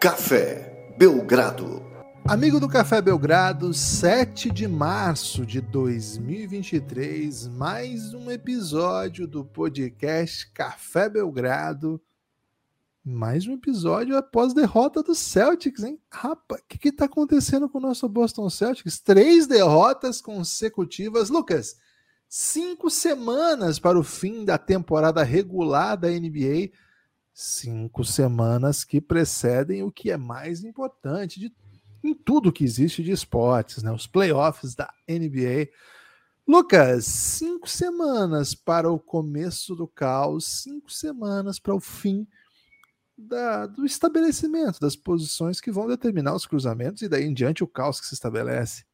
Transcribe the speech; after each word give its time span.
Café 0.00 0.94
Belgrado. 0.96 1.84
Amigo 2.26 2.58
do 2.58 2.66
Café 2.66 3.02
Belgrado, 3.02 3.74
7 3.74 4.50
de 4.50 4.66
março 4.66 5.44
de 5.44 5.60
2023, 5.60 7.46
mais 7.48 8.14
um 8.14 8.30
episódio 8.30 9.26
do 9.26 9.44
podcast 9.44 10.50
Café 10.52 11.06
Belgrado. 11.06 12.00
Mais 13.04 13.46
um 13.46 13.52
episódio 13.52 14.16
após 14.16 14.54
derrota 14.54 15.02
do 15.02 15.14
Celtics, 15.14 15.84
hein? 15.84 16.00
Rapaz, 16.10 16.62
o 16.62 16.64
que, 16.66 16.78
que 16.78 16.92
tá 16.92 17.04
acontecendo 17.04 17.68
com 17.68 17.76
o 17.76 17.82
nosso 17.82 18.08
Boston 18.08 18.48
Celtics? 18.48 19.00
Três 19.00 19.46
derrotas 19.46 20.22
consecutivas. 20.22 21.28
Lucas, 21.28 21.76
cinco 22.26 22.88
semanas 22.88 23.78
para 23.78 23.98
o 23.98 24.02
fim 24.02 24.46
da 24.46 24.56
temporada 24.56 25.22
regular 25.22 25.94
da 25.94 26.08
NBA. 26.08 26.70
Cinco 27.42 28.04
semanas 28.04 28.84
que 28.84 29.00
precedem 29.00 29.82
o 29.82 29.90
que 29.90 30.10
é 30.10 30.18
mais 30.18 30.62
importante 30.62 31.40
de 31.40 31.50
em 32.04 32.12
tudo 32.12 32.52
que 32.52 32.62
existe 32.62 33.02
de 33.02 33.12
esportes, 33.12 33.82
né? 33.82 33.90
Os 33.90 34.06
playoffs 34.06 34.74
da 34.74 34.92
NBA. 35.08 35.70
Lucas, 36.46 37.06
cinco 37.06 37.66
semanas 37.66 38.54
para 38.54 38.92
o 38.92 39.00
começo 39.00 39.74
do 39.74 39.88
caos, 39.88 40.44
cinco 40.44 40.92
semanas 40.92 41.58
para 41.58 41.74
o 41.74 41.80
fim 41.80 42.28
da, 43.16 43.64
do 43.64 43.86
estabelecimento 43.86 44.78
das 44.78 44.94
posições 44.94 45.62
que 45.62 45.72
vão 45.72 45.88
determinar 45.88 46.34
os 46.34 46.44
cruzamentos 46.44 47.00
e 47.00 47.08
daí 47.08 47.24
em 47.24 47.32
diante 47.32 47.64
o 47.64 47.68
caos 47.68 47.98
que 47.98 48.06
se 48.06 48.12
estabelece. 48.12 48.84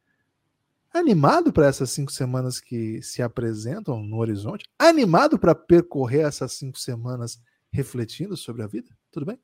Animado 0.93 1.51
para 1.51 1.67
essas 1.67 1.89
cinco 1.89 2.13
semanas 2.13 2.61
que 2.61 3.01
se 3.01 3.21
apresentam 3.21 4.01
no 4.01 4.19
horizonte? 4.19 4.63
Animado 4.79 5.37
para 5.37 5.53
percorrer 5.53 6.25
essas 6.25 6.53
cinco 6.53 6.79
semanas 6.79 7.41
refletindo 7.71 8.35
sobre 8.35 8.63
a 8.63 8.67
vida? 8.67 8.89
Tudo 9.11 9.25
bem? 9.25 9.39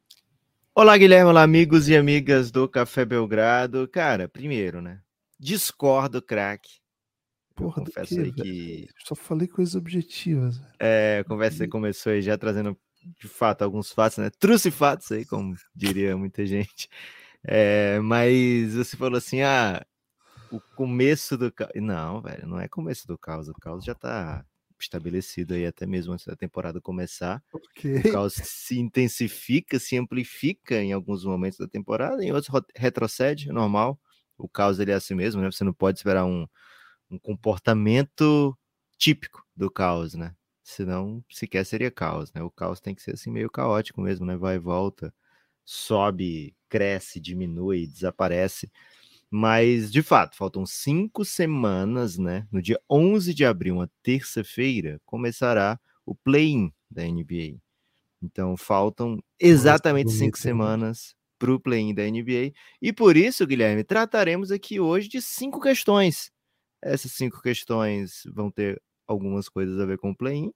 Olá, 0.75 0.97
Guilherme, 0.97 1.29
olá, 1.29 1.43
amigos 1.43 1.87
e 1.87 1.95
amigas 1.95 2.51
do 2.51 2.67
Café 2.67 3.05
Belgrado. 3.05 3.87
Cara, 3.87 4.27
primeiro, 4.27 4.81
né? 4.81 5.01
Discordo, 5.39 6.21
craque. 6.21 6.81
Porra, 7.55 7.83
confesso 7.83 8.19
aí 8.19 8.31
que. 8.31 8.87
Só 9.05 9.13
falei 9.13 9.47
coisas 9.47 9.75
objetivas. 9.75 10.59
É, 10.79 11.19
a 11.19 11.23
conversa 11.23 11.67
começou 11.67 12.11
aí 12.11 12.21
já 12.21 12.37
trazendo, 12.37 12.75
de 13.21 13.27
fato, 13.27 13.61
alguns 13.61 13.91
fatos, 13.91 14.17
né? 14.17 14.31
Trouxe 14.39 14.71
fatos 14.71 15.11
aí, 15.11 15.25
como 15.25 15.55
diria 15.75 16.17
muita 16.17 16.45
gente. 16.45 16.89
É, 17.43 17.99
mas 17.99 18.73
você 18.73 18.97
falou 18.97 19.17
assim: 19.17 19.41
ah, 19.41 19.85
o 20.49 20.59
começo 20.75 21.37
do 21.37 21.51
caos. 21.51 21.71
Não, 21.75 22.21
velho, 22.21 22.47
não 22.47 22.59
é 22.59 22.67
começo 22.67 23.05
do 23.07 23.17
caos. 23.17 23.47
O 23.47 23.53
caos 23.53 23.83
já 23.83 23.93
tá 23.93 24.45
estabelecido 24.83 25.53
aí 25.53 25.65
até 25.65 25.85
mesmo 25.85 26.13
antes 26.13 26.25
da 26.25 26.35
temporada 26.35 26.81
começar. 26.81 27.43
Okay. 27.53 27.97
O 27.99 28.11
caos 28.11 28.33
se 28.33 28.79
intensifica, 28.79 29.79
se 29.79 29.97
amplifica 29.97 30.81
em 30.81 30.93
alguns 30.93 31.25
momentos 31.25 31.59
da 31.59 31.67
temporada, 31.67 32.23
em 32.23 32.31
outros 32.31 32.49
retrocede, 32.75 33.49
é 33.49 33.53
normal. 33.53 33.99
O 34.37 34.49
caos 34.49 34.79
ele 34.79 34.91
é 34.91 34.95
assim 34.95 35.15
mesmo, 35.15 35.41
né? 35.41 35.51
Você 35.51 35.63
não 35.63 35.73
pode 35.73 35.99
esperar 35.99 36.25
um, 36.25 36.47
um 37.09 37.17
comportamento 37.19 38.57
típico 38.97 39.45
do 39.55 39.69
caos, 39.71 40.13
né? 40.15 40.35
Senão 40.63 41.23
sequer 41.29 41.65
seria 41.65 41.91
caos, 41.91 42.31
né? 42.33 42.41
O 42.41 42.51
caos 42.51 42.79
tem 42.79 42.95
que 42.95 43.01
ser 43.01 43.11
assim 43.13 43.31
meio 43.31 43.49
caótico 43.49 44.01
mesmo, 44.01 44.25
né? 44.25 44.37
Vai 44.37 44.55
e 44.55 44.59
volta, 44.59 45.13
sobe, 45.65 46.55
cresce, 46.69 47.19
diminui, 47.19 47.87
desaparece. 47.87 48.71
Mas, 49.35 49.91
de 49.91 50.03
fato, 50.03 50.37
faltam 50.37 50.63
cinco 50.63 51.25
semanas, 51.25 52.19
né? 52.19 52.47
No 52.51 52.61
dia 52.61 52.79
11 52.87 53.33
de 53.33 53.43
abril, 53.43 53.77
uma 53.77 53.89
terça-feira, 54.03 55.01
começará 55.07 55.79
o 56.05 56.13
play-in 56.13 56.71
da 56.87 57.01
NBA. 57.01 57.57
Então, 58.21 58.55
faltam 58.55 59.17
exatamente 59.39 60.05
Nossa, 60.05 60.19
cinco 60.19 60.37
semanas 60.37 61.15
para 61.39 61.51
o 61.51 61.59
play-in 61.59 61.95
da 61.95 62.03
NBA. 62.03 62.53
E 62.79 62.93
por 62.93 63.17
isso, 63.17 63.47
Guilherme, 63.47 63.83
trataremos 63.83 64.51
aqui 64.51 64.79
hoje 64.79 65.09
de 65.09 65.19
cinco 65.19 65.59
questões. 65.59 66.29
Essas 66.79 67.13
cinco 67.13 67.41
questões 67.41 68.21
vão 68.35 68.51
ter 68.51 68.79
algumas 69.07 69.49
coisas 69.49 69.79
a 69.79 69.85
ver 69.87 69.97
com 69.97 70.11
o 70.11 70.15
play-in, 70.15 70.53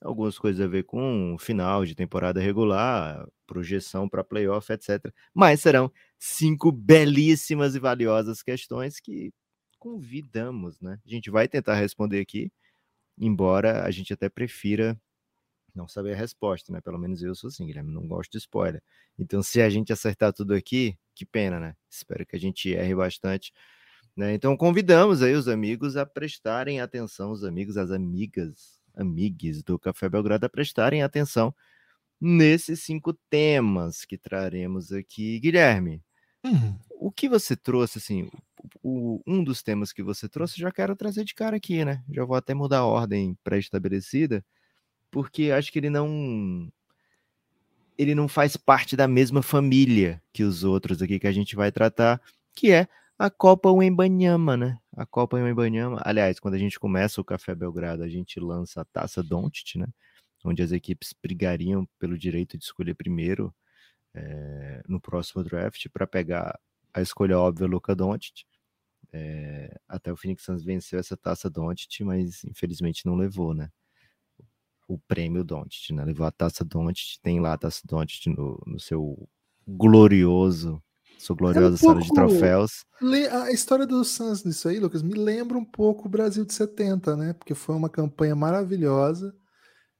algumas 0.00 0.38
coisas 0.38 0.64
a 0.64 0.68
ver 0.68 0.84
com 0.84 1.36
final 1.38 1.84
de 1.84 1.94
temporada 1.94 2.40
regular, 2.40 3.26
projeção 3.46 4.08
para 4.08 4.24
playoff, 4.24 4.72
etc. 4.72 5.12
Mas 5.34 5.60
serão 5.60 5.90
cinco 6.18 6.70
belíssimas 6.72 7.74
e 7.74 7.78
valiosas 7.78 8.42
questões 8.42 9.00
que 9.00 9.32
convidamos, 9.78 10.80
né? 10.80 10.98
A 11.06 11.08
gente 11.08 11.30
vai 11.30 11.48
tentar 11.48 11.74
responder 11.74 12.20
aqui, 12.20 12.50
embora 13.18 13.84
a 13.84 13.90
gente 13.90 14.12
até 14.12 14.28
prefira 14.28 15.00
não 15.74 15.86
saber 15.86 16.14
a 16.14 16.16
resposta, 16.16 16.72
né? 16.72 16.80
Pelo 16.80 16.98
menos 16.98 17.22
eu 17.22 17.34
sou 17.34 17.48
assim, 17.48 17.66
Guilherme, 17.66 17.92
não 17.92 18.06
gosto 18.06 18.32
de 18.32 18.38
spoiler. 18.38 18.82
Então, 19.18 19.42
se 19.42 19.60
a 19.60 19.68
gente 19.68 19.92
acertar 19.92 20.32
tudo 20.32 20.54
aqui, 20.54 20.98
que 21.14 21.26
pena, 21.26 21.60
né? 21.60 21.76
Espero 21.90 22.26
que 22.26 22.36
a 22.36 22.38
gente 22.40 22.72
erre 22.72 22.94
bastante. 22.94 23.52
Né? 24.16 24.32
Então, 24.34 24.56
convidamos 24.56 25.22
aí 25.22 25.34
os 25.34 25.46
amigos 25.48 25.96
a 25.96 26.06
prestarem 26.06 26.80
atenção, 26.80 27.32
os 27.32 27.44
amigos, 27.44 27.76
as 27.76 27.90
amigas 27.90 28.75
amigos 28.96 29.62
do 29.62 29.78
Café 29.78 30.08
Belgrado 30.08 30.46
a 30.46 30.48
prestarem 30.48 31.02
atenção 31.02 31.54
nesses 32.20 32.82
cinco 32.82 33.12
temas 33.28 34.04
que 34.04 34.16
traremos 34.16 34.90
aqui. 34.90 35.38
Guilherme, 35.38 36.02
uhum. 36.44 36.78
o 36.90 37.12
que 37.12 37.28
você 37.28 37.54
trouxe, 37.54 37.98
assim, 37.98 38.30
o, 38.82 39.20
um 39.26 39.44
dos 39.44 39.62
temas 39.62 39.92
que 39.92 40.02
você 40.02 40.28
trouxe, 40.28 40.60
já 40.60 40.72
quero 40.72 40.96
trazer 40.96 41.24
de 41.24 41.34
cara 41.34 41.56
aqui, 41.56 41.84
né? 41.84 42.02
Já 42.10 42.24
vou 42.24 42.36
até 42.36 42.54
mudar 42.54 42.78
a 42.78 42.86
ordem 42.86 43.36
pré-estabelecida, 43.44 44.44
porque 45.10 45.50
acho 45.50 45.70
que 45.70 45.78
ele 45.78 45.90
não 45.90 46.70
ele 47.98 48.14
não 48.14 48.28
faz 48.28 48.56
parte 48.58 48.94
da 48.94 49.08
mesma 49.08 49.42
família 49.42 50.22
que 50.30 50.42
os 50.42 50.64
outros 50.64 51.00
aqui 51.00 51.18
que 51.18 51.26
a 51.26 51.32
gente 51.32 51.56
vai 51.56 51.72
tratar, 51.72 52.20
que 52.54 52.70
é 52.70 52.86
a 53.18 53.30
Copa 53.30 53.70
Wembanyama, 53.70 54.56
né? 54.56 54.78
A 54.96 55.04
Copa 55.04 55.36
Wembanyama. 55.36 56.00
Aliás, 56.02 56.40
quando 56.40 56.54
a 56.54 56.58
gente 56.58 56.80
começa 56.80 57.20
o 57.20 57.24
Café 57.24 57.54
Belgrado, 57.54 58.02
a 58.02 58.08
gente 58.08 58.40
lança 58.40 58.80
a 58.80 58.84
Taça 58.84 59.22
Doncic, 59.22 59.76
né? 59.76 59.86
Onde 60.42 60.62
as 60.62 60.72
equipes 60.72 61.12
brigariam 61.22 61.86
pelo 61.98 62.16
direito 62.16 62.56
de 62.56 62.64
escolher 62.64 62.94
primeiro 62.94 63.54
é, 64.14 64.82
no 64.88 64.98
próximo 64.98 65.44
draft 65.44 65.86
para 65.92 66.06
pegar 66.06 66.58
a 66.94 67.02
escolha 67.02 67.38
óbvia 67.38 67.66
Luca 67.66 67.94
Doncic. 67.94 68.44
É, 69.12 69.78
até 69.86 70.10
o 70.10 70.16
Phoenix 70.16 70.44
Suns 70.44 70.64
venceu 70.64 70.98
essa 70.98 71.16
Taça 71.16 71.50
Doncic, 71.50 72.02
mas 72.02 72.42
infelizmente 72.44 73.04
não 73.04 73.16
levou, 73.16 73.52
né? 73.52 73.70
O 74.88 74.98
prêmio 74.98 75.44
Doncic, 75.44 75.92
né? 75.92 76.06
Levou 76.06 76.26
a 76.26 76.30
Taça 76.30 76.64
Doncic, 76.64 77.20
tem 77.22 77.38
lá 77.38 77.52
a 77.52 77.58
Taça 77.58 77.82
Doncic 77.84 78.28
no, 78.28 78.62
no 78.66 78.80
seu 78.80 79.28
glorioso 79.68 80.82
sua 81.18 81.36
gloriosa 81.36 81.68
é 81.68 81.70
um 81.70 81.76
sala 81.76 82.00
de 82.00 82.08
troféus. 82.08 82.84
A 83.30 83.50
história 83.50 83.86
do 83.86 84.04
Suns 84.04 84.44
nisso 84.44 84.68
aí, 84.68 84.78
Lucas, 84.78 85.02
me 85.02 85.14
lembra 85.14 85.58
um 85.58 85.64
pouco 85.64 86.06
o 86.06 86.10
Brasil 86.10 86.44
de 86.44 86.52
70, 86.52 87.16
né? 87.16 87.32
Porque 87.32 87.54
foi 87.54 87.74
uma 87.74 87.88
campanha 87.88 88.34
maravilhosa. 88.34 89.34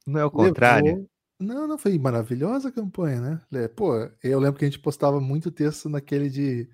Não 0.05 0.19
é 0.19 0.25
o 0.25 0.31
contrário? 0.31 0.85
Levou... 0.85 1.09
Não, 1.39 1.67
não 1.67 1.77
foi 1.77 1.97
maravilhosa 1.99 2.69
a 2.69 2.71
campanha, 2.71 3.41
né? 3.51 3.67
Pô, 3.67 3.93
eu 4.23 4.39
lembro 4.39 4.57
que 4.57 4.65
a 4.65 4.67
gente 4.67 4.79
postava 4.79 5.19
muito 5.19 5.51
texto 5.51 5.89
naquele 5.89 6.29
de 6.29 6.67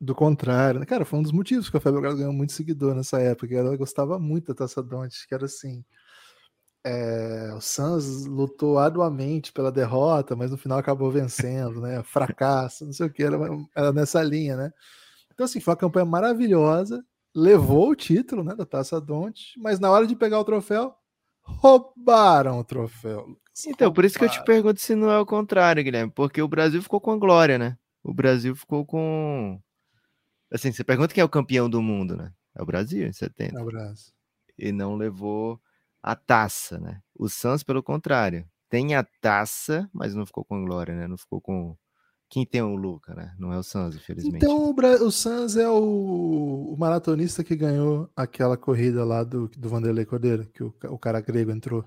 do 0.00 0.14
contrário. 0.14 0.80
Né? 0.80 0.86
Cara, 0.86 1.04
foi 1.04 1.18
um 1.18 1.22
dos 1.22 1.32
motivos 1.32 1.68
que 1.68 1.76
a 1.76 1.80
Febre 1.80 2.00
ganhou 2.00 2.32
muito 2.32 2.54
seguidor 2.54 2.94
nessa 2.94 3.20
época. 3.20 3.54
Ela 3.54 3.76
gostava 3.76 4.18
muito 4.18 4.46
da 4.46 4.54
Taça 4.54 4.82
Donte, 4.82 5.26
que 5.28 5.34
era 5.34 5.44
assim. 5.44 5.84
É, 6.82 7.52
o 7.54 7.60
Suns 7.60 8.24
lutou 8.24 8.78
arduamente 8.78 9.52
pela 9.52 9.70
derrota, 9.70 10.34
mas 10.34 10.50
no 10.50 10.56
final 10.56 10.78
acabou 10.78 11.10
vencendo, 11.10 11.80
né? 11.80 12.02
Fracasso, 12.02 12.86
não 12.86 12.92
sei 12.92 13.06
o 13.06 13.12
que, 13.12 13.22
era, 13.22 13.36
era, 13.74 13.92
nessa 13.92 14.22
linha, 14.22 14.56
né? 14.56 14.72
Então, 15.32 15.44
assim, 15.44 15.60
foi 15.60 15.72
uma 15.72 15.80
campanha 15.80 16.06
maravilhosa, 16.06 17.04
levou 17.34 17.90
o 17.90 17.96
título 17.96 18.42
né, 18.42 18.54
da 18.54 18.64
Taça 18.64 19.00
Donte, 19.00 19.58
mas 19.58 19.78
na 19.78 19.90
hora 19.90 20.06
de 20.06 20.16
pegar 20.16 20.40
o 20.40 20.44
troféu, 20.44 20.94
roubaram 21.42 22.58
o 22.58 22.64
troféu. 22.64 23.26
Lucas, 23.26 23.66
então, 23.66 23.88
roubaram. 23.88 23.92
por 23.92 24.04
isso 24.04 24.18
que 24.18 24.24
eu 24.24 24.30
te 24.30 24.42
pergunto 24.44 24.80
se 24.80 24.94
não 24.94 25.10
é 25.10 25.18
o 25.18 25.26
contrário, 25.26 25.84
Guilherme, 25.84 26.12
porque 26.14 26.40
o 26.40 26.48
Brasil 26.48 26.82
ficou 26.82 27.00
com 27.00 27.10
a 27.10 27.18
glória, 27.18 27.58
né? 27.58 27.76
O 28.02 28.14
Brasil 28.14 28.56
ficou 28.56 28.86
com. 28.86 29.60
Assim, 30.50 30.72
você 30.72 30.82
pergunta 30.82 31.12
quem 31.12 31.20
é 31.20 31.24
o 31.24 31.28
campeão 31.28 31.68
do 31.68 31.82
mundo, 31.82 32.16
né? 32.16 32.32
É 32.56 32.62
o 32.62 32.66
Brasil, 32.66 33.06
em 33.06 33.12
70. 33.12 33.58
É 33.58 33.62
o 33.62 33.66
Brasil. 33.66 34.12
E 34.58 34.72
não 34.72 34.96
levou 34.96 35.60
a 36.02 36.14
taça, 36.16 36.78
né? 36.78 37.00
O 37.14 37.28
Suns, 37.28 37.62
pelo 37.62 37.82
contrário, 37.82 38.46
tem 38.68 38.94
a 38.94 39.04
taça, 39.20 39.88
mas 39.92 40.14
não 40.14 40.24
ficou 40.24 40.44
com 40.44 40.64
glória, 40.64 40.94
né? 40.94 41.06
Não 41.06 41.18
ficou 41.18 41.40
com. 41.40 41.76
Quem 42.28 42.46
tem 42.46 42.62
o 42.62 42.76
Luca, 42.76 43.12
né? 43.12 43.34
Não 43.38 43.52
é 43.52 43.58
o 43.58 43.62
Suns, 43.62 43.96
infelizmente. 43.96 44.36
Então 44.36 44.70
o, 44.70 44.72
Bra... 44.72 45.02
o 45.02 45.10
Suns 45.10 45.56
é 45.56 45.68
o... 45.68 46.72
o, 46.72 46.76
maratonista 46.78 47.42
que 47.42 47.56
ganhou 47.56 48.08
aquela 48.14 48.56
corrida 48.56 49.04
lá 49.04 49.24
do, 49.24 49.48
do 49.48 49.68
Vanderlei 49.68 50.04
Cordeiro, 50.04 50.46
que 50.46 50.62
o, 50.62 50.72
o 50.84 50.98
cara 50.98 51.20
grego 51.20 51.50
entrou. 51.50 51.84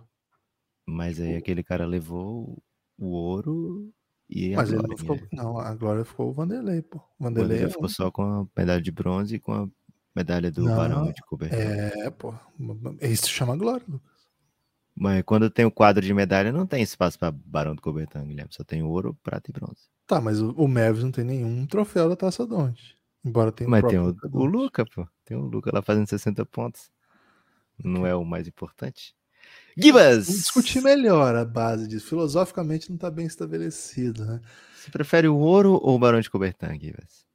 Mas 0.86 1.20
aí 1.22 1.38
aquele 1.38 1.64
cara 1.64 1.86
levou 1.86 2.62
o 2.98 3.08
ouro 3.08 3.90
e 4.30 4.54
a 4.54 4.58
Mas 4.58 4.72
glória. 4.72 4.86
Ele 4.86 4.90
não, 4.90 4.98
ficou... 4.98 5.28
não, 5.32 5.58
a 5.58 5.74
glória 5.76 6.04
ficou 6.04 6.30
o 6.30 6.34
Vanderlei, 6.34 6.82
pô. 6.82 6.98
O 6.98 7.24
Vanderlei, 7.24 7.46
o 7.46 7.60
Vanderlei 7.60 7.64
é 7.64 7.70
ficou 7.70 7.88
só 7.88 8.12
com 8.12 8.24
a 8.24 8.46
medalha 8.58 8.82
de 8.82 8.92
bronze 8.92 9.36
e 9.36 9.40
com 9.40 9.54
a 9.54 9.70
Medalha 10.16 10.52
do 10.52 10.64
não, 10.64 10.76
Barão 10.76 11.12
de 11.12 11.22
Cobertura. 11.24 11.64
É, 11.64 12.10
pô. 12.12 12.34
Isso 13.02 13.30
chama 13.30 13.58
glória, 13.58 13.86
Lucas. 13.88 14.14
Mas 14.96 15.24
quando 15.24 15.50
tem 15.50 15.66
o 15.66 15.72
quadro 15.72 16.06
de 16.06 16.14
medalha, 16.14 16.52
não 16.52 16.68
tem 16.68 16.84
espaço 16.84 17.18
para 17.18 17.32
Barão 17.32 17.74
do 17.74 17.82
Cobertão, 17.82 18.26
Guilherme. 18.26 18.54
Só 18.54 18.64
tem 18.64 18.84
ouro, 18.84 19.18
prata 19.24 19.50
e 19.50 19.54
bronze. 19.54 19.90
Tá, 20.06 20.22
mas 20.22 20.40
o, 20.40 20.52
o 20.52 20.68
Mavis 20.68 21.04
não 21.04 21.12
tem 21.12 21.24
nenhum 21.24 21.66
troféu 21.66 22.08
da 22.08 22.16
Taça 22.16 22.46
Donde. 22.46 22.96
Embora 23.26 23.52
tenha 23.52 23.70
Mas 23.70 23.84
tem 23.86 23.98
o, 23.98 24.16
o 24.34 24.46
Luca, 24.46 24.86
pô. 24.86 25.08
Tem 25.26 25.36
o 25.36 25.42
Luca 25.42 25.72
lá 25.74 25.82
fazendo 25.82 26.08
60 26.08 26.46
pontos. 26.46 26.92
Não 27.84 28.06
é 28.06 28.14
o 28.14 28.24
mais 28.24 28.48
importante. 28.48 29.16
Gibas! 29.76 30.28
Vamos 30.28 30.42
discutir 30.42 30.82
melhor 30.82 31.36
a 31.36 31.44
base 31.44 31.88
disso. 31.88 32.08
Filosoficamente 32.08 32.90
não 32.90 32.96
está 32.96 33.10
bem 33.10 33.26
estabelecido, 33.26 34.26
né? 34.26 34.42
Você 34.76 34.92
prefere 34.92 35.28
o 35.28 35.38
ouro 35.38 35.74
ou 35.82 35.96
o 35.96 36.00
Barão 36.00 36.20
de 36.20 36.30
Cobertão, 36.30 36.78
Gibas? 36.78 37.26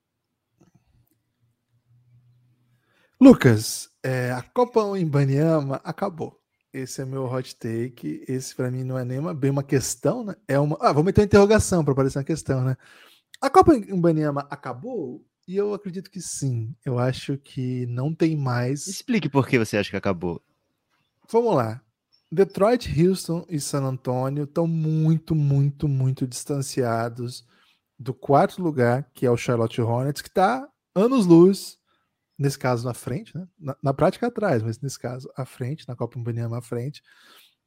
Lucas, 3.21 3.91
é, 4.03 4.31
a 4.31 4.43
Copa 4.43 4.81
Imbaniama 4.99 5.81
acabou. 5.83 6.39
Esse 6.73 7.03
é 7.03 7.05
meu 7.05 7.25
hot 7.25 7.57
take. 7.57 8.25
Esse 8.29 8.55
para 8.55 8.71
mim 8.71 8.85
não 8.85 8.99
é 8.99 9.05
nem 9.05 9.19
uma, 9.19 9.35
bem 9.35 9.51
uma 9.51 9.63
questão, 9.63 10.23
né? 10.23 10.37
É 10.47 10.59
uma. 10.59 10.77
Ah, 10.81 10.93
vou 10.93 11.03
meter 11.03 11.23
uma 11.23 11.27
interrogação 11.27 11.85
para 11.85 11.95
parecer 11.95 12.19
uma 12.19 12.25
questão, 12.25 12.63
né? 12.63 12.77
A 13.41 13.51
Copa 13.51 13.75
Imbaniama 13.75 14.47
acabou? 14.51 15.25
E 15.47 15.57
eu 15.57 15.73
acredito 15.75 16.11
que 16.11 16.21
sim. 16.21 16.75
Eu 16.85 16.99
acho 16.99 17.39
que 17.39 17.87
não 17.87 18.15
tem 18.15 18.37
mais. 18.37 18.87
Explique 18.87 19.29
por 19.29 19.49
que 19.49 19.59
você 19.59 19.79
acha 19.79 19.91
que 19.91 19.97
acabou. 19.97 20.43
Vamos 21.31 21.57
lá. 21.57 21.81
Detroit, 22.31 22.89
Houston 23.03 23.47
e 23.49 23.59
San 23.59 23.83
Antonio 23.85 24.45
estão 24.45 24.67
muito, 24.67 25.35
muito, 25.35 25.89
muito 25.89 26.27
distanciados 26.27 27.47
do 27.99 28.13
quarto 28.13 28.63
lugar, 28.63 29.11
que 29.15 29.25
é 29.25 29.31
o 29.31 29.37
Charlotte 29.37 29.81
Hornets, 29.81 30.21
que 30.21 30.29
está 30.29 30.69
anos-luz, 30.95 31.78
nesse 32.39 32.59
caso 32.59 32.87
na 32.87 32.95
frente, 32.95 33.37
né? 33.37 33.47
na, 33.59 33.77
na, 33.83 33.95
prática 33.95 34.29
atrás, 34.29 34.63
mas 34.63 34.81
nesse 34.81 34.99
caso 34.99 35.31
à 35.37 35.45
frente, 35.45 35.87
na 35.89 35.97
Copa 35.97 36.19
Imbaniama 36.19 36.59
à 36.59 36.63
frente, 36.63 37.03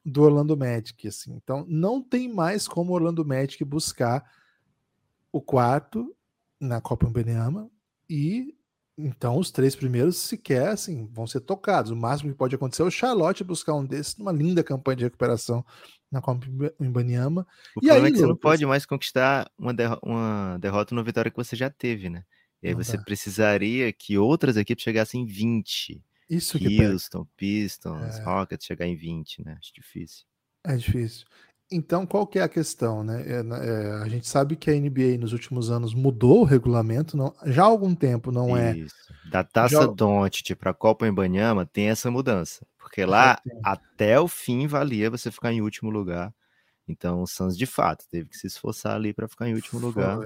do 0.04 0.24
Orlando 0.24 0.56
Magic. 0.58 1.08
Assim. 1.08 1.34
Então 1.34 1.66
não 1.68 2.02
tem 2.02 2.32
mais 2.32 2.68
como 2.68 2.92
o 2.92 2.96
Orlando 2.96 3.26
Magic 3.26 3.64
buscar 3.66 4.24
o 5.32 5.42
quarto 5.42 6.16
na 6.60 6.80
Copa 6.80 7.06
Imbaniama 7.06 7.70
e 8.10 8.56
então, 8.98 9.38
os 9.38 9.50
três 9.50 9.76
primeiros 9.76 10.18
sequer 10.18 10.68
assim, 10.68 11.10
vão 11.12 11.26
ser 11.26 11.40
tocados. 11.40 11.92
O 11.92 11.96
máximo 11.96 12.32
que 12.32 12.38
pode 12.38 12.56
acontecer 12.56 12.84
é 12.84 12.86
o 12.86 12.92
Charlotte 12.92 13.44
buscar 13.44 13.74
um 13.74 13.86
desses 13.86 14.16
numa 14.18 14.32
linda 14.32 14.64
campanha 14.64 14.98
de 14.98 15.04
recuperação 15.06 15.66
na 16.12 16.22
Copa 16.22 16.46
Imbaniama. 16.80 17.48
O 17.76 17.80
e 17.80 17.88
problema 17.88 18.06
aí, 18.06 18.12
é 18.12 18.12
que 18.12 18.20
você 18.20 18.28
não 18.28 18.36
pode 18.36 18.66
mais 18.66 18.86
conquistar 18.86 19.50
uma, 19.58 19.74
derro 19.74 19.98
uma 20.04 20.58
derrota 20.60 20.94
no 20.94 21.04
vitória 21.04 21.32
que 21.32 21.38
você 21.38 21.56
já 21.56 21.70
teve, 21.70 22.10
né? 22.10 22.24
E 22.62 22.68
aí 22.68 22.74
não 22.74 22.84
você 22.84 22.98
dá. 22.98 23.04
precisaria 23.04 23.92
que 23.92 24.18
outras 24.18 24.58
equipes 24.58 24.84
chegassem 24.84 25.22
em 25.22 25.26
20. 25.26 26.02
Isso 26.30 26.58
que 26.58 26.86
Houston, 26.86 27.28
Pistons, 27.36 28.20
é. 28.20 28.24
Rockets 28.24 28.66
chegar 28.66 28.88
em 28.88 28.96
20, 28.96 29.44
né? 29.44 29.58
Acho 29.60 29.74
difícil. 29.74 30.26
É 30.64 30.76
difícil. 30.76 31.26
Então, 31.72 32.06
qual 32.06 32.28
que 32.28 32.38
é 32.38 32.42
a 32.42 32.50
questão, 32.50 33.02
né? 33.02 33.24
É, 33.26 33.40
é, 33.40 33.92
a 34.04 34.08
gente 34.10 34.28
sabe 34.28 34.58
que 34.58 34.70
a 34.70 34.74
NBA 34.74 35.18
nos 35.18 35.32
últimos 35.32 35.72
anos 35.72 35.94
mudou 35.94 36.42
o 36.42 36.44
regulamento, 36.44 37.16
não, 37.16 37.34
já 37.46 37.64
há 37.64 37.66
algum 37.66 37.96
tempo 37.96 38.30
não 38.30 38.56
é. 38.58 38.78
Isso. 38.78 38.94
Da 39.30 39.42
Taça 39.42 39.76
já... 39.76 39.86
Doncic 39.86 40.54
para 40.56 40.72
a 40.72 40.74
Copa 40.74 41.08
Embanyama 41.08 41.66
tem 41.66 41.90
essa 41.90 42.12
mudança, 42.12 42.68
porque 42.78 43.06
lá 43.06 43.42
até 43.64 44.20
o 44.20 44.28
fim 44.28 44.68
valia 44.68 45.10
você 45.10 45.32
ficar 45.32 45.54
em 45.54 45.62
último 45.62 45.90
lugar. 45.90 46.34
Então, 46.86 47.22
o 47.22 47.28
Suns 47.28 47.58
de 47.58 47.66
fato 47.66 48.06
teve 48.10 48.30
que 48.30 48.38
se 48.38 48.48
esforçar 48.48 48.96
ali 48.96 49.14
para 49.14 49.30
ficar 49.30 49.48
em 49.48 49.54
último 49.54 49.80
Foi. 49.80 49.88
lugar. 49.88 50.20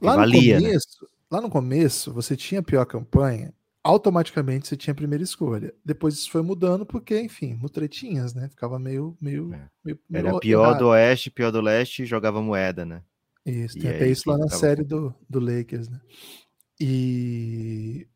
Lá 0.00 0.14
valia, 0.14 0.56
no 0.56 0.60
né? 0.60 0.68
começo, 0.68 1.02
né? 1.02 1.08
Lá 1.30 1.40
no 1.40 1.50
começo, 1.50 2.12
você 2.12 2.36
tinha 2.36 2.60
a 2.60 2.62
pior 2.62 2.84
campanha, 2.84 3.52
automaticamente 3.82 4.68
você 4.68 4.76
tinha 4.76 4.92
a 4.92 4.96
primeira 4.96 5.22
escolha. 5.22 5.74
Depois 5.84 6.14
isso 6.14 6.30
foi 6.30 6.42
mudando 6.42 6.84
porque, 6.84 7.20
enfim, 7.20 7.54
mutretinhas, 7.54 8.34
né? 8.34 8.48
Ficava 8.48 8.78
meio. 8.78 9.16
meio, 9.20 9.52
é. 9.54 9.68
meio 9.84 9.98
Era 10.12 10.38
pior 10.38 10.64
errado. 10.64 10.78
do 10.78 10.88
oeste, 10.88 11.30
pior 11.30 11.50
do 11.50 11.60
leste, 11.60 12.04
jogava 12.04 12.42
moeda, 12.42 12.84
né? 12.84 13.02
Isso, 13.44 13.78
e 13.78 13.80
tem 13.80 13.90
até 13.90 14.08
isso 14.08 14.28
lá 14.28 14.36
na 14.36 14.48
série 14.48 14.84
do, 14.84 15.14
do 15.28 15.40
Lakers, 15.40 15.88
né? 15.88 16.00
E 16.78 18.06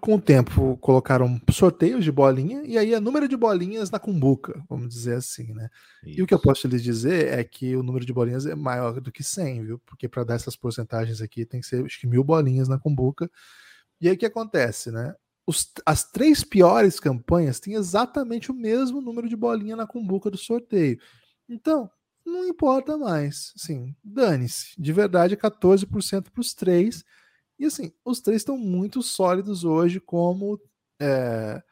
com 0.00 0.16
o 0.16 0.20
tempo 0.20 0.76
colocaram 0.78 1.40
sorteios 1.50 2.02
de 2.04 2.10
bolinha 2.10 2.62
e 2.64 2.76
aí 2.76 2.92
é 2.92 2.98
número 2.98 3.28
de 3.28 3.36
bolinhas 3.36 3.90
na 3.90 4.00
cumbuca, 4.00 4.60
vamos 4.68 4.88
dizer 4.88 5.14
assim, 5.14 5.52
né? 5.54 5.68
Isso. 6.04 6.18
E 6.18 6.22
o 6.22 6.26
que 6.26 6.34
eu 6.34 6.40
posso 6.40 6.66
lhes 6.66 6.82
dizer 6.82 7.38
é 7.38 7.44
que 7.44 7.76
o 7.76 7.82
número 7.82 8.04
de 8.04 8.12
bolinhas 8.12 8.46
é 8.46 8.54
maior 8.56 9.00
do 9.00 9.12
que 9.12 9.22
100, 9.22 9.64
viu? 9.64 9.78
Porque 9.86 10.08
para 10.08 10.24
dar 10.24 10.34
essas 10.34 10.56
porcentagens 10.56 11.20
aqui 11.20 11.44
tem 11.46 11.60
que 11.60 11.66
ser 11.66 11.84
acho 11.84 12.00
que 12.00 12.06
mil 12.06 12.24
bolinhas 12.24 12.68
na 12.68 12.78
cumbuca 12.78 13.30
e 14.00 14.08
aí 14.08 14.14
o 14.14 14.18
que 14.18 14.26
acontece, 14.26 14.90
né? 14.90 15.14
Os, 15.46 15.70
as 15.84 16.04
três 16.04 16.42
piores 16.42 16.98
campanhas 16.98 17.60
têm 17.60 17.74
exatamente 17.74 18.50
o 18.50 18.54
mesmo 18.54 19.00
número 19.00 19.28
de 19.28 19.36
bolinha 19.36 19.76
na 19.76 19.86
cumbuca 19.86 20.30
do 20.30 20.38
sorteio. 20.38 20.98
Então, 21.48 21.90
não 22.24 22.46
importa 22.46 22.96
mais. 22.96 23.52
Assim, 23.56 23.94
dane-se. 24.02 24.80
De 24.80 24.92
verdade, 24.92 25.34
é 25.34 25.36
14% 25.36 26.30
para 26.30 26.40
os 26.40 26.54
três. 26.54 27.04
E 27.60 27.66
assim, 27.66 27.92
os 28.02 28.20
três 28.20 28.40
estão 28.40 28.56
muito 28.56 29.02
sólidos 29.02 29.64
hoje 29.64 30.00
como 30.00 30.58
é, 30.98 31.62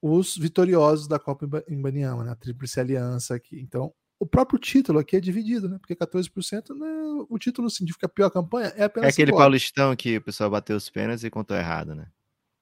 os 0.00 0.36
vitoriosos 0.36 1.08
da 1.08 1.18
Copa 1.18 1.64
Imbaniama, 1.68 2.22
né? 2.22 2.30
A 2.30 2.36
Tríplice 2.36 2.78
Aliança 2.78 3.34
aqui. 3.34 3.58
Então, 3.60 3.92
o 4.20 4.24
próprio 4.24 4.60
título 4.60 5.00
aqui 5.00 5.16
é 5.16 5.20
dividido, 5.20 5.68
né? 5.68 5.76
Porque 5.80 5.96
14% 5.96 6.72
né, 6.76 7.26
o 7.28 7.36
título 7.36 7.68
significa 7.68 8.06
a 8.06 8.08
pior 8.08 8.30
campanha 8.30 8.72
é 8.76 8.84
apenas. 8.84 9.08
É 9.08 9.10
aquele 9.10 9.32
paulistão 9.32 9.96
que 9.96 10.18
o 10.18 10.22
pessoal 10.22 10.48
bateu 10.48 10.76
os 10.76 10.88
pênaltis 10.88 11.24
e 11.24 11.30
contou 11.30 11.56
errado, 11.56 11.96
né? 11.96 12.06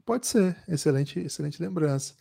Pode 0.02 0.26
ser, 0.26 0.56
excelente, 0.66 1.20
excelente 1.20 1.60
lembrança. 1.60 2.14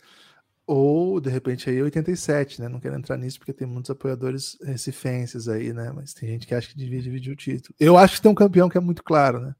Ou, 0.66 1.18
de 1.18 1.30
repente, 1.30 1.68
aí 1.70 1.82
87, 1.82 2.60
né? 2.60 2.68
Não 2.68 2.78
quero 2.78 2.94
entrar 2.94 3.16
nisso 3.16 3.38
porque 3.38 3.54
tem 3.54 3.66
muitos 3.66 3.90
apoiadores 3.90 4.58
recifenses 4.62 5.48
aí, 5.48 5.72
né? 5.72 5.90
Mas 5.92 6.12
tem 6.12 6.28
gente 6.28 6.46
que 6.46 6.54
acha 6.54 6.68
que 6.68 6.76
devia 6.76 7.00
dividir 7.00 7.32
o 7.32 7.36
título. 7.36 7.74
Eu 7.80 7.96
acho 7.96 8.16
que 8.16 8.22
tem 8.22 8.30
um 8.30 8.34
campeão 8.34 8.68
que 8.68 8.76
é 8.76 8.80
muito 8.80 9.02
claro, 9.02 9.40
né? 9.40 9.54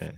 É. 0.00 0.14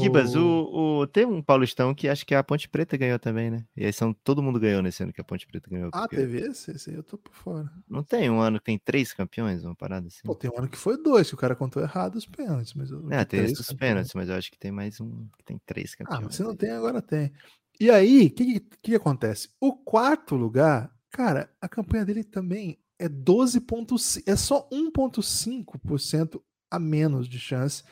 Gibas, 0.00 0.34
o, 0.34 1.00
o, 1.00 1.06
tem 1.06 1.24
um 1.24 1.42
paulistão 1.42 1.94
que 1.94 2.08
acho 2.08 2.26
que 2.26 2.34
a 2.34 2.42
Ponte 2.42 2.68
Preta 2.68 2.96
ganhou 2.96 3.18
também, 3.18 3.50
né? 3.50 3.64
E 3.76 3.84
aí 3.84 3.92
são, 3.92 4.12
todo 4.12 4.42
mundo 4.42 4.58
ganhou 4.58 4.82
nesse 4.82 5.02
ano 5.02 5.12
que 5.12 5.20
a 5.20 5.24
Ponte 5.24 5.46
Preta 5.46 5.68
ganhou. 5.70 5.90
Ah, 5.92 6.08
teve 6.08 6.40
esse? 6.40 6.72
Esse 6.72 6.90
aí 6.90 6.96
eu 6.96 7.02
tô 7.02 7.18
por 7.18 7.34
fora. 7.34 7.70
Não 7.88 8.02
tem 8.02 8.30
um 8.30 8.40
ano 8.40 8.58
que 8.58 8.64
tem 8.64 8.78
três 8.78 9.12
campeões, 9.12 9.64
uma 9.64 9.74
parada 9.74 10.08
assim? 10.08 10.22
Pô, 10.24 10.34
tem 10.34 10.50
um 10.50 10.58
ano 10.58 10.68
que 10.68 10.78
foi 10.78 11.00
dois, 11.00 11.28
que 11.28 11.34
o 11.34 11.38
cara 11.38 11.54
contou 11.54 11.82
errado 11.82 12.16
os 12.16 12.26
pênaltis. 12.26 12.74
Mas 12.74 12.90
é, 13.10 13.24
tem 13.24 13.44
esse 13.44 13.54
dos 13.54 13.72
pênaltis, 13.72 14.14
mas 14.14 14.28
eu 14.28 14.34
acho 14.34 14.50
que 14.50 14.58
tem 14.58 14.72
mais 14.72 15.00
um 15.00 15.28
que 15.36 15.44
tem 15.44 15.60
três 15.64 15.94
campeões. 15.94 16.18
Ah, 16.18 16.24
mas 16.24 16.34
se 16.34 16.42
não 16.42 16.56
tem, 16.56 16.70
agora 16.70 17.00
tem. 17.00 17.32
E 17.78 17.90
aí, 17.90 18.26
o 18.26 18.30
que, 18.30 18.60
que, 18.60 18.78
que 18.82 18.94
acontece? 18.94 19.48
O 19.60 19.72
quarto 19.72 20.34
lugar, 20.34 20.90
cara, 21.10 21.50
a 21.60 21.68
campanha 21.68 22.04
dele 22.04 22.24
também 22.24 22.78
é 22.98 23.08
12,5%, 23.08 24.22
é 24.26 24.36
só 24.36 24.68
1,5% 24.70 26.40
a 26.70 26.78
menos 26.78 27.28
de 27.28 27.38
chance 27.38 27.82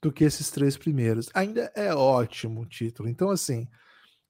do 0.00 0.12
que 0.12 0.24
esses 0.24 0.50
três 0.50 0.76
primeiros. 0.76 1.28
Ainda 1.34 1.72
é 1.74 1.94
ótimo 1.94 2.62
o 2.62 2.66
título. 2.66 3.08
Então, 3.08 3.30
assim, 3.30 3.66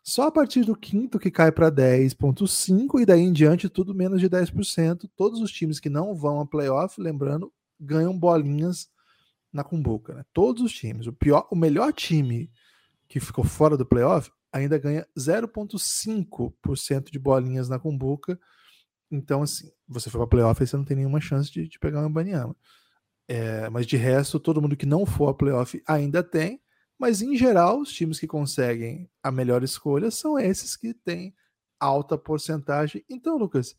só 0.03 0.29
a 0.29 0.33
partir 0.33 0.65
do 0.65 0.75
quinto 0.77 1.19
que 1.19 1.31
cai 1.31 1.53
para 1.53 1.71
10,5% 1.71 3.01
e 3.01 3.05
daí 3.05 3.21
em 3.21 3.33
diante 3.33 3.69
tudo 3.69 3.95
menos 3.95 4.21
de 4.21 4.29
10%. 4.29 5.09
Todos 5.15 5.41
os 5.41 5.53
times 5.53 5.79
que 5.79 5.91
não 5.91 6.15
vão 6.15 6.41
a 6.41 6.47
playoff, 6.47 7.01
lembrando, 7.01 7.53
ganham 7.79 8.19
bolinhas 8.19 8.89
na 9.53 9.63
cumbuca. 9.63 10.15
Né? 10.15 10.25
Todos 10.33 10.63
os 10.63 10.73
times. 10.73 11.07
O, 11.07 11.13
pior, 11.13 11.47
o 11.51 11.57
melhor 11.57 11.93
time 11.93 12.51
que 13.07 13.21
ficou 13.21 13.45
fora 13.45 13.77
do 13.77 13.85
playoff 13.87 14.31
ainda 14.53 14.79
ganha 14.79 15.07
0,5% 15.19 17.11
de 17.11 17.19
bolinhas 17.19 17.69
na 17.69 17.79
cumbuca. 17.79 18.41
Então, 19.11 19.43
assim, 19.43 19.71
você 19.87 20.09
foi 20.09 20.21
para 20.21 20.29
playoff 20.29 20.63
e 20.63 20.67
você 20.67 20.77
não 20.77 20.85
tem 20.85 20.97
nenhuma 20.97 21.21
chance 21.21 21.51
de, 21.51 21.69
de 21.69 21.79
pegar 21.79 22.01
uma 22.01 22.11
Banyama. 22.11 22.57
É, 23.29 23.69
mas 23.69 23.87
de 23.87 23.97
resto, 23.99 24.41
todo 24.41 24.63
mundo 24.63 24.77
que 24.77 24.87
não 24.87 25.05
for 25.05 25.29
a 25.29 25.35
playoff 25.35 25.81
ainda 25.87 26.23
tem. 26.23 26.61
Mas 26.99 27.23
em 27.23 27.37
geral, 27.37 27.81
os 27.81 27.93
times 27.93 28.19
que 28.19 28.27
conseguem 28.27 29.09
a 29.23 29.31
melhor 29.31 29.63
escolha 29.63 30.11
são 30.11 30.39
esses 30.39 30.75
que 30.75 30.93
têm 30.95 31.35
alta 31.79 32.19
porcentagem. 32.19 33.05
Então, 33.09 33.37
Lucas, 33.37 33.77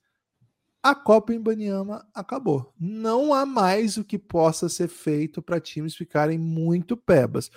a 0.81 0.95
Copa 0.95 1.33
em 1.33 1.41
Baniama 1.41 2.07
acabou. 2.13 2.73
Não 2.79 3.33
há 3.33 3.45
mais 3.45 3.97
o 3.97 4.05
que 4.05 4.17
possa 4.17 4.69
ser 4.69 4.87
feito 4.87 5.41
para 5.41 5.59
times 5.59 5.95
ficarem 5.95 6.37
muito 6.37 6.95
pebas. 6.95 7.51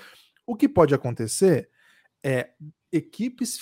O 0.44 0.56
que 0.56 0.68
pode 0.68 0.94
acontecer 0.94 1.70
é 2.24 2.50
equipes 2.90 3.60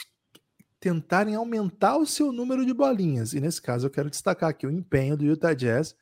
tentarem 0.78 1.34
aumentar 1.34 1.98
o 1.98 2.06
seu 2.06 2.32
número 2.32 2.64
de 2.64 2.72
bolinhas. 2.72 3.34
E 3.34 3.40
nesse 3.40 3.60
caso 3.60 3.86
eu 3.86 3.90
quero 3.90 4.08
destacar 4.08 4.48
aqui 4.48 4.66
o 4.66 4.70
empenho 4.70 5.16
do 5.16 5.26
Utah 5.26 5.52
Jazz 5.52 5.94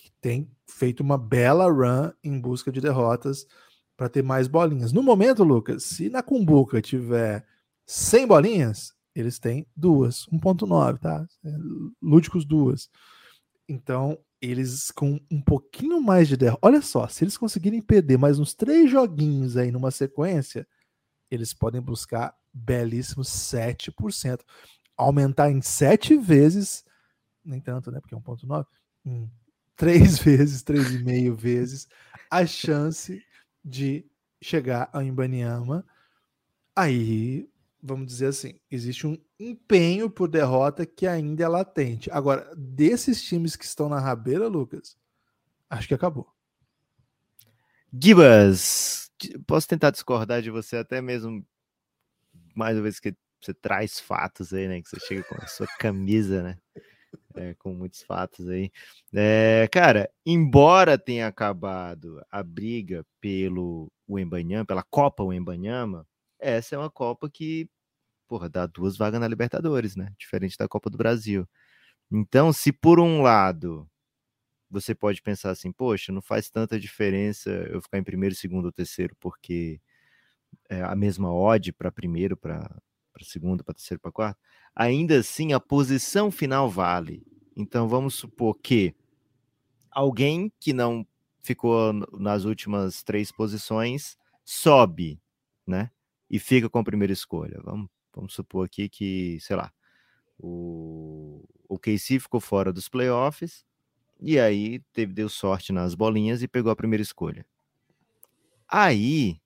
que 0.00 0.12
tem 0.20 0.50
feito 0.66 1.00
uma 1.00 1.18
bela 1.18 1.70
run 1.70 2.10
em 2.22 2.40
busca 2.40 2.72
de 2.72 2.80
derrotas 2.80 3.46
para 3.96 4.08
ter 4.08 4.22
mais 4.22 4.48
bolinhas. 4.48 4.92
No 4.92 5.02
momento, 5.02 5.44
Lucas, 5.44 5.84
se 5.84 6.08
na 6.08 6.22
Cumbuca 6.22 6.80
tiver 6.80 7.46
100 7.86 8.26
bolinhas, 8.26 8.94
eles 9.14 9.38
têm 9.38 9.66
duas, 9.76 10.26
1.9, 10.32 10.98
tá? 10.98 11.26
É, 11.44 11.50
lúdicos 12.00 12.44
duas. 12.44 12.88
Então, 13.68 14.18
eles 14.40 14.90
com 14.90 15.20
um 15.30 15.40
pouquinho 15.42 16.00
mais 16.00 16.28
de 16.28 16.36
derrota. 16.36 16.66
Olha 16.66 16.80
só, 16.80 17.06
se 17.08 17.24
eles 17.24 17.36
conseguirem 17.36 17.82
perder 17.82 18.16
mais 18.16 18.38
uns 18.38 18.54
três 18.54 18.90
joguinhos 18.90 19.56
aí 19.56 19.70
numa 19.70 19.90
sequência, 19.90 20.66
eles 21.30 21.52
podem 21.52 21.80
buscar 21.80 22.34
belíssimos 22.52 23.28
7%. 23.28 24.40
aumentar 24.96 25.50
em 25.50 25.62
sete 25.62 26.16
vezes, 26.16 26.84
nem 27.44 27.60
tanto, 27.60 27.90
né? 27.90 28.00
Porque 28.00 28.14
é 28.14 28.18
1,9, 28.18 28.66
hum, 29.06 29.28
três 29.80 30.18
vezes, 30.20 30.62
três 30.62 30.92
e 30.92 31.02
meio 31.02 31.34
vezes 31.34 31.88
a 32.30 32.44
chance 32.44 33.24
de 33.64 34.04
chegar 34.40 34.90
ao 34.92 35.02
Imbaniama. 35.02 35.84
Aí, 36.76 37.50
vamos 37.82 38.06
dizer 38.06 38.26
assim, 38.26 38.60
existe 38.70 39.06
um 39.06 39.16
empenho 39.38 40.10
por 40.10 40.28
derrota 40.28 40.84
que 40.84 41.06
ainda 41.06 41.42
é 41.42 41.48
latente. 41.48 42.10
Agora, 42.12 42.54
desses 42.54 43.22
times 43.22 43.56
que 43.56 43.64
estão 43.64 43.88
na 43.88 43.98
rabeira, 43.98 44.46
Lucas, 44.46 44.98
acho 45.70 45.88
que 45.88 45.94
acabou. 45.94 46.30
Gibas, 47.92 49.10
posso 49.46 49.66
tentar 49.66 49.90
discordar 49.90 50.42
de 50.42 50.50
você 50.50 50.76
até 50.76 51.00
mesmo 51.00 51.44
mais 52.54 52.76
uma 52.76 52.82
vez 52.82 53.00
que 53.00 53.16
você 53.40 53.54
traz 53.54 53.98
fatos 53.98 54.52
aí, 54.52 54.68
né? 54.68 54.82
Que 54.82 54.90
você 54.90 55.00
chega 55.00 55.24
com 55.24 55.34
a 55.36 55.46
sua 55.46 55.66
camisa, 55.78 56.42
né? 56.42 56.58
É, 57.34 57.54
com 57.54 57.72
muitos 57.74 58.02
fatos 58.02 58.48
aí. 58.48 58.70
É, 59.14 59.68
cara, 59.72 60.10
embora 60.26 60.98
tenha 60.98 61.26
acabado 61.28 62.20
a 62.30 62.42
briga 62.42 63.04
pelo 63.20 63.90
Wembanyama, 64.08 64.64
pela 64.66 64.82
Copa 64.82 65.22
Wembanyama, 65.24 66.06
essa 66.38 66.74
é 66.74 66.78
uma 66.78 66.90
Copa 66.90 67.30
que, 67.30 67.68
porra, 68.28 68.48
dá 68.48 68.66
duas 68.66 68.96
vagas 68.98 69.20
na 69.20 69.28
Libertadores, 69.28 69.96
né? 69.96 70.12
Diferente 70.18 70.56
da 70.58 70.68
Copa 70.68 70.90
do 70.90 70.98
Brasil. 70.98 71.48
Então, 72.12 72.52
se 72.52 72.72
por 72.72 73.00
um 73.00 73.22
lado 73.22 73.88
você 74.70 74.94
pode 74.94 75.22
pensar 75.22 75.50
assim, 75.50 75.72
poxa, 75.72 76.12
não 76.12 76.22
faz 76.22 76.50
tanta 76.50 76.78
diferença 76.80 77.50
eu 77.50 77.82
ficar 77.82 77.98
em 77.98 78.04
primeiro, 78.04 78.34
segundo 78.34 78.66
ou 78.66 78.72
terceiro, 78.72 79.16
porque 79.20 79.80
é 80.70 80.82
a 80.82 80.96
mesma 80.96 81.32
odd 81.34 81.72
para 81.72 81.92
primeiro, 81.92 82.36
para 82.36 82.70
segundo, 83.24 83.64
para 83.64 83.74
terceiro, 83.74 84.00
para 84.00 84.12
quarto, 84.12 84.38
ainda 84.74 85.18
assim 85.18 85.52
a 85.52 85.60
posição 85.60 86.30
final 86.30 86.68
vale. 86.68 87.22
Então 87.56 87.88
vamos 87.88 88.14
supor 88.14 88.58
que 88.62 88.94
alguém 89.90 90.52
que 90.60 90.72
não 90.72 91.06
ficou 91.42 91.92
nas 92.18 92.44
últimas 92.44 93.02
três 93.02 93.32
posições 93.32 94.16
sobe, 94.44 95.20
né? 95.66 95.90
E 96.28 96.38
fica 96.38 96.68
com 96.68 96.78
a 96.78 96.84
primeira 96.84 97.12
escolha. 97.12 97.60
Vamos, 97.64 97.88
vamos 98.14 98.34
supor 98.34 98.66
aqui 98.66 98.88
que, 98.88 99.38
sei 99.40 99.56
lá, 99.56 99.72
o, 100.38 101.44
o 101.68 101.78
KC 101.78 102.20
ficou 102.20 102.40
fora 102.40 102.72
dos 102.72 102.88
playoffs 102.88 103.64
e 104.20 104.38
aí 104.38 104.80
teve, 104.92 105.12
deu 105.12 105.28
sorte 105.28 105.72
nas 105.72 105.94
bolinhas 105.94 106.42
e 106.42 106.48
pegou 106.48 106.70
a 106.70 106.76
primeira 106.76 107.02
escolha. 107.02 107.44
Aí. 108.68 109.40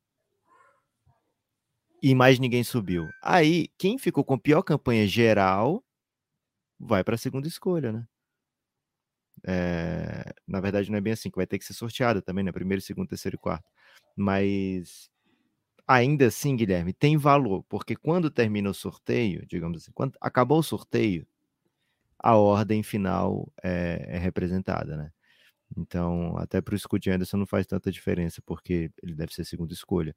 E 2.07 2.15
mais 2.15 2.39
ninguém 2.39 2.63
subiu. 2.63 3.09
Aí, 3.23 3.69
quem 3.79 3.97
ficou 3.97 4.23
com 4.23 4.39
pior 4.39 4.61
campanha 4.61 5.07
geral 5.07 5.83
vai 6.79 7.03
para 7.03 7.15
a 7.15 7.19
segunda 7.19 7.49
escolha, 7.49 7.93
né? 7.93 8.07
É, 9.43 10.35
na 10.47 10.61
verdade, 10.61 10.91
não 10.91 10.99
é 10.99 11.01
bem 11.01 11.15
assim, 11.15 11.31
que 11.31 11.37
vai 11.39 11.47
ter 11.47 11.59
que 11.59 11.65
ser 11.65 11.73
sorteado 11.73 12.21
também, 12.21 12.45
né? 12.45 12.53
Primeiro, 12.53 12.83
segundo, 12.83 13.09
terceiro 13.09 13.37
e 13.37 13.39
quarto. 13.39 13.65
Mas 14.15 15.09
ainda 15.89 16.27
assim, 16.27 16.55
Guilherme, 16.55 16.93
tem 16.93 17.17
valor, 17.17 17.65
porque 17.71 17.97
quando 17.97 18.31
termina 18.31 18.69
o 18.69 18.75
sorteio, 18.75 19.47
digamos 19.47 19.79
assim, 19.79 19.93
quando 19.95 20.15
acabou 20.21 20.59
o 20.59 20.63
sorteio, 20.63 21.27
a 22.19 22.37
ordem 22.37 22.83
final 22.83 23.51
é, 23.63 24.17
é 24.17 24.19
representada, 24.19 24.95
né? 24.95 25.11
Então, 25.75 26.37
até 26.37 26.61
para 26.61 26.75
o 26.75 26.79
Scott 26.79 27.09
Anderson 27.09 27.39
não 27.39 27.47
faz 27.47 27.67
tanta 27.67 27.91
diferença, 27.91 28.43
porque 28.45 28.91
ele 29.03 29.15
deve 29.15 29.33
ser 29.33 29.47
segunda 29.47 29.73
escolha. 29.73 30.15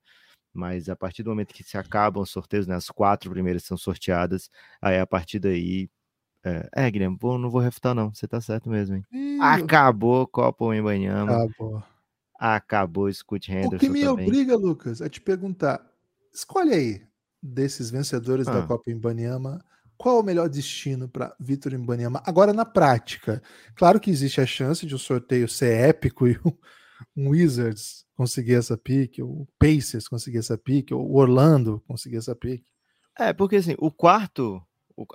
Mas 0.58 0.90
a 0.90 0.96
partir 0.96 1.22
do 1.22 1.30
momento 1.30 1.54
que 1.54 1.64
se 1.64 1.78
acabam 1.78 2.24
os 2.24 2.32
sorteios, 2.32 2.66
né, 2.66 2.76
as 2.76 2.90
quatro 2.90 3.30
primeiras 3.30 3.64
são 3.64 3.78
sorteadas, 3.78 4.50
aí 4.82 5.00
a 5.00 5.06
partir 5.06 5.38
daí. 5.38 5.88
É, 6.44 6.70
é 6.88 6.92
Guilherme, 6.92 7.18
vou, 7.20 7.38
não 7.38 7.50
vou 7.50 7.62
refutar, 7.62 7.94
não. 7.94 8.14
Você 8.14 8.28
tá 8.28 8.42
certo 8.42 8.70
mesmo, 8.70 8.96
hein? 8.96 9.06
Ih, 9.12 9.40
Acabou 9.40 10.26
Copa 10.26 10.66
Wembanyama. 10.66 11.44
Acabou. 11.44 11.84
Acabou 12.40 13.14
Scott 13.14 13.52
Henderson. 13.52 13.76
O 13.76 13.80
que 13.80 13.90
me 13.90 14.04
também. 14.04 14.26
obriga, 14.26 14.56
Lucas, 14.56 15.02
a 15.02 15.08
te 15.08 15.22
perguntar: 15.22 15.86
escolhe 16.34 16.74
aí, 16.74 17.02
desses 17.42 17.92
vencedores 17.92 18.48
ah. 18.48 18.54
da 18.54 18.68
Copa 18.68 18.90
Wembanyama, 18.90 19.64
qual 19.96 20.20
o 20.20 20.24
melhor 20.24 20.50
destino 20.50 21.08
para 21.08 21.36
Vitor 21.40 21.74
Imbaniama? 21.74 22.22
Agora, 22.26 22.52
na 22.52 22.66
prática, 22.66 23.42
claro 23.76 24.00
que 24.00 24.10
existe 24.10 24.42
a 24.42 24.46
chance 24.46 24.86
de 24.86 24.94
o 24.94 24.96
um 24.96 25.00
sorteio 25.00 25.48
ser 25.48 25.90
épico 25.90 26.28
e 26.28 26.40
um 27.16 27.30
Wizards 27.30 28.07
conseguir 28.18 28.56
essa 28.56 28.76
pique, 28.76 29.22
o 29.22 29.48
Pacers 29.60 30.08
conseguir 30.08 30.40
essa 30.40 30.58
pique, 30.58 30.94
o 30.94 31.16
Orlando 31.16 31.82
conseguir 31.88 32.18
essa 32.18 32.36
pique. 32.36 32.66
É, 33.18 33.32
porque 33.32 33.58
assim, 33.58 33.76
o 33.78 33.92
quarto, 33.92 34.62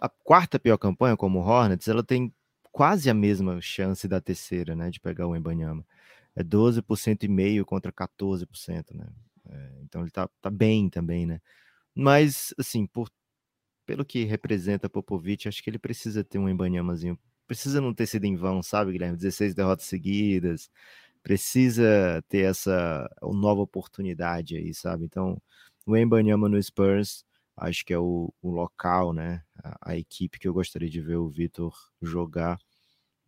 a 0.01 0.09
quarta 0.09 0.59
pior 0.59 0.79
campanha, 0.79 1.17
como 1.17 1.41
o 1.41 1.43
Hornets, 1.43 1.89
ela 1.89 2.05
tem 2.05 2.33
quase 2.71 3.11
a 3.11 3.15
mesma 3.15 3.61
chance 3.61 4.07
da 4.07 4.21
terceira, 4.21 4.77
né, 4.77 4.89
de 4.89 5.01
pegar 5.01 5.27
o 5.27 5.37
Embanyama. 5.37 5.85
É 6.35 6.43
12% 6.43 7.25
e 7.25 7.29
meio 7.29 7.67
contra 7.67 7.93
14%, 7.93 8.95
né? 8.95 9.07
É, 9.51 9.81
então 9.83 10.03
ele 10.03 10.11
tá, 10.11 10.29
tá 10.41 10.49
bem 10.49 10.89
também, 10.89 11.27
né? 11.27 11.41
Mas, 11.95 12.55
assim, 12.57 12.87
por 12.87 13.11
pelo 13.85 14.05
que 14.05 14.25
representa 14.25 14.89
Popovic, 14.89 15.49
acho 15.49 15.63
que 15.63 15.69
ele 15.69 15.79
precisa 15.79 16.23
ter 16.23 16.39
um 16.39 16.49
embanhamazinho. 16.49 17.19
Precisa 17.49 17.81
não 17.81 17.93
ter 17.93 18.07
sido 18.07 18.25
em 18.25 18.37
vão, 18.37 18.63
sabe, 18.63 18.93
Guilherme? 18.93 19.17
16 19.17 19.55
derrotas 19.55 19.87
seguidas. 19.87 20.71
Precisa 21.23 22.23
ter 22.29 22.45
essa 22.45 23.09
nova 23.23 23.61
oportunidade 23.61 24.57
aí, 24.57 24.75
sabe? 24.75 25.05
Então, 25.05 25.41
o 25.87 25.97
Embanyama 25.97 26.49
no 26.49 26.61
Spurs, 26.63 27.25
acho 27.57 27.85
que 27.85 27.93
é 27.93 27.99
o, 27.99 28.33
o 28.43 28.51
local, 28.51 29.13
né? 29.13 29.43
A, 29.63 29.93
a, 29.93 29.97
equipe 29.97 30.39
que 30.39 30.49
eu 30.49 30.55
gostaria 30.55 30.91
de 30.91 31.01
ver 31.01 31.17
o 31.17 31.29
Vitor 31.29 31.75
jogar. 32.01 32.59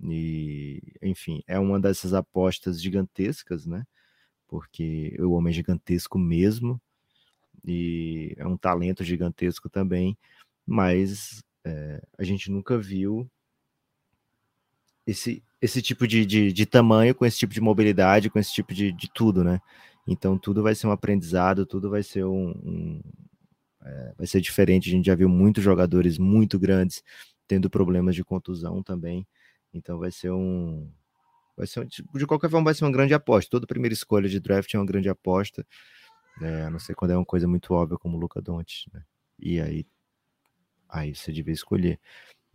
E, 0.02 0.82
enfim, 1.02 1.42
é 1.46 1.58
uma 1.58 1.80
dessas 1.80 2.14
apostas 2.14 2.82
gigantescas, 2.82 3.66
né? 3.66 3.84
Porque 4.48 5.16
o 5.20 5.32
homem 5.32 5.50
é 5.52 5.54
gigantesco 5.54 6.18
mesmo. 6.18 6.80
E 7.64 8.34
é 8.36 8.46
um 8.46 8.56
talento 8.56 9.04
gigantesco 9.04 9.70
também 9.70 10.18
mas 10.66 11.42
é, 11.64 12.02
a 12.18 12.24
gente 12.24 12.50
nunca 12.50 12.78
viu 12.78 13.30
esse, 15.06 15.42
esse 15.64 15.80
tipo 15.80 16.06
de, 16.06 16.26
de, 16.26 16.52
de, 16.52 16.66
tamanho, 16.66 17.14
com 17.14 17.24
esse 17.24 17.38
tipo 17.38 17.54
de 17.54 17.60
mobilidade, 17.60 18.28
com 18.28 18.38
esse 18.38 18.52
tipo 18.52 18.74
de, 18.74 18.92
de 18.92 19.10
tudo, 19.10 19.42
né? 19.42 19.62
Então 20.06 20.36
tudo 20.36 20.62
vai 20.62 20.74
ser 20.74 20.86
um 20.86 20.90
aprendizado, 20.90 21.64
tudo 21.64 21.88
vai 21.88 22.02
ser 22.02 22.24
um, 22.26 22.50
um 22.50 23.00
é, 23.82 24.14
vai 24.18 24.26
ser 24.26 24.42
diferente. 24.42 24.90
A 24.90 24.92
gente 24.92 25.06
já 25.06 25.14
viu 25.14 25.26
muitos 25.26 25.64
jogadores 25.64 26.18
muito 26.18 26.58
grandes 26.58 27.02
tendo 27.48 27.70
problemas 27.70 28.14
de 28.14 28.22
contusão 28.22 28.82
também. 28.82 29.26
Então 29.72 29.98
vai 29.98 30.10
ser 30.10 30.30
um 30.32 30.90
vai 31.56 31.66
ser 31.66 31.86
de 31.86 32.26
qualquer 32.26 32.50
forma 32.50 32.66
vai 32.66 32.74
ser 32.74 32.84
uma 32.84 32.92
grande 32.92 33.14
aposta. 33.14 33.50
Toda 33.50 33.66
primeira 33.66 33.94
escolha 33.94 34.28
de 34.28 34.40
draft 34.40 34.74
é 34.74 34.78
uma 34.78 34.84
grande 34.84 35.08
aposta. 35.08 35.66
Né? 36.40 36.66
A 36.66 36.70
não 36.70 36.78
ser 36.78 36.94
quando 36.94 37.12
é 37.12 37.16
uma 37.16 37.24
coisa 37.24 37.48
muito 37.48 37.72
óbvia 37.72 37.96
como 37.96 38.18
o 38.18 38.20
Luca 38.20 38.42
Doncic, 38.42 38.92
né? 38.92 39.02
E 39.38 39.60
aí 39.60 39.86
aí 40.90 41.14
você 41.14 41.32
devia 41.32 41.54
escolher. 41.54 41.98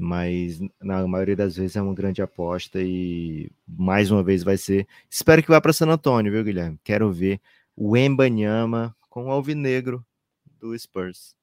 Mas 0.01 0.61
na 0.81 1.05
maioria 1.05 1.35
das 1.35 1.57
vezes 1.57 1.75
é 1.75 1.81
uma 1.81 1.93
grande 1.93 2.21
aposta 2.21 2.81
e 2.81 3.51
mais 3.67 4.09
uma 4.09 4.23
vez 4.23 4.43
vai 4.43 4.55
ser. 4.55 4.87
Espero 5.09 5.43
que 5.43 5.49
vá 5.49 5.59
para 5.59 5.73
San 5.73 5.89
Antônio, 5.89 6.31
viu, 6.31 6.41
Guilherme? 6.41 6.79
Quero 6.85 7.11
ver 7.11 7.41
o 7.75 7.97
Embanyama 7.97 8.95
com 9.09 9.25
o 9.25 9.29
Alvinegro 9.31 10.05
do 10.57 10.77
Spurs. 10.79 11.35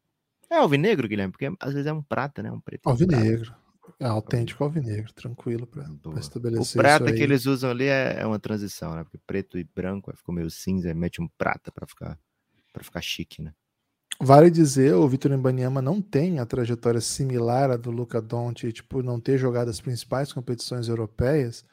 É 0.48 0.56
alvinegro, 0.56 1.06
Guilherme? 1.06 1.32
Porque 1.32 1.52
às 1.60 1.74
vezes 1.74 1.86
é 1.86 1.92
um 1.92 2.02
prata, 2.02 2.42
né? 2.42 2.50
Um 2.50 2.60
preto. 2.60 2.88
Alvinegro. 2.88 3.54
É 4.00 4.06
autêntico 4.06 4.64
alvinegro, 4.64 5.12
tranquilo 5.12 5.66
para 5.66 5.86
estabelecer. 6.18 6.80
O 6.80 6.82
prata 6.82 7.12
que 7.12 7.22
eles 7.22 7.46
usam 7.46 7.70
ali 7.70 7.84
é, 7.84 8.20
é, 8.20 8.26
uma 8.26 8.38
transição, 8.38 8.94
né? 8.94 9.04
Porque 9.04 9.18
preto 9.18 9.58
e 9.58 9.64
branco 9.64 10.14
ficou 10.16 10.34
meio 10.34 10.50
cinza, 10.50 10.92
mete 10.94 11.20
um 11.20 11.28
prata 11.28 11.70
para 11.70 11.86
ficar 11.86 12.18
para 12.72 12.84
ficar 12.84 13.00
chique, 13.00 13.40
né? 13.40 13.54
Vale 14.20 14.50
dizer, 14.50 14.94
o 14.94 15.06
Vitor 15.06 15.30
Embanyama 15.32 15.82
não 15.82 16.00
tem 16.00 16.38
a 16.38 16.46
trajetória 16.46 17.00
similar 17.00 17.70
à 17.70 17.76
do 17.76 17.90
Luca 17.90 18.20
Doncic 18.20 18.82
por 18.82 19.04
não 19.04 19.20
ter 19.20 19.36
jogado 19.36 19.68
as 19.68 19.80
principais 19.80 20.32
competições 20.32 20.88
europeias, 20.88 21.64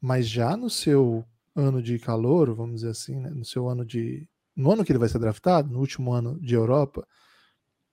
mas 0.00 0.26
já 0.26 0.56
no 0.56 0.68
seu 0.68 1.24
ano 1.54 1.80
de 1.80 1.98
calor, 2.00 2.52
vamos 2.54 2.76
dizer 2.76 2.90
assim, 2.90 3.20
né? 3.20 3.30
no 3.30 3.44
seu 3.44 3.68
ano 3.68 3.84
de 3.84 4.28
no 4.54 4.70
ano 4.70 4.84
que 4.84 4.92
ele 4.92 4.98
vai 4.98 5.08
ser 5.08 5.18
draftado, 5.18 5.72
no 5.72 5.78
último 5.78 6.12
ano 6.12 6.38
de 6.38 6.54
Europa, 6.54 7.06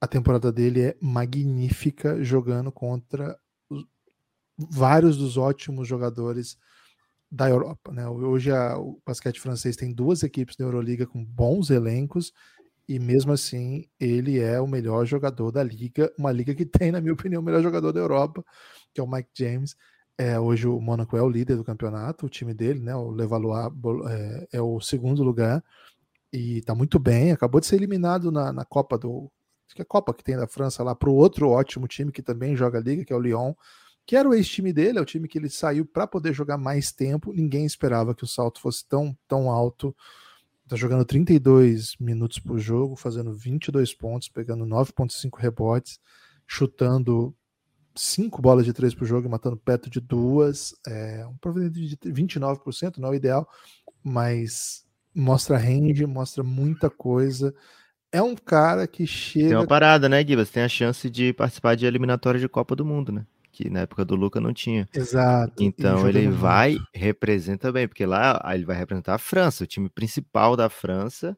a 0.02 0.08
temporada 0.08 0.52
dele 0.52 0.82
é 0.82 0.98
magnífica 1.00 2.22
jogando 2.24 2.72
contra 2.72 3.38
os, 3.70 3.86
vários 4.58 5.16
dos 5.16 5.38
ótimos 5.38 5.88
jogadores 5.88 6.58
da 7.32 7.50
Europa. 7.50 7.94
Né? 7.94 8.08
Hoje 8.10 8.52
a, 8.52 8.78
o 8.78 9.02
basquete 9.06 9.40
francês 9.40 9.76
tem 9.76 9.94
duas 9.94 10.24
equipes 10.24 10.58
da 10.58 10.66
Euroliga 10.66 11.06
com 11.06 11.24
bons 11.24 11.70
elencos 11.70 12.34
e 12.90 12.98
mesmo 12.98 13.32
assim 13.32 13.86
ele 14.00 14.40
é 14.40 14.60
o 14.60 14.66
melhor 14.66 15.06
jogador 15.06 15.52
da 15.52 15.62
liga, 15.62 16.12
uma 16.18 16.32
liga 16.32 16.56
que 16.56 16.66
tem, 16.66 16.92
na 16.92 17.00
minha 17.00 17.14
opinião, 17.14 17.40
o 17.40 17.46
melhor 17.46 17.62
jogador 17.62 17.94
da 17.94 18.00
Europa, 18.00 18.44
que 18.92 19.00
é 19.00 19.04
o 19.04 19.08
Mike 19.08 19.30
James. 19.38 19.76
É, 20.18 20.40
hoje 20.40 20.68
o 20.68 20.82
Monaco 20.82 21.16
é 21.16 21.22
o 21.22 21.30
líder 21.30 21.56
do 21.56 21.64
campeonato, 21.64 22.26
o 22.26 22.30
time 22.30 22.52
dele, 22.52 22.80
né? 22.80 22.96
O 22.96 23.12
Levallois 23.12 23.72
é, 24.10 24.48
é 24.54 24.62
o 24.62 24.82
segundo 24.82 25.24
lugar 25.24 25.64
e 26.34 26.62
tá 26.64 26.74
muito 26.74 26.98
bem. 26.98 27.32
Acabou 27.32 27.62
de 27.62 27.68
ser 27.68 27.76
eliminado 27.76 28.32
na, 28.32 28.52
na 28.52 28.66
Copa 28.66 28.98
do 28.98 29.32
que 29.76 29.82
é 29.82 29.84
a 29.84 29.86
Copa 29.86 30.12
que 30.12 30.24
tem 30.24 30.36
da 30.36 30.48
França 30.48 30.84
lá, 30.84 30.96
para 30.96 31.12
o 31.12 31.14
outro 31.14 31.48
ótimo 31.48 31.88
time 31.88 32.12
que 32.12 32.24
também 32.24 32.56
joga 32.56 32.80
a 32.80 32.82
Liga, 32.82 33.06
que 33.06 33.14
é 33.14 33.16
o 33.16 33.20
Lyon, 33.20 33.54
que 34.04 34.16
era 34.16 34.28
o 34.28 34.34
ex-time 34.34 34.74
dele, 34.74 34.98
é 34.98 35.02
o 35.02 35.06
time 35.06 35.28
que 35.28 35.38
ele 35.38 35.48
saiu 35.48 35.86
para 35.86 36.08
poder 36.08 36.34
jogar 36.34 36.58
mais 36.58 36.92
tempo. 36.92 37.32
Ninguém 37.32 37.68
esperava 37.68 38.16
que 38.16 38.24
o 38.24 38.28
salto 38.28 38.60
fosse 38.60 38.84
tão, 38.88 39.16
tão 39.28 39.52
alto. 39.52 39.96
Tá 40.70 40.76
jogando 40.76 41.04
32 41.04 41.96
minutos 42.00 42.38
por 42.38 42.60
jogo, 42.60 42.96
fazendo 42.96 43.34
22 43.34 43.92
pontos, 43.96 44.30
pegando 44.30 44.68
9,5 44.68 45.40
rebotes, 45.40 46.00
chutando 46.46 47.36
5 47.96 48.40
bolas 48.40 48.66
de 48.66 48.72
3 48.72 48.94
por 48.94 49.08
jogo 49.08 49.28
e 49.28 49.32
matando 49.32 49.58
perto 49.58 49.90
de 49.90 50.00
duas. 50.00 50.76
É 50.86 51.26
um 51.26 51.36
provedor 51.38 51.72
de 51.72 51.98
29%, 51.98 52.98
não 53.00 53.10
é 53.10 53.12
o 53.14 53.16
ideal, 53.16 53.50
mas 54.04 54.86
mostra 55.14 55.58
range, 55.58 56.06
mostra 56.06 56.44
muita 56.44 56.88
coisa. 56.88 57.52
É 58.12 58.22
um 58.22 58.36
cara 58.36 58.86
que 58.86 59.08
chega. 59.08 59.48
Tem 59.48 59.58
uma 59.58 59.66
parada, 59.66 60.08
né, 60.08 60.24
Gibas? 60.24 60.52
Tem 60.52 60.62
a 60.62 60.70
chance 60.70 61.10
de 61.10 61.34
participar 61.34 61.74
de 61.74 61.88
eliminatória 61.88 62.40
de 62.40 62.48
Copa 62.48 62.76
do 62.76 62.86
Mundo, 62.86 63.12
né? 63.12 63.26
Que 63.60 63.70
na 63.70 63.82
época 63.82 64.06
do 64.06 64.16
Luca 64.16 64.40
não 64.40 64.54
tinha. 64.54 64.88
Exato. 64.96 65.62
Então 65.62 66.08
ele 66.08 66.30
vai, 66.30 66.76
muito. 66.76 66.88
representa 66.96 67.70
bem, 67.74 67.90
porque 67.90 68.06
lá 68.06 68.42
ele 68.54 68.64
vai 68.64 68.78
representar 68.78 69.16
a 69.16 69.18
França, 69.18 69.66
o 69.66 69.68
time 69.68 69.90
principal 69.90 70.56
da 70.56 70.70
França, 70.70 71.38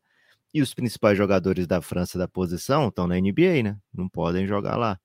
e 0.54 0.62
os 0.62 0.72
principais 0.72 1.18
jogadores 1.18 1.66
da 1.66 1.82
França 1.82 2.20
da 2.20 2.28
posição 2.28 2.90
estão 2.90 3.08
na 3.08 3.20
NBA, 3.20 3.64
né? 3.64 3.78
Não 3.92 4.08
podem 4.08 4.46
jogar 4.46 4.76
lá. 4.76 5.00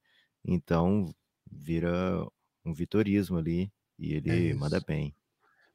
Então 0.45 1.11
vira 1.51 2.23
um 2.63 2.75
vitorismo 2.75 3.39
ali 3.39 3.73
e 3.99 4.13
ele 4.13 4.51
é 4.51 4.55
manda 4.55 4.79
bem. 4.87 5.15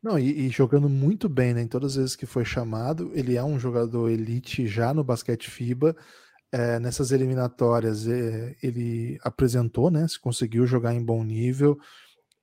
Não, 0.04 0.20
e, 0.20 0.46
e, 0.46 0.50
jogando 0.50 0.88
muito 0.88 1.28
bem, 1.28 1.56
né? 1.56 1.64
Em 1.64 1.68
todas 1.68 1.94
as 1.94 1.98
vezes 1.98 2.16
que 2.16 2.28
foi 2.28 2.46
chamado, 2.46 3.12
ele 3.16 3.36
é 3.36 3.44
um 3.44 3.58
jogador 3.58 4.10
elite 4.10 4.68
já 4.68 4.94
no 4.94 5.04
basquete 5.04 5.50
FIBA 5.50 5.96
é, 6.52 6.80
nessas 6.80 7.12
eliminatórias 7.12 8.08
é, 8.08 8.56
ele 8.62 9.18
apresentou, 9.24 9.90
né? 9.90 10.08
Se 10.08 10.20
conseguiu 10.20 10.68
jogar 10.68 10.94
em 10.94 11.04
bom 11.04 11.24
nível. 11.24 11.80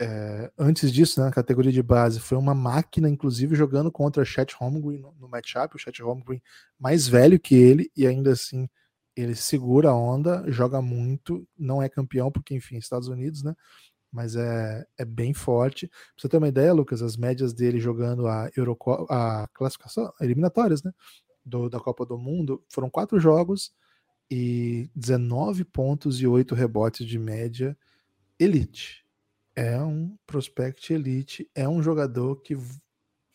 É, 0.01 0.51
antes 0.57 0.93
disso, 0.93 1.19
né, 1.21 1.27
na 1.27 1.33
categoria 1.33 1.73
de 1.73 1.83
base, 1.83 2.21
foi 2.21 2.39
uma 2.39 2.55
máquina, 2.55 3.09
inclusive, 3.09 3.57
jogando 3.57 3.91
contra 3.91 4.25
Chet 4.25 4.55
Holmgren 4.55 4.99
no, 5.01 5.13
no 5.19 5.29
matchup. 5.29 5.75
O 5.75 5.79
Chet 5.79 6.01
Holmgren 6.01 6.41
mais 6.79 7.09
velho 7.09 7.39
que 7.39 7.55
ele, 7.55 7.91
e 7.97 8.07
ainda 8.07 8.33
assim 8.33 8.69
ele 9.17 9.35
segura 9.35 9.91
a 9.91 9.97
onda, 9.97 10.45
joga 10.49 10.81
muito, 10.81 11.47
não 11.59 11.83
é 11.83 11.89
campeão, 11.89 12.31
porque, 12.31 12.55
enfim, 12.55 12.77
Estados 12.77 13.09
Unidos, 13.09 13.43
né? 13.43 13.53
Mas 14.13 14.37
é, 14.37 14.87
é 14.97 15.05
bem 15.05 15.35
forte. 15.35 15.89
Pra 15.89 15.97
você 16.17 16.29
ter 16.29 16.37
uma 16.39 16.49
ideia, 16.49 16.73
Lucas, 16.73 17.03
as 17.03 17.17
médias 17.17 17.53
dele 17.53 17.81
jogando 17.81 18.29
a, 18.29 18.49
Euroco 18.57 19.07
a 19.11 19.49
classificação, 19.53 20.13
eliminatórias, 20.21 20.83
né? 20.85 20.93
Do, 21.45 21.69
da 21.69 21.81
Copa 21.81 22.07
do 22.07 22.17
Mundo, 22.17 22.63
foram 22.71 22.89
quatro 22.89 23.19
jogos, 23.19 23.73
e 24.31 24.91
19 24.95 25.65
pontos 25.65 26.21
e 26.21 26.27
8 26.27 26.55
rebotes 26.55 27.07
de 27.07 27.19
média 27.19 27.77
elite. 28.39 29.05
É 29.57 29.81
um 29.81 30.17
prospect 30.27 30.93
elite, 30.93 31.51
é 31.55 31.69
um 31.69 31.83
jogador 31.83 32.37
que 32.43 32.57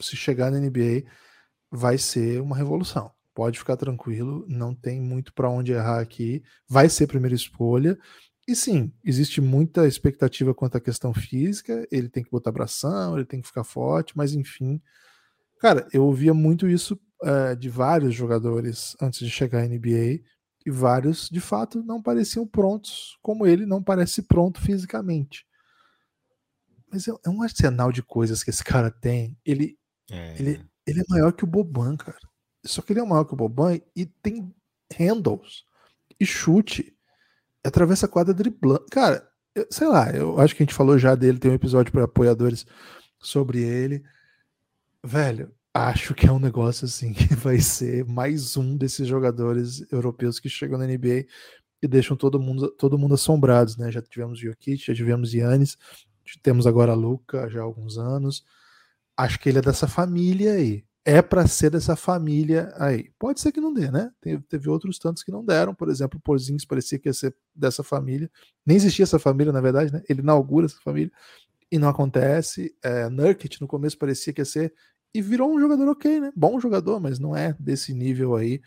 se 0.01 0.15
chegar 0.15 0.51
na 0.51 0.59
NBA 0.59 1.03
vai 1.69 1.97
ser 1.97 2.41
uma 2.41 2.55
revolução. 2.55 3.11
Pode 3.33 3.57
ficar 3.57 3.75
tranquilo, 3.75 4.45
não 4.47 4.75
tem 4.75 5.01
muito 5.01 5.33
para 5.33 5.49
onde 5.49 5.71
errar 5.71 5.99
aqui. 5.99 6.43
Vai 6.69 6.87
ser 6.87 7.07
primeira 7.07 7.35
escolha. 7.35 7.97
E 8.47 8.55
sim, 8.55 8.93
existe 9.03 9.41
muita 9.41 9.87
expectativa 9.87 10.53
quanto 10.53 10.77
à 10.77 10.81
questão 10.81 11.13
física. 11.13 11.87
Ele 11.91 12.09
tem 12.09 12.23
que 12.23 12.29
botar 12.29 12.51
abração, 12.51 13.17
ele 13.17 13.25
tem 13.25 13.41
que 13.41 13.47
ficar 13.47 13.63
forte, 13.63 14.15
mas 14.15 14.33
enfim. 14.33 14.81
Cara, 15.59 15.87
eu 15.91 16.03
ouvia 16.03 16.33
muito 16.33 16.67
isso 16.67 16.99
uh, 17.23 17.55
de 17.55 17.69
vários 17.69 18.13
jogadores 18.13 18.95
antes 19.01 19.19
de 19.19 19.31
chegar 19.31 19.63
à 19.63 19.67
NBA 19.67 20.21
e 20.65 20.71
vários, 20.71 21.29
de 21.29 21.39
fato, 21.39 21.83
não 21.83 22.01
pareciam 22.01 22.47
prontos, 22.47 23.17
como 23.21 23.45
ele 23.45 23.65
não 23.65 23.81
parece 23.83 24.21
pronto 24.21 24.61
fisicamente. 24.61 25.45
Mas 26.91 27.07
é, 27.07 27.11
é 27.25 27.29
um 27.29 27.41
arsenal 27.41 27.91
de 27.91 28.03
coisas 28.03 28.43
que 28.43 28.49
esse 28.49 28.63
cara 28.63 28.91
tem. 28.91 29.37
Ele 29.45 29.77
é, 30.09 30.35
ele, 30.39 30.65
ele 30.85 31.01
é 31.01 31.03
maior 31.09 31.31
que 31.33 31.43
o 31.43 31.47
Boban, 31.47 31.97
cara. 31.97 32.19
Só 32.65 32.81
que 32.81 32.93
ele 32.93 32.99
é 32.99 33.03
maior 33.03 33.25
que 33.25 33.33
o 33.33 33.37
Boban 33.37 33.79
e 33.95 34.05
tem 34.05 34.53
handles 34.97 35.63
e 36.19 36.25
chute. 36.25 36.95
Atravessa 37.63 38.05
a 38.05 38.09
quadra 38.09 38.33
driblando. 38.33 38.85
Cara, 38.91 39.27
eu, 39.55 39.65
sei 39.69 39.87
lá, 39.87 40.11
eu 40.11 40.39
acho 40.39 40.55
que 40.55 40.63
a 40.63 40.65
gente 40.65 40.75
falou 40.75 40.97
já 40.97 41.15
dele, 41.15 41.39
tem 41.39 41.51
um 41.51 41.55
episódio 41.55 41.91
para 41.91 42.03
apoiadores 42.03 42.65
sobre 43.19 43.61
ele. 43.61 44.03
Velho, 45.03 45.53
acho 45.73 46.13
que 46.13 46.27
é 46.27 46.31
um 46.31 46.39
negócio 46.39 46.85
assim 46.85 47.13
que 47.13 47.33
vai 47.35 47.59
ser 47.59 48.05
mais 48.05 48.55
um 48.55 48.77
desses 48.77 49.07
jogadores 49.07 49.85
europeus 49.91 50.39
que 50.39 50.49
chegam 50.49 50.77
na 50.77 50.85
NBA 50.85 51.25
e 51.81 51.87
deixam 51.87 52.15
todo 52.15 52.39
mundo, 52.39 52.69
todo 52.71 52.97
mundo 52.97 53.15
assombrados, 53.15 53.75
né? 53.75 53.91
Já 53.91 54.01
tivemos 54.01 54.39
Jokic, 54.39 54.85
já 54.85 54.93
tivemos 54.93 55.33
Yannis, 55.33 55.77
temos 56.41 56.65
agora 56.67 56.93
Luca 56.93 57.49
já 57.49 57.59
há 57.59 57.63
alguns 57.63 57.97
anos. 57.97 58.45
Acho 59.17 59.39
que 59.39 59.49
ele 59.49 59.59
é 59.59 59.61
dessa 59.61 59.87
família 59.87 60.53
aí. 60.53 60.85
É 61.05 61.21
para 61.21 61.45
ser 61.47 61.69
dessa 61.69 61.97
família 61.97 62.73
aí. 62.77 63.11
Pode 63.19 63.41
ser 63.41 63.51
que 63.51 63.59
não 63.59 63.73
dê, 63.73 63.91
né? 63.91 64.09
Teve, 64.21 64.41
teve 64.43 64.69
outros 64.69 64.97
tantos 64.97 65.21
que 65.21 65.31
não 65.31 65.43
deram. 65.43 65.75
Por 65.75 65.89
exemplo, 65.89 66.17
o 66.17 66.21
Porzingis 66.21 66.65
parecia 66.65 66.97
que 66.97 67.09
ia 67.09 67.13
ser 67.13 67.35
dessa 67.53 67.83
família. 67.83 68.31
Nem 68.65 68.77
existia 68.77 69.03
essa 69.03 69.19
família, 69.19 69.51
na 69.51 69.59
verdade, 69.59 69.91
né? 69.91 70.01
Ele 70.07 70.21
inaugura 70.21 70.67
essa 70.67 70.79
família 70.81 71.11
e 71.69 71.77
não 71.77 71.89
acontece. 71.89 72.73
É, 72.81 73.09
Nurkic 73.09 73.59
no 73.59 73.67
começo 73.67 73.97
parecia 73.97 74.31
que 74.31 74.39
ia 74.39 74.45
ser 74.45 74.73
e 75.13 75.21
virou 75.21 75.53
um 75.53 75.59
jogador 75.59 75.87
ok, 75.89 76.19
né? 76.19 76.31
Bom 76.35 76.59
jogador, 76.59 76.99
mas 76.99 77.19
não 77.19 77.35
é 77.35 77.55
desse 77.59 77.93
nível 77.93 78.35
aí. 78.35 78.61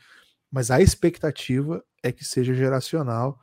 Mas 0.51 0.71
a 0.71 0.81
expectativa 0.81 1.85
é 2.03 2.13
que 2.13 2.25
seja 2.25 2.55
geracional. 2.55 3.41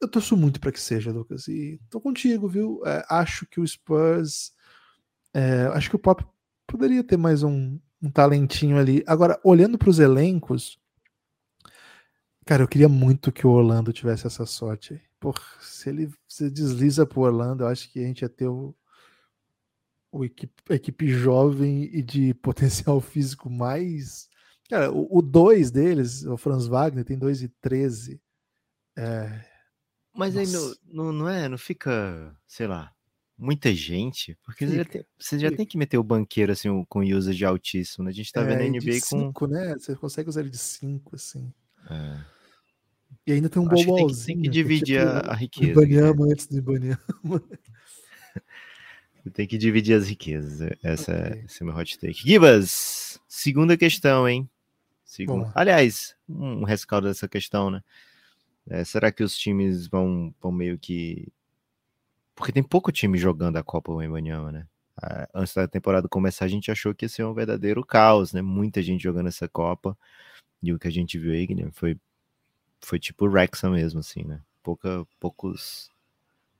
Eu 0.00 0.08
torço 0.08 0.36
muito 0.36 0.60
para 0.60 0.72
que 0.72 0.80
seja, 0.80 1.10
Lucas. 1.10 1.48
E 1.48 1.80
tô 1.88 2.00
contigo, 2.00 2.48
viu? 2.48 2.82
É, 2.84 3.04
acho 3.08 3.46
que 3.46 3.60
o 3.60 3.66
Spurs. 3.66 4.52
É, 5.32 5.66
acho 5.72 5.88
que 5.88 5.96
o 5.96 5.98
Pop 5.98 6.24
poderia 6.66 7.02
ter 7.02 7.16
mais 7.16 7.42
um, 7.42 7.78
um 8.02 8.10
talentinho 8.10 8.78
ali. 8.78 9.02
Agora, 9.06 9.40
olhando 9.42 9.78
para 9.78 9.90
os 9.90 9.98
elencos, 9.98 10.78
cara, 12.44 12.62
eu 12.62 12.68
queria 12.68 12.88
muito 12.88 13.32
que 13.32 13.46
o 13.46 13.50
Orlando 13.50 13.92
tivesse 13.92 14.26
essa 14.26 14.44
sorte. 14.44 15.00
Por, 15.18 15.38
se 15.60 15.88
ele 15.90 16.10
se 16.28 16.50
desliza 16.50 17.06
pro 17.06 17.22
Orlando, 17.22 17.64
eu 17.64 17.68
acho 17.68 17.90
que 17.92 18.00
a 18.00 18.06
gente 18.06 18.22
ia 18.22 18.28
ter 18.28 18.48
o, 18.48 18.74
o 20.12 20.24
equipe, 20.24 20.62
a 20.68 20.74
equipe 20.74 21.08
jovem 21.08 21.84
e 21.92 22.02
de 22.02 22.34
potencial 22.34 23.00
físico 23.00 23.48
mais. 23.48 24.28
Cara, 24.68 24.90
o 24.92 25.20
2 25.20 25.70
deles, 25.70 26.24
o 26.24 26.36
Franz 26.36 26.66
Wagner, 26.66 27.04
tem 27.04 27.18
2 27.18 27.42
e 27.42 27.48
13. 27.60 28.20
É... 28.96 29.44
Mas 30.14 30.34
Nossa. 30.34 30.58
aí 30.58 30.76
não, 30.86 31.04
não, 31.04 31.12
não, 31.12 31.28
é, 31.28 31.48
não 31.48 31.58
fica, 31.58 32.36
sei 32.46 32.66
lá, 32.66 32.92
muita 33.38 33.74
gente, 33.74 34.36
porque 34.44 34.66
fica, 34.66 34.70
você, 34.70 34.76
já, 34.76 34.84
tem, 34.84 35.04
você 35.18 35.38
já 35.38 35.50
tem, 35.50 35.66
que 35.66 35.78
meter 35.78 35.98
o 35.98 36.04
banqueiro 36.04 36.52
assim 36.52 36.84
com 36.88 37.00
usage 37.00 37.44
altíssimo, 37.44 38.04
né? 38.04 38.10
A 38.10 38.14
gente 38.14 38.32
tá 38.32 38.42
é, 38.42 38.44
vendo 38.44 38.62
a 38.62 38.68
NBA 38.68 39.00
com. 39.00 39.18
Cinco, 39.18 39.46
né? 39.46 39.74
Você 39.74 39.96
consegue 39.96 40.28
usar 40.28 40.40
ele 40.40 40.50
de 40.50 40.58
5, 40.58 41.16
assim. 41.16 41.52
É. 41.88 42.20
E 43.26 43.32
ainda 43.32 43.48
tem 43.48 43.62
um 43.62 43.68
bobolzinho. 43.68 44.08
Tem 44.08 44.34
tem 44.36 44.42
que 44.42 44.48
dividir 44.48 45.00
que, 45.00 45.14
tipo, 45.14 45.28
a, 45.28 45.32
a 45.32 45.34
riqueza. 45.34 45.70
Ibaniama 45.72 46.26
né? 46.26 46.32
antes 46.32 46.46
do 46.46 46.58
Ibaniama. 46.58 46.98
Tem 49.32 49.46
que 49.46 49.58
dividir 49.58 49.94
as 49.94 50.08
riquezas. 50.08 50.70
Essa, 50.82 51.12
okay. 51.12 51.44
Esse 51.44 51.62
é 51.62 51.66
meu 51.66 51.76
hot 51.76 51.98
take. 51.98 52.14
Gibas, 52.14 53.20
segunda 53.28 53.76
questão, 53.76 54.28
hein? 54.28 54.48
Segunda. 55.04 55.50
Aliás, 55.54 56.16
um 56.28 56.64
rescaldo 56.64 57.08
dessa 57.08 57.28
questão, 57.28 57.70
né? 57.70 57.82
É, 58.68 58.84
será 58.84 59.10
que 59.10 59.22
os 59.22 59.36
times 59.36 59.86
vão, 59.86 60.34
vão 60.40 60.52
meio 60.52 60.78
que. 60.78 61.28
Porque 62.34 62.52
tem 62.52 62.62
pouco 62.62 62.92
time 62.92 63.18
jogando 63.18 63.56
a 63.56 63.62
Copa 63.62 63.92
Wembanyama, 63.92 64.52
né? 64.52 64.66
Antes 65.34 65.54
da 65.54 65.66
temporada 65.66 66.08
começar, 66.08 66.44
a 66.44 66.48
gente 66.48 66.70
achou 66.70 66.94
que 66.94 67.04
ia 67.04 67.08
ser 67.08 67.24
um 67.24 67.34
verdadeiro 67.34 67.84
caos, 67.84 68.32
né? 68.32 68.42
Muita 68.42 68.82
gente 68.82 69.02
jogando 69.02 69.28
essa 69.28 69.48
Copa. 69.48 69.96
E 70.62 70.72
o 70.72 70.78
que 70.78 70.88
a 70.88 70.92
gente 70.92 71.18
viu 71.18 71.32
aí, 71.32 71.46
Guilherme, 71.46 71.72
foi, 71.72 71.98
foi 72.80 72.98
tipo 72.98 73.26
Wrexham 73.26 73.72
mesmo, 73.72 74.00
assim, 74.00 74.24
né? 74.24 74.40
Pouca, 74.62 75.06
poucos 75.18 75.90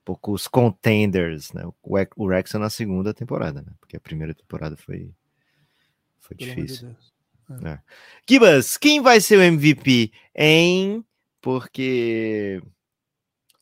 poucos 0.05 0.49
contenders, 0.49 1.53
né? 1.53 1.63
O, 1.83 2.29
Rex 2.29 2.53
na 2.55 2.71
segunda 2.71 3.15
temporada, 3.15 3.63
né? 3.63 3.73
Porque 3.81 3.97
a 3.97 4.01
primeira 4.01 4.35
temporada 4.35 4.77
foi, 4.77 5.13
foi 6.19 6.37
difícil. 6.37 6.89
De 6.89 7.67
é. 7.67 7.81
Kibas, 8.27 8.77
quem 8.77 9.01
vai 9.01 9.21
ser 9.21 9.39
o 9.39 9.43
MVP, 9.43 10.13
hein? 10.35 11.05
Porque 11.41 12.63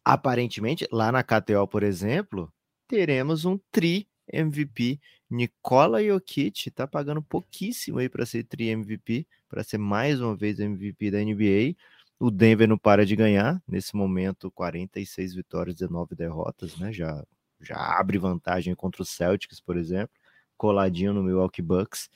aparentemente, 0.04 0.86
lá 0.90 1.12
na 1.12 1.22
KTO, 1.22 1.66
por 1.66 1.82
exemplo, 1.82 2.52
teremos 2.86 3.44
um 3.44 3.58
tri 3.70 4.08
MVP. 4.32 5.00
Nicola 5.30 6.02
Jokic 6.02 6.70
tá 6.70 6.86
pagando 6.86 7.22
pouquíssimo 7.22 7.98
aí 7.98 8.08
para 8.08 8.24
ser 8.24 8.44
tri 8.44 8.68
MVP, 8.68 9.26
para 9.48 9.62
ser 9.62 9.78
mais 9.78 10.20
uma 10.20 10.34
vez 10.34 10.58
MVP 10.58 11.10
da 11.10 11.18
NBA. 11.18 11.76
O 12.20 12.30
Denver 12.30 12.68
não 12.68 12.78
para 12.78 13.06
de 13.06 13.14
ganhar, 13.14 13.62
nesse 13.66 13.94
momento 13.94 14.50
46 14.50 15.34
vitórias, 15.34 15.76
19 15.76 16.16
derrotas, 16.16 16.76
né? 16.76 16.92
Já, 16.92 17.24
já 17.60 17.76
abre 17.76 18.18
vantagem 18.18 18.74
contra 18.74 19.02
o 19.02 19.04
Celtics, 19.04 19.60
por 19.60 19.76
exemplo, 19.76 20.14
coladinho 20.56 21.12
no 21.12 21.22
Milwaukee 21.22 21.62
Bucks. 21.62 22.10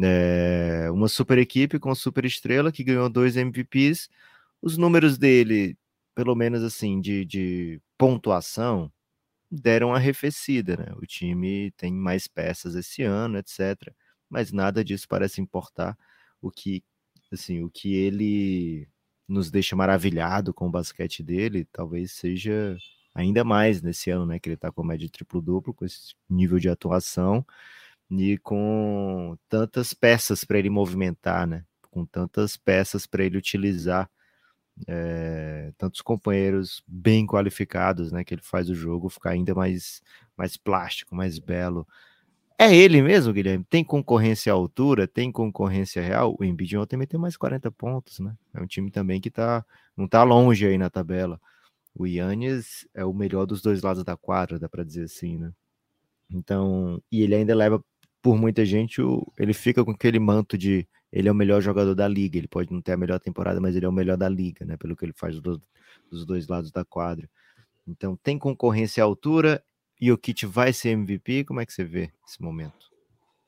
É, 0.00 0.90
uma 0.92 1.08
super 1.08 1.38
equipe 1.38 1.78
com 1.78 1.94
super 1.94 2.24
estrela 2.24 2.72
que 2.72 2.84
ganhou 2.84 3.08
dois 3.08 3.36
MVPs. 3.36 4.08
os 4.62 4.76
números 4.78 5.18
dele, 5.18 5.76
pelo 6.14 6.34
menos 6.34 6.62
assim, 6.64 7.00
de, 7.00 7.24
de 7.24 7.80
pontuação, 7.98 8.92
deram 9.50 9.94
arrefecida, 9.94 10.76
né? 10.76 10.92
O 10.96 11.06
time 11.06 11.72
tem 11.72 11.92
mais 11.92 12.28
peças 12.28 12.74
esse 12.74 13.02
ano, 13.02 13.38
etc. 13.38 13.92
Mas 14.28 14.52
nada 14.52 14.84
disso 14.84 15.06
parece 15.08 15.40
importar. 15.40 15.96
O 16.42 16.50
que, 16.50 16.84
assim, 17.32 17.62
o 17.64 17.70
que 17.70 17.94
ele 17.94 18.88
nos 19.28 19.50
deixa 19.50 19.76
maravilhado 19.76 20.54
com 20.54 20.66
o 20.66 20.70
basquete 20.70 21.22
dele, 21.22 21.66
talvez 21.72 22.12
seja 22.12 22.76
ainda 23.14 23.44
mais 23.44 23.82
nesse 23.82 24.10
ano, 24.10 24.24
né? 24.26 24.38
Que 24.38 24.48
ele 24.48 24.56
tá 24.56 24.72
com 24.72 24.82
média 24.82 25.08
triplo-duplo, 25.08 25.74
com 25.74 25.84
esse 25.84 26.14
nível 26.30 26.58
de 26.58 26.68
atuação 26.68 27.44
e 28.10 28.38
com 28.38 29.36
tantas 29.48 29.92
peças 29.92 30.44
para 30.44 30.58
ele 30.58 30.70
movimentar, 30.70 31.46
né? 31.46 31.64
Com 31.90 32.06
tantas 32.06 32.56
peças 32.56 33.06
para 33.06 33.24
ele 33.24 33.36
utilizar, 33.36 34.10
é, 34.86 35.72
tantos 35.76 36.00
companheiros 36.00 36.82
bem 36.86 37.26
qualificados, 37.26 38.12
né? 38.12 38.24
Que 38.24 38.34
ele 38.34 38.42
faz 38.42 38.70
o 38.70 38.74
jogo 38.74 39.08
ficar 39.08 39.30
ainda 39.30 39.54
mais, 39.54 40.02
mais 40.36 40.56
plástico, 40.56 41.14
mais 41.14 41.38
belo. 41.38 41.86
É 42.60 42.74
ele 42.74 43.00
mesmo, 43.00 43.32
Guilherme? 43.32 43.64
Tem 43.70 43.84
concorrência 43.84 44.52
à 44.52 44.56
altura? 44.56 45.06
Tem 45.06 45.30
concorrência 45.30 46.02
real? 46.02 46.36
O 46.38 46.44
Embiid 46.44 46.76
ontem 46.76 46.96
meteu 46.96 47.20
mais 47.20 47.36
40 47.36 47.70
pontos, 47.70 48.18
né? 48.18 48.36
É 48.52 48.60
um 48.60 48.66
time 48.66 48.90
também 48.90 49.20
que 49.20 49.30
tá, 49.30 49.64
não 49.96 50.08
tá 50.08 50.24
longe 50.24 50.66
aí 50.66 50.76
na 50.76 50.90
tabela. 50.90 51.40
O 51.94 52.04
Yannis 52.04 52.88
é 52.92 53.04
o 53.04 53.14
melhor 53.14 53.46
dos 53.46 53.62
dois 53.62 53.80
lados 53.82 54.02
da 54.02 54.16
quadra, 54.16 54.58
dá 54.58 54.68
para 54.68 54.82
dizer 54.82 55.04
assim, 55.04 55.38
né? 55.38 55.52
Então, 56.28 57.00
e 57.12 57.22
ele 57.22 57.36
ainda 57.36 57.54
leva 57.54 57.82
por 58.20 58.36
muita 58.36 58.66
gente, 58.66 59.00
o, 59.00 59.24
ele 59.38 59.54
fica 59.54 59.84
com 59.84 59.92
aquele 59.92 60.18
manto 60.18 60.58
de 60.58 60.86
ele 61.12 61.28
é 61.28 61.32
o 61.32 61.34
melhor 61.34 61.60
jogador 61.62 61.94
da 61.94 62.06
liga. 62.08 62.38
Ele 62.38 62.48
pode 62.48 62.72
não 62.72 62.82
ter 62.82 62.92
a 62.92 62.96
melhor 62.96 63.20
temporada, 63.20 63.60
mas 63.60 63.76
ele 63.76 63.86
é 63.86 63.88
o 63.88 63.92
melhor 63.92 64.16
da 64.16 64.28
liga, 64.28 64.64
né? 64.64 64.76
Pelo 64.76 64.96
que 64.96 65.04
ele 65.04 65.14
faz 65.16 65.40
dos, 65.40 65.60
dos 66.10 66.26
dois 66.26 66.48
lados 66.48 66.70
da 66.70 66.84
quadra. 66.84 67.30
Então, 67.86 68.16
tem 68.16 68.38
concorrência 68.38 69.02
à 69.02 69.06
altura 69.06 69.62
e 70.00 70.12
o 70.12 70.18
Kit 70.18 70.46
vai 70.46 70.72
ser 70.72 70.90
MVP. 70.90 71.44
Como 71.44 71.60
é 71.60 71.66
que 71.66 71.72
você 71.72 71.84
vê 71.84 72.10
esse 72.26 72.40
momento? 72.42 72.88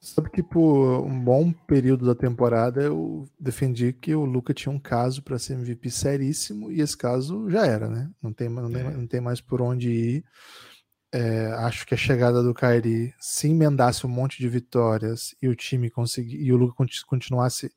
Sabe 0.00 0.30
que 0.30 0.42
por 0.42 1.04
um 1.04 1.22
bom 1.22 1.52
período 1.52 2.06
da 2.06 2.14
temporada 2.14 2.80
eu 2.80 3.28
defendi 3.38 3.92
que 3.92 4.14
o 4.14 4.24
Luca 4.24 4.54
tinha 4.54 4.72
um 4.72 4.78
caso 4.78 5.22
para 5.22 5.38
ser 5.38 5.54
MVP 5.54 5.90
seríssimo 5.90 6.72
e 6.72 6.80
esse 6.80 6.96
caso 6.96 7.50
já 7.50 7.66
era, 7.66 7.86
né? 7.86 8.10
Não 8.22 8.32
tem, 8.32 8.48
não, 8.48 8.74
é. 8.74 8.96
não 8.96 9.06
tem 9.06 9.20
mais 9.20 9.42
por 9.42 9.60
onde 9.60 9.90
ir. 9.90 10.24
É, 11.12 11.48
acho 11.58 11.86
que 11.86 11.92
a 11.92 11.98
chegada 11.98 12.42
do 12.42 12.54
Kyrie, 12.54 13.12
se 13.18 13.48
emendasse 13.48 14.06
um 14.06 14.10
monte 14.10 14.38
de 14.38 14.48
vitórias 14.48 15.34
e 15.42 15.48
o 15.48 15.56
time 15.56 15.90
conseguir 15.90 16.40
e 16.40 16.50
o 16.50 16.56
Luca 16.56 16.82
continuasse 17.06 17.70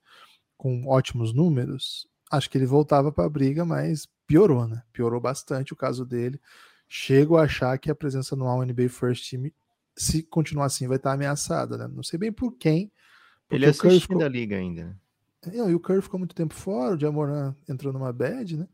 com 0.55 0.88
ótimos 0.88 1.33
números, 1.33 2.07
acho 2.31 2.49
que 2.49 2.57
ele 2.57 2.65
voltava 2.65 3.12
para 3.12 3.25
a 3.25 3.29
briga, 3.29 3.65
mas 3.65 4.07
piorou, 4.25 4.65
né? 4.65 4.81
Piorou 4.93 5.19
bastante 5.19 5.73
o 5.73 5.75
caso 5.75 6.05
dele. 6.05 6.39
Chego 6.95 7.38
a 7.38 7.45
achar 7.45 7.75
que 7.79 7.89
a 7.89 7.95
presença 7.95 8.36
no 8.36 8.45
All 8.45 8.63
NBA 8.63 8.88
First 8.88 9.27
Team, 9.27 9.51
se 9.97 10.21
continuar 10.21 10.65
assim, 10.65 10.88
vai 10.88 10.97
estar 10.97 11.12
ameaçada, 11.12 11.75
né? 11.75 11.88
Não 11.88 12.03
sei 12.03 12.19
bem 12.19 12.32
por 12.32 12.51
quem. 12.51 12.91
Ele 13.49 13.65
é 13.65 13.69
assistindo 13.69 14.01
ficou... 14.01 14.19
da 14.19 14.27
liga 14.27 14.56
ainda, 14.56 14.86
né? 14.86 14.95
É, 15.47 15.71
e 15.71 15.73
o 15.73 15.79
Curry 15.79 16.03
ficou 16.03 16.19
muito 16.19 16.36
tempo 16.36 16.53
fora, 16.53 16.93
o 16.93 16.99
Jamoran 16.99 17.56
entrou 17.67 17.91
numa 17.91 18.13
bad, 18.13 18.58
né? 18.58 18.67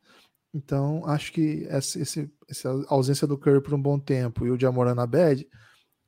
Então, 0.54 1.06
acho 1.06 1.32
que 1.32 1.66
essa, 1.70 1.98
essa 2.50 2.86
ausência 2.90 3.26
do 3.26 3.38
Curry 3.38 3.64
por 3.64 3.74
um 3.74 3.82
bom 3.82 3.98
tempo 3.98 4.46
e 4.46 4.52
o 4.52 4.60
Jamoran 4.60 4.96
na 4.96 5.08
bad 5.08 5.48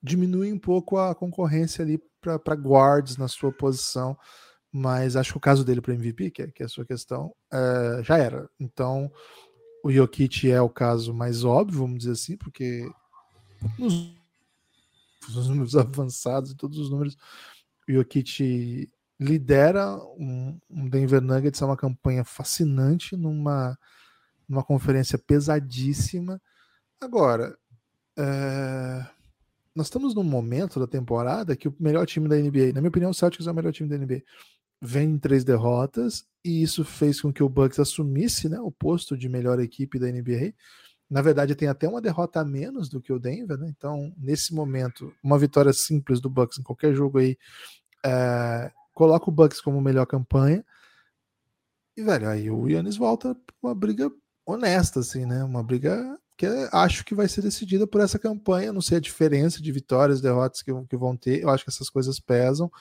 diminui 0.03 0.51
um 0.51 0.59
pouco 0.59 0.97
a 0.97 1.15
concorrência 1.15 1.81
ali 1.81 1.97
para 2.19 2.55
guards 2.55 3.15
na 3.15 3.29
sua 3.29 3.53
posição, 3.53 4.17
mas 4.69 5.15
acho 5.15 5.31
que 5.31 5.37
o 5.37 5.41
caso 5.41 5.63
dele 5.63 5.79
para 5.79 5.93
MVP, 5.93 6.31
que 6.31 6.41
é, 6.41 6.47
que 6.47 6.61
é 6.61 6.65
a 6.65 6.69
sua 6.69 6.85
questão, 6.85 7.33
é, 7.53 8.03
já 8.03 8.17
era. 8.17 8.49
Então, 8.59 9.09
o 9.83 9.91
Jokic 9.91 10.49
é 10.49 10.61
o 10.61 10.69
caso 10.69 11.13
mais 11.13 11.43
óbvio, 11.43 11.79
vamos 11.79 11.99
dizer 11.99 12.11
assim, 12.11 12.37
porque 12.37 12.89
nos, 13.77 14.13
nos 15.29 15.49
números 15.49 15.75
avançados 15.77 16.51
e 16.51 16.55
todos 16.55 16.77
os 16.77 16.89
números, 16.89 17.17
o 17.87 17.93
Jokic 17.93 18.89
lidera 19.19 19.95
um, 20.17 20.59
um 20.69 20.89
Denver 20.89 21.21
Nuggets, 21.21 21.61
é 21.61 21.65
uma 21.65 21.77
campanha 21.77 22.23
fascinante 22.23 23.15
numa 23.15 23.77
numa 24.51 24.63
conferência 24.63 25.17
pesadíssima. 25.17 26.41
Agora, 26.99 27.57
é... 28.17 29.05
nós 29.73 29.87
estamos 29.87 30.13
num 30.13 30.23
momento 30.23 30.77
da 30.77 30.85
temporada 30.85 31.55
que 31.55 31.69
o 31.69 31.75
melhor 31.79 32.05
time 32.05 32.27
da 32.27 32.35
NBA, 32.35 32.73
na 32.73 32.81
minha 32.81 32.89
opinião, 32.89 33.11
o 33.11 33.13
Celtics 33.13 33.47
é 33.47 33.51
o 33.51 33.55
melhor 33.55 33.71
time 33.71 33.87
da 33.87 33.97
NBA, 33.97 34.21
vem 34.81 35.11
em 35.11 35.19
três 35.19 35.43
derrotas 35.43 36.25
e 36.43 36.63
isso 36.63 36.83
fez 36.83 37.21
com 37.21 37.31
que 37.31 37.43
o 37.43 37.49
Bucks 37.49 37.79
assumisse 37.79 38.49
né, 38.49 38.59
o 38.59 38.71
posto 38.71 39.15
de 39.15 39.29
melhor 39.29 39.59
equipe 39.59 39.99
da 39.99 40.07
NBA. 40.07 40.53
Na 41.07 41.21
verdade, 41.21 41.55
tem 41.55 41.67
até 41.67 41.87
uma 41.87 42.01
derrota 42.01 42.39
a 42.39 42.45
menos 42.45 42.89
do 42.89 43.01
que 43.01 43.13
o 43.13 43.19
Denver, 43.19 43.57
né? 43.57 43.67
Então, 43.69 44.13
nesse 44.17 44.53
momento, 44.53 45.13
uma 45.21 45.37
vitória 45.37 45.73
simples 45.73 46.19
do 46.19 46.29
Bucks 46.29 46.57
em 46.57 46.63
qualquer 46.63 46.95
jogo 46.95 47.19
aí 47.19 47.37
é... 48.03 48.71
coloca 48.93 49.29
o 49.29 49.33
Bucks 49.33 49.61
como 49.61 49.81
melhor 49.81 50.05
campanha. 50.05 50.65
E, 51.95 52.01
velho, 52.01 52.29
aí 52.29 52.49
o 52.49 52.67
Yannis 52.67 52.95
volta 52.95 53.35
uma 53.61 53.75
briga 53.75 54.09
honesta, 54.45 55.01
assim, 55.01 55.25
né? 55.25 55.43
Uma 55.43 55.61
briga 55.61 56.17
que 56.37 56.47
acho 56.71 57.03
que 57.05 57.13
vai 57.13 57.27
ser 57.27 57.41
decidida 57.41 57.85
por 57.85 58.01
essa 58.01 58.17
campanha. 58.17 58.73
Não 58.73 58.81
sei 58.81 58.97
a 58.97 59.01
diferença 59.01 59.61
de 59.61 59.71
vitórias 59.71 60.19
e 60.19 60.23
derrotas 60.23 60.61
que, 60.61 60.71
que 60.89 60.97
vão 60.97 61.15
ter. 61.15 61.41
Eu 61.41 61.49
acho 61.49 61.65
que 61.65 61.69
essas 61.69 61.89
coisas 61.89 62.19
pesam. 62.19 62.71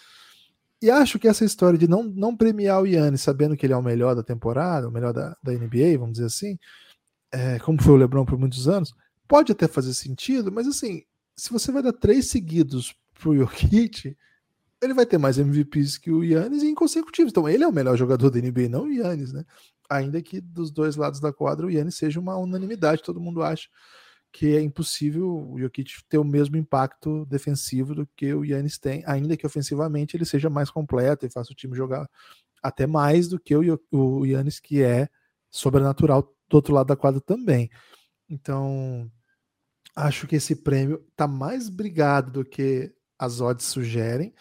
E 0.83 0.91
acho 0.91 1.19
que 1.19 1.29
essa 1.29 1.45
história 1.45 1.79
de 1.79 1.87
não, 1.87 2.03
não 2.03 2.37
premiar 2.37 2.83
o 2.83 2.87
Yannis 2.87 3.21
sabendo 3.21 3.57
que 3.57 3.67
ele 3.67 3.73
é 3.73 3.77
o 3.77 3.83
melhor 3.83 4.15
da 4.15 4.23
temporada, 4.23 4.89
o 4.89 4.91
melhor 4.91 5.13
da, 5.13 5.37
da 5.43 5.53
NBA, 5.53 5.99
vamos 5.99 6.15
dizer 6.15 6.27
assim, 6.27 6.59
é, 7.33 7.59
como 7.59 7.83
foi 7.83 7.95
o 7.95 7.97
LeBron 7.97 8.25
por 8.25 8.39
muitos 8.39 8.67
anos, 8.67 8.95
pode 9.29 9.53
até 9.53 9.69
fazer 9.69 9.93
sentido, 9.93 10.51
mas 10.51 10.67
assim, 10.67 11.03
se 11.37 11.51
você 11.51 11.71
vai 11.71 11.83
dar 11.83 11.93
três 11.93 12.29
seguidos 12.29 12.95
pro 13.15 13.37
Jokic, 13.37 14.17
ele 14.83 14.95
vai 14.95 15.05
ter 15.05 15.19
mais 15.19 15.39
MVPs 15.39 15.99
que 15.99 16.11
o 16.11 16.25
Yannis 16.25 16.63
em 16.63 16.75
consecutivos. 16.75 17.31
Então 17.31 17.47
ele 17.47 17.63
é 17.63 17.69
o 17.69 17.73
melhor 17.73 17.97
jogador 17.97 18.31
da 18.31 18.41
NBA, 18.41 18.69
não 18.71 18.85
o 18.85 18.93
Yannis, 18.93 19.33
né? 19.33 19.45
ainda 19.91 20.23
que 20.23 20.41
dos 20.41 20.71
dois 20.71 20.95
lados 20.95 21.19
da 21.19 21.33
quadra 21.33 21.67
o 21.67 21.71
Yannis 21.71 21.97
seja 21.97 22.21
uma 22.21 22.37
unanimidade, 22.37 23.03
todo 23.03 23.21
mundo 23.21 23.43
acha 23.43 23.69
que 24.33 24.55
é 24.55 24.61
impossível 24.61 25.51
o 25.51 25.59
Jokic 25.59 26.05
ter 26.09 26.19
o 26.19 26.25
mesmo 26.25 26.57
impacto 26.57 27.27
defensivo 27.27 27.95
do 27.95 28.07
que 28.07 28.33
o 28.33 28.45
Yannis 28.45 28.79
tem, 28.79 29.03
ainda 29.07 29.37
que 29.37 29.47
ofensivamente 29.47 30.17
ele 30.17 30.25
seja 30.25 30.49
mais 30.49 30.71
completo 30.71 31.27
e 31.27 31.31
faça 31.31 31.53
o 31.53 31.57
time 31.57 31.77
jogar 31.77 32.09
até 32.63 32.87
mais 32.87 33.29
do 33.29 33.41
que 33.41 33.57
o, 33.57 33.81
o 33.91 34.27
Yannis, 34.27 34.61
que 34.61 34.83
é 34.83 35.09
sobrenatural 35.51 36.35
do 36.49 36.55
outro 36.55 36.75
lado 36.75 36.87
da 36.87 36.97
quadra 36.97 37.21
também. 37.21 37.71
Então, 38.29 39.11
acho 39.97 40.27
que 40.27 40.37
esse 40.37 40.55
prêmio 40.57 41.05
tá 41.17 41.27
mais 41.27 41.69
brigado 41.69 42.31
do 42.31 42.45
que 42.45 42.95
as 43.19 43.41
odds 43.41 43.67
sugerem. 43.67 44.33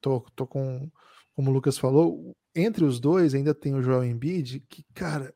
Tô, 0.00 0.20
tô 0.34 0.46
com, 0.46 0.90
como 1.34 1.50
o 1.50 1.54
Lucas 1.54 1.78
falou, 1.78 2.36
entre 2.54 2.84
os 2.84 2.98
dois 2.98 3.34
ainda 3.34 3.54
tem 3.54 3.74
o 3.74 3.82
Joel 3.82 4.04
Embiid, 4.04 4.60
que, 4.68 4.84
cara, 4.94 5.34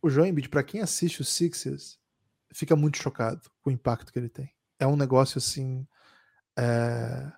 o 0.00 0.08
Joel 0.08 0.28
Embiid, 0.28 0.48
para 0.48 0.62
quem 0.62 0.80
assiste 0.80 1.20
os 1.20 1.28
Sixers, 1.28 1.98
fica 2.56 2.74
muito 2.74 2.96
chocado 2.96 3.42
com 3.62 3.68
o 3.68 3.72
impacto 3.72 4.10
que 4.10 4.18
ele 4.18 4.30
tem. 4.30 4.50
É 4.78 4.86
um 4.86 4.96
negócio 4.96 5.36
assim. 5.38 5.86
É, 6.58 7.32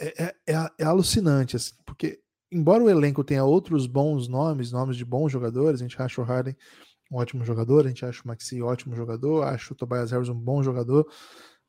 é, 0.00 0.24
é, 0.24 0.34
é, 0.48 0.70
é 0.78 0.84
alucinante, 0.84 1.54
assim, 1.54 1.74
porque, 1.86 2.20
embora 2.50 2.82
o 2.82 2.90
elenco 2.90 3.22
tenha 3.22 3.44
outros 3.44 3.86
bons 3.86 4.26
nomes, 4.26 4.72
nomes 4.72 4.96
de 4.96 5.04
bons 5.04 5.30
jogadores, 5.30 5.80
a 5.80 5.84
gente 5.84 6.00
acha 6.00 6.20
o 6.20 6.24
Harden 6.24 6.56
um 7.10 7.16
ótimo 7.16 7.44
jogador, 7.44 7.84
a 7.84 7.88
gente 7.88 8.04
acha 8.04 8.22
o 8.24 8.28
Maxi 8.28 8.62
um 8.62 8.66
ótimo 8.66 8.96
jogador, 8.96 9.42
acha 9.42 9.72
o 9.72 9.76
Tobias 9.76 10.10
Harris 10.10 10.28
um 10.28 10.34
bom 10.34 10.62
jogador, 10.62 11.06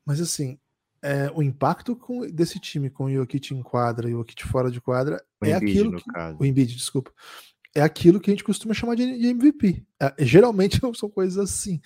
mas 0.04 0.20
assim, 0.20 0.58
é, 1.00 1.30
o 1.34 1.42
impacto 1.42 1.96
com, 1.96 2.20
desse 2.30 2.60
time 2.60 2.88
com 2.88 3.04
o 3.04 3.10
Jokic 3.10 3.52
em 3.52 3.62
quadra 3.62 4.08
e 4.08 4.14
o 4.14 4.18
Jokic 4.18 4.44
fora 4.44 4.70
de 4.70 4.80
quadra 4.80 5.22
o 5.40 5.46
é 5.46 5.56
Embiid, 5.56 5.78
aquilo 5.78 5.96
que, 5.96 6.10
o 6.38 6.44
Embiid, 6.44 6.74
desculpa, 6.74 7.12
é 7.74 7.82
aquilo 7.82 8.20
que 8.20 8.30
a 8.30 8.34
gente 8.34 8.44
costuma 8.44 8.74
chamar 8.74 8.94
de, 8.94 9.18
de 9.18 9.26
MVP. 9.28 9.84
É, 10.00 10.24
geralmente 10.24 10.80
são 10.94 11.08
coisas 11.08 11.38
assim. 11.38 11.80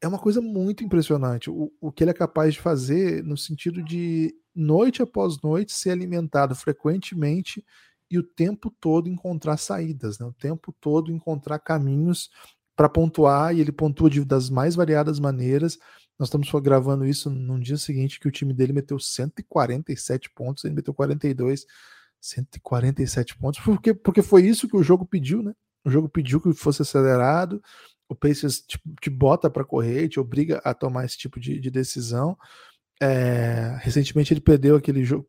É 0.00 0.08
uma 0.08 0.18
coisa 0.18 0.40
muito 0.40 0.82
impressionante 0.82 1.50
o, 1.50 1.72
o 1.80 1.92
que 1.92 2.04
ele 2.04 2.10
é 2.10 2.14
capaz 2.14 2.54
de 2.54 2.60
fazer 2.60 3.22
no 3.22 3.36
sentido 3.36 3.82
de 3.82 4.34
noite 4.54 5.02
após 5.02 5.40
noite 5.42 5.72
ser 5.72 5.90
alimentado 5.90 6.54
frequentemente 6.54 7.64
e 8.10 8.18
o 8.18 8.22
tempo 8.22 8.70
todo 8.80 9.08
encontrar 9.08 9.56
saídas, 9.56 10.18
né? 10.18 10.26
o 10.26 10.32
tempo 10.32 10.74
todo 10.80 11.12
encontrar 11.12 11.58
caminhos 11.58 12.30
para 12.74 12.88
pontuar 12.88 13.54
e 13.54 13.60
ele 13.60 13.70
pontua 13.70 14.08
de, 14.08 14.24
das 14.24 14.48
mais 14.48 14.74
variadas 14.74 15.20
maneiras 15.20 15.78
nós 16.20 16.28
estamos 16.28 16.50
gravando 16.62 17.06
isso 17.06 17.30
num 17.30 17.58
dia 17.58 17.78
seguinte 17.78 18.20
que 18.20 18.28
o 18.28 18.30
time 18.30 18.52
dele 18.52 18.74
meteu 18.74 18.98
147 18.98 20.28
pontos, 20.28 20.62
ele 20.64 20.74
meteu 20.74 20.92
42, 20.92 21.64
147 22.20 23.38
pontos, 23.38 23.60
porque, 23.64 23.94
porque 23.94 24.20
foi 24.20 24.44
isso 24.46 24.68
que 24.68 24.76
o 24.76 24.82
jogo 24.82 25.06
pediu, 25.06 25.42
né? 25.42 25.54
O 25.82 25.88
jogo 25.88 26.10
pediu 26.10 26.38
que 26.38 26.52
fosse 26.52 26.82
acelerado, 26.82 27.62
o 28.10 28.14
Pacers 28.14 28.60
te, 28.60 28.80
te 29.00 29.08
bota 29.08 29.48
para 29.48 29.64
correr, 29.64 30.08
te 30.08 30.18
obriga 30.18 30.60
a 30.64 30.74
tomar 30.74 31.04
esse 31.04 31.16
tipo 31.16 31.38
de, 31.38 31.60
de 31.60 31.70
decisão. 31.70 32.36
É, 33.00 33.78
recentemente 33.80 34.34
ele 34.34 34.40
perdeu 34.40 34.76
aquele 34.76 35.04
jogo 35.04 35.26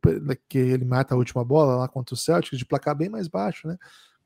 que 0.49 0.57
ele 0.57 0.83
mata 0.83 1.13
a 1.13 1.17
última 1.17 1.45
bola 1.45 1.75
lá 1.75 1.87
contra 1.87 2.13
o 2.13 2.17
Celtics 2.17 2.57
de 2.57 2.65
placar 2.65 2.95
bem 2.95 3.07
mais 3.07 3.27
baixo, 3.27 3.67
né? 3.67 3.77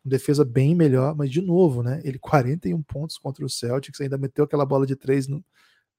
defesa 0.04 0.46
bem 0.46 0.76
melhor, 0.76 1.16
mas 1.16 1.32
de 1.32 1.42
novo, 1.42 1.82
né? 1.82 2.00
Ele 2.04 2.18
41 2.20 2.82
pontos 2.84 3.18
contra 3.18 3.44
o 3.44 3.50
Celtics, 3.50 4.00
ainda 4.00 4.18
meteu 4.18 4.46
aquela 4.46 4.66
bola 4.66 4.86
de 4.86 4.96
três 4.96 5.28
no, 5.28 5.44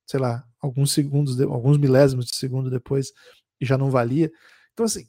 sei 0.07 0.21
lá, 0.21 0.47
alguns 0.61 0.92
segundos, 0.92 1.38
alguns 1.40 1.77
milésimos 1.77 2.27
de 2.27 2.37
segundo 2.37 2.71
depois 2.71 3.12
e 3.61 3.66
já 3.66 3.77
não 3.77 3.90
valia. 3.90 4.31
Então, 4.73 4.87
assim, 4.87 5.07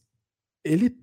ele 0.64 0.98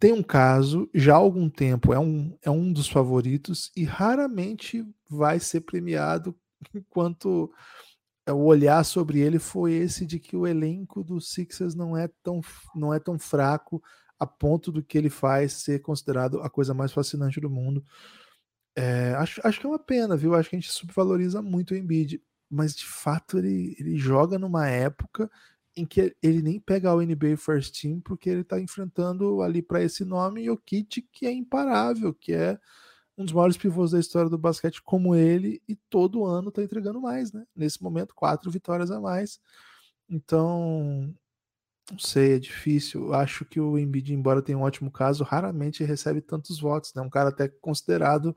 tem 0.00 0.14
um 0.14 0.22
caso, 0.22 0.88
já 0.94 1.12
há 1.12 1.18
algum 1.18 1.50
tempo 1.50 1.92
é 1.92 1.98
um, 1.98 2.34
é 2.42 2.50
um 2.50 2.72
dos 2.72 2.88
favoritos 2.88 3.70
e 3.76 3.84
raramente 3.84 4.82
vai 5.06 5.38
ser 5.38 5.60
premiado 5.60 6.34
enquanto 6.74 7.52
é, 8.26 8.32
o 8.32 8.44
olhar 8.44 8.82
sobre 8.82 9.20
ele 9.20 9.38
foi 9.38 9.74
esse 9.74 10.06
de 10.06 10.18
que 10.18 10.34
o 10.34 10.46
elenco 10.46 11.04
do 11.04 11.20
Sixers 11.20 11.74
não 11.74 11.94
é 11.94 12.08
tão, 12.22 12.40
não 12.74 12.94
é 12.94 12.98
tão 12.98 13.18
fraco 13.18 13.82
a 14.18 14.26
ponto 14.26 14.72
do 14.72 14.82
que 14.82 14.96
ele 14.96 15.10
faz 15.10 15.52
ser 15.52 15.80
considerado 15.80 16.40
a 16.40 16.48
coisa 16.48 16.72
mais 16.72 16.92
fascinante 16.92 17.38
do 17.38 17.50
mundo. 17.50 17.84
É, 18.74 19.12
acho, 19.16 19.40
acho 19.44 19.60
que 19.60 19.66
é 19.66 19.68
uma 19.68 19.78
pena, 19.78 20.16
viu? 20.16 20.34
Acho 20.34 20.48
que 20.48 20.56
a 20.56 20.58
gente 20.58 20.72
subvaloriza 20.72 21.42
muito 21.42 21.72
o 21.72 21.76
Embiid, 21.76 22.22
mas 22.48 22.74
de 22.74 22.86
fato 22.86 23.36
ele, 23.36 23.76
ele 23.78 23.98
joga 23.98 24.38
numa 24.38 24.66
época 24.66 25.30
em 25.76 25.86
que 25.86 26.14
ele 26.22 26.42
nem 26.42 26.60
pega 26.60 26.94
o 26.94 27.00
NBA 27.00 27.36
First 27.36 27.80
Team 27.80 28.00
porque 28.00 28.28
ele 28.28 28.40
está 28.42 28.60
enfrentando 28.60 29.42
ali 29.42 29.62
para 29.62 29.82
esse 29.82 30.04
nome 30.04 30.50
o 30.50 30.56
Kit 30.56 31.02
que 31.12 31.26
é 31.26 31.32
imparável, 31.32 32.12
que 32.14 32.32
é 32.32 32.58
um 33.16 33.24
dos 33.24 33.32
maiores 33.32 33.56
pivôs 33.56 33.90
da 33.92 34.00
história 34.00 34.30
do 34.30 34.38
basquete 34.38 34.82
como 34.82 35.14
ele 35.14 35.62
e 35.68 35.76
todo 35.88 36.24
ano 36.24 36.48
está 36.48 36.62
entregando 36.62 37.00
mais, 37.00 37.32
né? 37.32 37.44
Nesse 37.54 37.82
momento 37.82 38.14
quatro 38.14 38.50
vitórias 38.50 38.90
a 38.90 39.00
mais. 39.00 39.40
Então 40.08 41.14
não 41.90 41.98
sei, 41.98 42.34
é 42.34 42.38
difícil. 42.38 43.12
Acho 43.12 43.44
que 43.44 43.60
o 43.60 43.78
Embiid, 43.78 44.14
embora 44.14 44.42
tenha 44.42 44.56
um 44.56 44.62
ótimo 44.62 44.90
caso, 44.90 45.24
raramente 45.24 45.84
recebe 45.84 46.20
tantos 46.20 46.60
votos. 46.60 46.94
Né? 46.94 47.02
Um 47.02 47.10
cara 47.10 47.30
até 47.30 47.48
considerado 47.48 48.36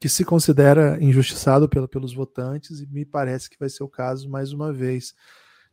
que 0.00 0.08
se 0.08 0.24
considera 0.24 1.02
injustiçado 1.02 1.68
pelo, 1.68 1.88
pelos 1.88 2.14
votantes 2.14 2.80
e 2.80 2.86
me 2.86 3.04
parece 3.04 3.48
que 3.50 3.58
vai 3.58 3.68
ser 3.68 3.82
o 3.82 3.88
caso 3.88 4.28
mais 4.28 4.52
uma 4.52 4.72
vez. 4.72 5.14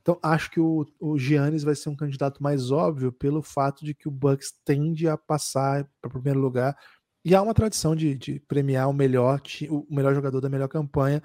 Então 0.03 0.19
acho 0.21 0.51
que 0.51 0.59
o, 0.59 0.85
o 0.99 1.17
Giannis 1.17 1.63
vai 1.63 1.73
ser 1.73 1.89
um 1.89 1.95
candidato 1.95 2.43
mais 2.43 2.69
óbvio 2.69 3.11
pelo 3.11 3.41
fato 3.41 3.83
de 3.83 3.95
que 3.95 4.07
o 4.07 4.11
Bucks 4.11 4.53
tende 4.63 5.07
a 5.07 5.17
passar 5.17 5.89
para 5.99 6.09
o 6.09 6.11
primeiro 6.11 6.39
lugar 6.39 6.77
e 7.25 7.33
há 7.33 7.41
uma 7.41 7.53
tradição 7.53 7.95
de, 7.95 8.15
de 8.15 8.39
premiar 8.41 8.89
o 8.89 8.93
melhor, 8.93 9.41
o 9.69 9.87
melhor 9.89 10.13
jogador 10.13 10.41
da 10.41 10.49
melhor 10.49 10.67
campanha. 10.67 11.23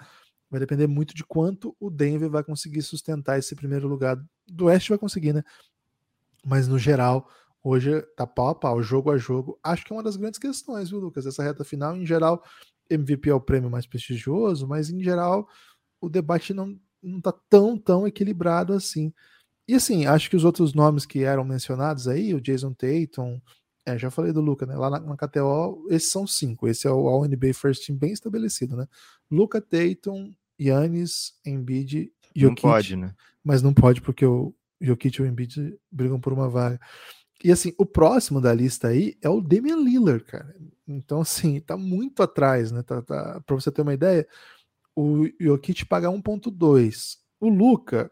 Vai 0.48 0.60
depender 0.60 0.86
muito 0.86 1.14
de 1.14 1.24
quanto 1.24 1.76
o 1.78 1.90
Denver 1.90 2.30
vai 2.30 2.42
conseguir 2.42 2.80
sustentar 2.82 3.38
esse 3.38 3.54
primeiro 3.54 3.88
lugar. 3.88 4.16
Do 4.46 4.66
Oeste 4.66 4.90
vai 4.90 4.98
conseguir, 4.98 5.34
né? 5.34 5.42
mas 6.44 6.68
no 6.68 6.78
geral, 6.78 7.28
hoje 7.62 8.00
tá 8.16 8.26
pau 8.26 8.48
a 8.48 8.54
pau, 8.54 8.82
jogo 8.82 9.10
a 9.10 9.18
jogo. 9.18 9.58
Acho 9.62 9.84
que 9.84 9.92
é 9.92 9.96
uma 9.96 10.02
das 10.02 10.16
grandes 10.16 10.38
questões, 10.38 10.90
viu, 10.90 10.98
Lucas? 10.98 11.26
Essa 11.26 11.42
reta 11.42 11.64
final, 11.64 11.96
em 11.96 12.06
geral, 12.06 12.42
MVP 12.88 13.28
é 13.30 13.34
o 13.34 13.40
prêmio 13.40 13.70
mais 13.70 13.86
prestigioso, 13.86 14.66
mas 14.66 14.90
em 14.90 15.02
geral 15.02 15.48
o 16.00 16.08
debate 16.08 16.54
não, 16.54 16.78
não 17.02 17.20
tá 17.20 17.32
tão, 17.48 17.78
tão 17.78 18.06
equilibrado 18.06 18.72
assim. 18.72 19.12
E 19.66 19.74
assim, 19.74 20.06
acho 20.06 20.30
que 20.30 20.36
os 20.36 20.44
outros 20.44 20.72
nomes 20.72 21.04
que 21.04 21.24
eram 21.24 21.44
mencionados 21.44 22.08
aí, 22.08 22.34
o 22.34 22.40
Jason 22.40 22.72
Tatum, 22.72 23.40
é, 23.84 23.98
já 23.98 24.10
falei 24.10 24.32
do 24.32 24.40
Luca, 24.40 24.66
né? 24.66 24.76
Lá 24.76 24.90
na, 24.90 25.00
na, 25.00 25.16
KTO, 25.16 25.86
esses 25.90 26.10
são 26.10 26.26
cinco. 26.26 26.68
Esse 26.68 26.86
é 26.86 26.90
o 26.90 27.08
All 27.08 27.26
NBA 27.26 27.54
First 27.54 27.86
Team 27.86 27.98
bem 27.98 28.12
estabelecido, 28.12 28.76
né? 28.76 28.86
Luca, 29.30 29.60
Tatum, 29.60 30.32
Yannis, 30.60 31.34
Embiid, 31.44 32.12
Jokic. 32.34 32.64
Não 32.64 32.72
pode, 32.72 32.96
né? 32.96 33.14
Mas 33.42 33.62
não 33.62 33.72
pode 33.72 34.00
porque 34.00 34.26
o, 34.26 34.54
Jokic 34.80 35.18
e 35.18 35.22
o 35.22 35.26
Embiid 35.26 35.78
brigam 35.90 36.20
por 36.20 36.32
uma 36.32 36.48
vaga. 36.48 36.80
E 37.42 37.52
assim, 37.52 37.72
o 37.78 37.86
próximo 37.86 38.40
da 38.40 38.52
lista 38.52 38.88
aí 38.88 39.16
é 39.22 39.28
o 39.28 39.40
Damian 39.40 39.76
Lillard, 39.76 40.24
cara. 40.24 40.54
Então, 40.86 41.20
assim, 41.20 41.60
tá 41.60 41.76
muito 41.76 42.22
atrás, 42.22 42.72
né? 42.72 42.82
Tá, 42.82 43.00
tá, 43.02 43.40
pra 43.46 43.54
você 43.54 43.70
ter 43.70 43.82
uma 43.82 43.94
ideia, 43.94 44.26
o 45.00 45.28
Jokic 45.40 45.86
paga 45.86 46.08
1,2. 46.08 47.18
O 47.38 47.48
Luca, 47.48 48.10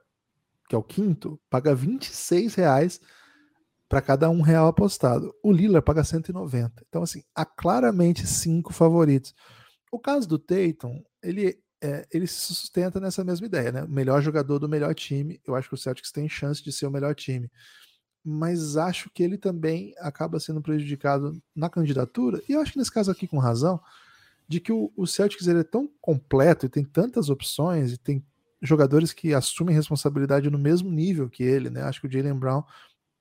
que 0.69 0.75
é 0.77 0.79
o 0.79 0.83
quinto, 0.85 1.41
paga 1.51 1.75
26 1.75 2.55
reais 2.55 3.01
para 3.89 4.01
cada 4.01 4.31
um 4.31 4.41
real 4.41 4.69
apostado. 4.69 5.35
O 5.43 5.51
Lillard 5.51 5.85
paga 5.85 6.05
190. 6.05 6.85
Então, 6.89 7.03
assim, 7.03 7.25
há 7.35 7.45
claramente 7.45 8.25
cinco 8.25 8.73
favoritos. 8.73 9.35
O 9.91 9.99
caso 9.99 10.29
do 10.29 10.39
Tatum, 10.39 11.03
ele 11.21 11.59
é, 11.83 12.07
ele 12.13 12.27
se 12.29 12.55
sustenta 12.55 13.01
nessa 13.01 13.25
mesma 13.25 13.47
ideia, 13.47 13.73
né? 13.73 13.83
O 13.83 13.89
melhor 13.89 14.23
jogador 14.23 14.61
do 14.61 14.69
melhor 14.69 14.95
time. 14.95 15.41
Eu 15.45 15.57
acho 15.57 15.69
que 15.69 15.75
o 15.75 15.79
Celtics 15.79 16.13
tem 16.13 16.29
chance 16.29 16.63
de 16.63 16.71
ser 16.71 16.87
o 16.87 16.91
melhor 16.91 17.17
time. 17.17 17.51
Mas 18.25 18.77
acho 18.77 19.11
que 19.11 19.25
ele 19.25 19.37
também 19.37 19.93
acaba 19.99 20.39
sendo 20.39 20.63
prejudicado 20.63 21.43
na 21.55 21.69
candidatura, 21.69 22.41
e 22.49 22.53
eu 22.53 22.61
acho 22.61 22.73
que 22.73 22.79
nesse 22.79 22.93
caso 22.93 23.11
aqui 23.11 23.27
com 23.27 23.39
razão, 23.39 23.81
de 24.49 24.61
que 24.61 24.73
o, 24.73 24.93
o 24.97 25.07
Celtics 25.07 25.47
ele 25.47 25.61
é 25.61 25.65
tão 25.65 25.91
completo 26.01 26.67
e 26.67 26.69
tem 26.69 26.85
tantas 26.85 27.29
opções 27.29 27.93
e 27.93 27.99
tem 27.99 28.25
jogadores 28.63 29.13
que 29.13 29.35
assumem 29.35 29.75
responsabilidade 29.75 30.51
no 30.51 30.59
mesmo 30.59 30.91
nível 30.91 31.29
que 31.29 31.43
ele, 31.43 31.69
né? 31.69 31.83
Acho 31.83 32.01
que 32.01 32.07
o 32.07 32.11
Jalen 32.11 32.39
Brown, 32.39 32.63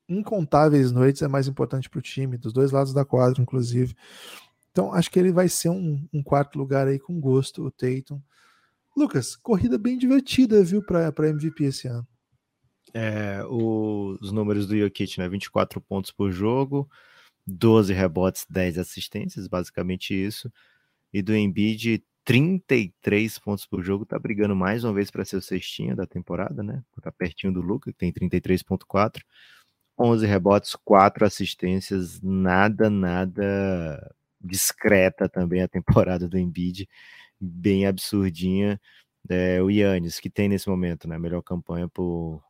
incontáveis 0.08 0.92
noites, 0.92 1.22
é 1.22 1.28
mais 1.28 1.48
importante 1.48 1.90
para 1.90 2.00
o 2.00 2.02
time, 2.02 2.38
dos 2.38 2.54
dois 2.54 2.72
lados 2.72 2.94
da 2.94 3.04
quadra, 3.04 3.42
inclusive. 3.42 3.96
Então, 4.72 4.94
acho 4.94 5.10
que 5.10 5.20
ele 5.20 5.32
vai 5.32 5.48
ser 5.50 5.70
um, 5.70 6.08
um 6.14 6.22
quarto 6.22 6.58
lugar 6.58 6.88
aí 6.88 7.00
com 7.00 7.20
gosto, 7.20 7.66
o 7.66 7.72
Tatum. 7.72 8.22
Lucas, 8.96 9.36
corrida 9.36 9.78
bem 9.78 9.98
divertida, 9.98 10.64
viu, 10.64 10.82
para 10.82 11.30
MVP 11.30 11.66
esse 11.66 11.88
ano. 11.88 12.08
É, 12.94 13.44
os 13.50 14.32
números 14.32 14.68
do 14.68 14.78
Jokic, 14.78 15.20
né? 15.20 15.28
24 15.28 15.82
pontos 15.82 16.12
por 16.12 16.32
jogo, 16.32 16.90
12 17.46 17.94
rebotes, 17.94 18.46
10 18.50 18.78
assistências, 18.78 19.48
basicamente 19.48 20.14
isso. 20.14 20.52
E 21.16 21.22
do 21.22 21.34
Embiid, 21.34 22.04
33 22.26 23.40
pontos 23.40 23.66
por 23.66 23.82
jogo, 23.82 24.06
tá 24.06 24.20
brigando 24.20 24.54
mais 24.54 24.84
uma 24.84 24.92
vez 24.92 25.10
para 25.10 25.24
ser 25.24 25.38
o 25.38 25.42
cestinha 25.42 25.96
da 25.96 26.06
temporada, 26.06 26.62
né? 26.62 26.84
Tá 27.02 27.10
pertinho 27.10 27.54
do 27.54 27.62
Luca, 27.62 27.90
que 27.90 27.98
tem 27.98 28.12
33.4. 28.12 29.24
11 29.98 30.26
rebotes, 30.26 30.76
4 30.84 31.26
assistências, 31.26 32.22
nada, 32.22 32.90
nada 32.90 34.14
discreta 34.42 35.30
também 35.30 35.62
a 35.62 35.70
temporada 35.70 36.28
do 36.28 36.38
Embiid 36.38 36.86
bem 37.40 37.86
absurdinha. 37.86 38.78
É, 39.30 39.62
o 39.62 39.70
Yannis, 39.70 40.20
que 40.20 40.30
tem 40.30 40.50
nesse 40.50 40.68
momento 40.68 41.08
né, 41.08 41.18
melhor 41.18 41.42
campanha 41.42 41.88
por 41.88 42.44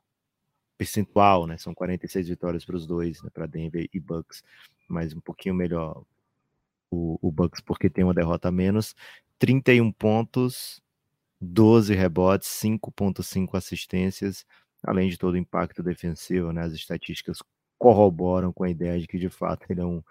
percentual, 0.76 1.46
né? 1.46 1.56
São 1.60 1.76
46 1.76 2.30
vitórias 2.30 2.66
para 2.66 2.76
os 2.76 2.88
dois, 2.88 3.22
né, 3.22 3.30
para 3.32 3.46
Denver 3.46 3.88
e 3.94 4.00
Bucks, 4.00 4.42
mas 4.90 5.14
um 5.14 5.22
pouquinho 5.22 5.54
melhor 5.54 6.04
o, 6.96 7.20
o 7.22 7.32
Bucks 7.32 7.62
porque 7.62 7.90
tem 7.90 8.04
uma 8.04 8.14
derrota 8.14 8.50
a 8.50 8.52
menos. 8.52 8.96
31 9.40 9.92
pontos, 9.92 10.82
12 11.42 11.94
rebotes, 11.94 12.48
5.5 12.48 13.58
assistências, 13.58 14.46
além 14.84 15.10
de 15.10 15.18
todo 15.18 15.34
o 15.34 15.38
impacto 15.38 15.84
defensivo, 15.84 16.52
né? 16.52 16.64
As 16.64 16.74
estatísticas 16.74 17.40
corroboram 17.78 18.54
com 18.54 18.64
a 18.64 18.70
ideia 18.70 19.00
de 19.00 19.08
que 19.08 19.20
de 19.20 19.30
fato 19.30 19.66
ele 19.70 19.82
é 19.82 19.86
um, 19.86 20.02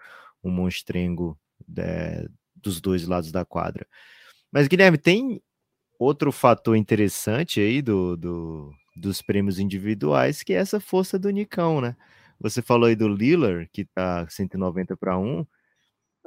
um 0.43 0.51
monstrengo 0.51 1.37
é, 1.77 2.27
dos 2.55 2.79
dois 2.79 3.07
lados 3.07 3.31
da 3.31 3.43
quadra. 3.43 3.87
Mas, 4.51 4.67
Guilherme, 4.67 4.97
tem 4.97 5.41
outro 5.99 6.31
fator 6.31 6.75
interessante 6.75 7.59
aí 7.59 7.81
do, 7.81 8.15
do, 8.15 8.73
dos 8.95 9.21
prêmios 9.21 9.59
individuais, 9.59 10.43
que 10.43 10.53
é 10.53 10.57
essa 10.57 10.79
força 10.79 11.17
do 11.17 11.29
Nicão, 11.29 11.81
né? 11.81 11.95
Você 12.39 12.61
falou 12.61 12.87
aí 12.87 12.95
do 12.95 13.07
Lillard, 13.07 13.69
que 13.71 13.85
tá 13.85 14.27
190 14.29 14.95
para 14.97 15.17
1. 15.17 15.45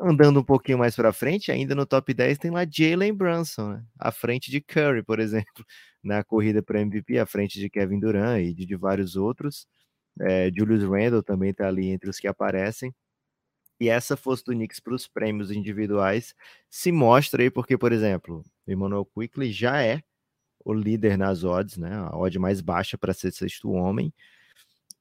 Andando 0.01 0.41
um 0.41 0.45
pouquinho 0.45 0.79
mais 0.79 0.95
para 0.95 1.13
frente, 1.13 1.51
ainda 1.51 1.75
no 1.75 1.85
top 1.85 2.15
10 2.15 2.39
tem 2.39 2.51
lá 2.53 2.65
Jalen 2.65 3.13
Brunson, 3.13 3.73
né? 3.73 3.85
à 3.99 4.13
frente 4.13 4.49
de 4.51 4.61
Curry, 4.61 5.03
por 5.03 5.19
exemplo, 5.21 5.65
na 6.03 6.23
corrida 6.23 6.63
para 6.63 6.81
MVP, 6.81 7.19
à 7.19 7.27
frente 7.27 7.59
de 7.59 7.69
Kevin 7.69 7.99
Durant 7.99 8.41
e 8.41 8.55
de, 8.55 8.65
de 8.65 8.77
vários 8.77 9.17
outros. 9.17 9.67
É, 10.21 10.51
Julius 10.57 10.85
Randle 10.85 11.23
também 11.23 11.51
está 11.51 11.69
ali 11.69 11.89
entre 11.89 12.09
os 12.11 12.19
que 12.19 12.29
aparecem. 12.29 12.95
E 13.81 13.89
essa 13.89 14.17
força 14.17 14.45
do 14.47 14.53
Knicks 14.53 14.81
para 14.81 14.95
os 14.95 15.07
prêmios 15.09 15.51
individuais 15.53 16.35
se 16.71 16.91
mostra 16.93 17.43
aí 17.43 17.51
porque, 17.51 17.79
por 17.79 17.93
exemplo, 17.93 18.45
o 18.67 18.73
Emmanuel 18.73 19.05
Quickly 19.07 19.53
já 19.53 19.83
é 19.83 20.03
o 20.65 20.73
líder 20.75 21.17
nas 21.19 21.45
odds, 21.45 21.77
né? 21.79 21.95
A 21.95 22.17
odd 22.17 22.39
mais 22.39 22.61
baixa 22.61 22.99
para 22.99 23.15
ser 23.15 23.33
sexto 23.33 23.71
homem. 23.71 24.13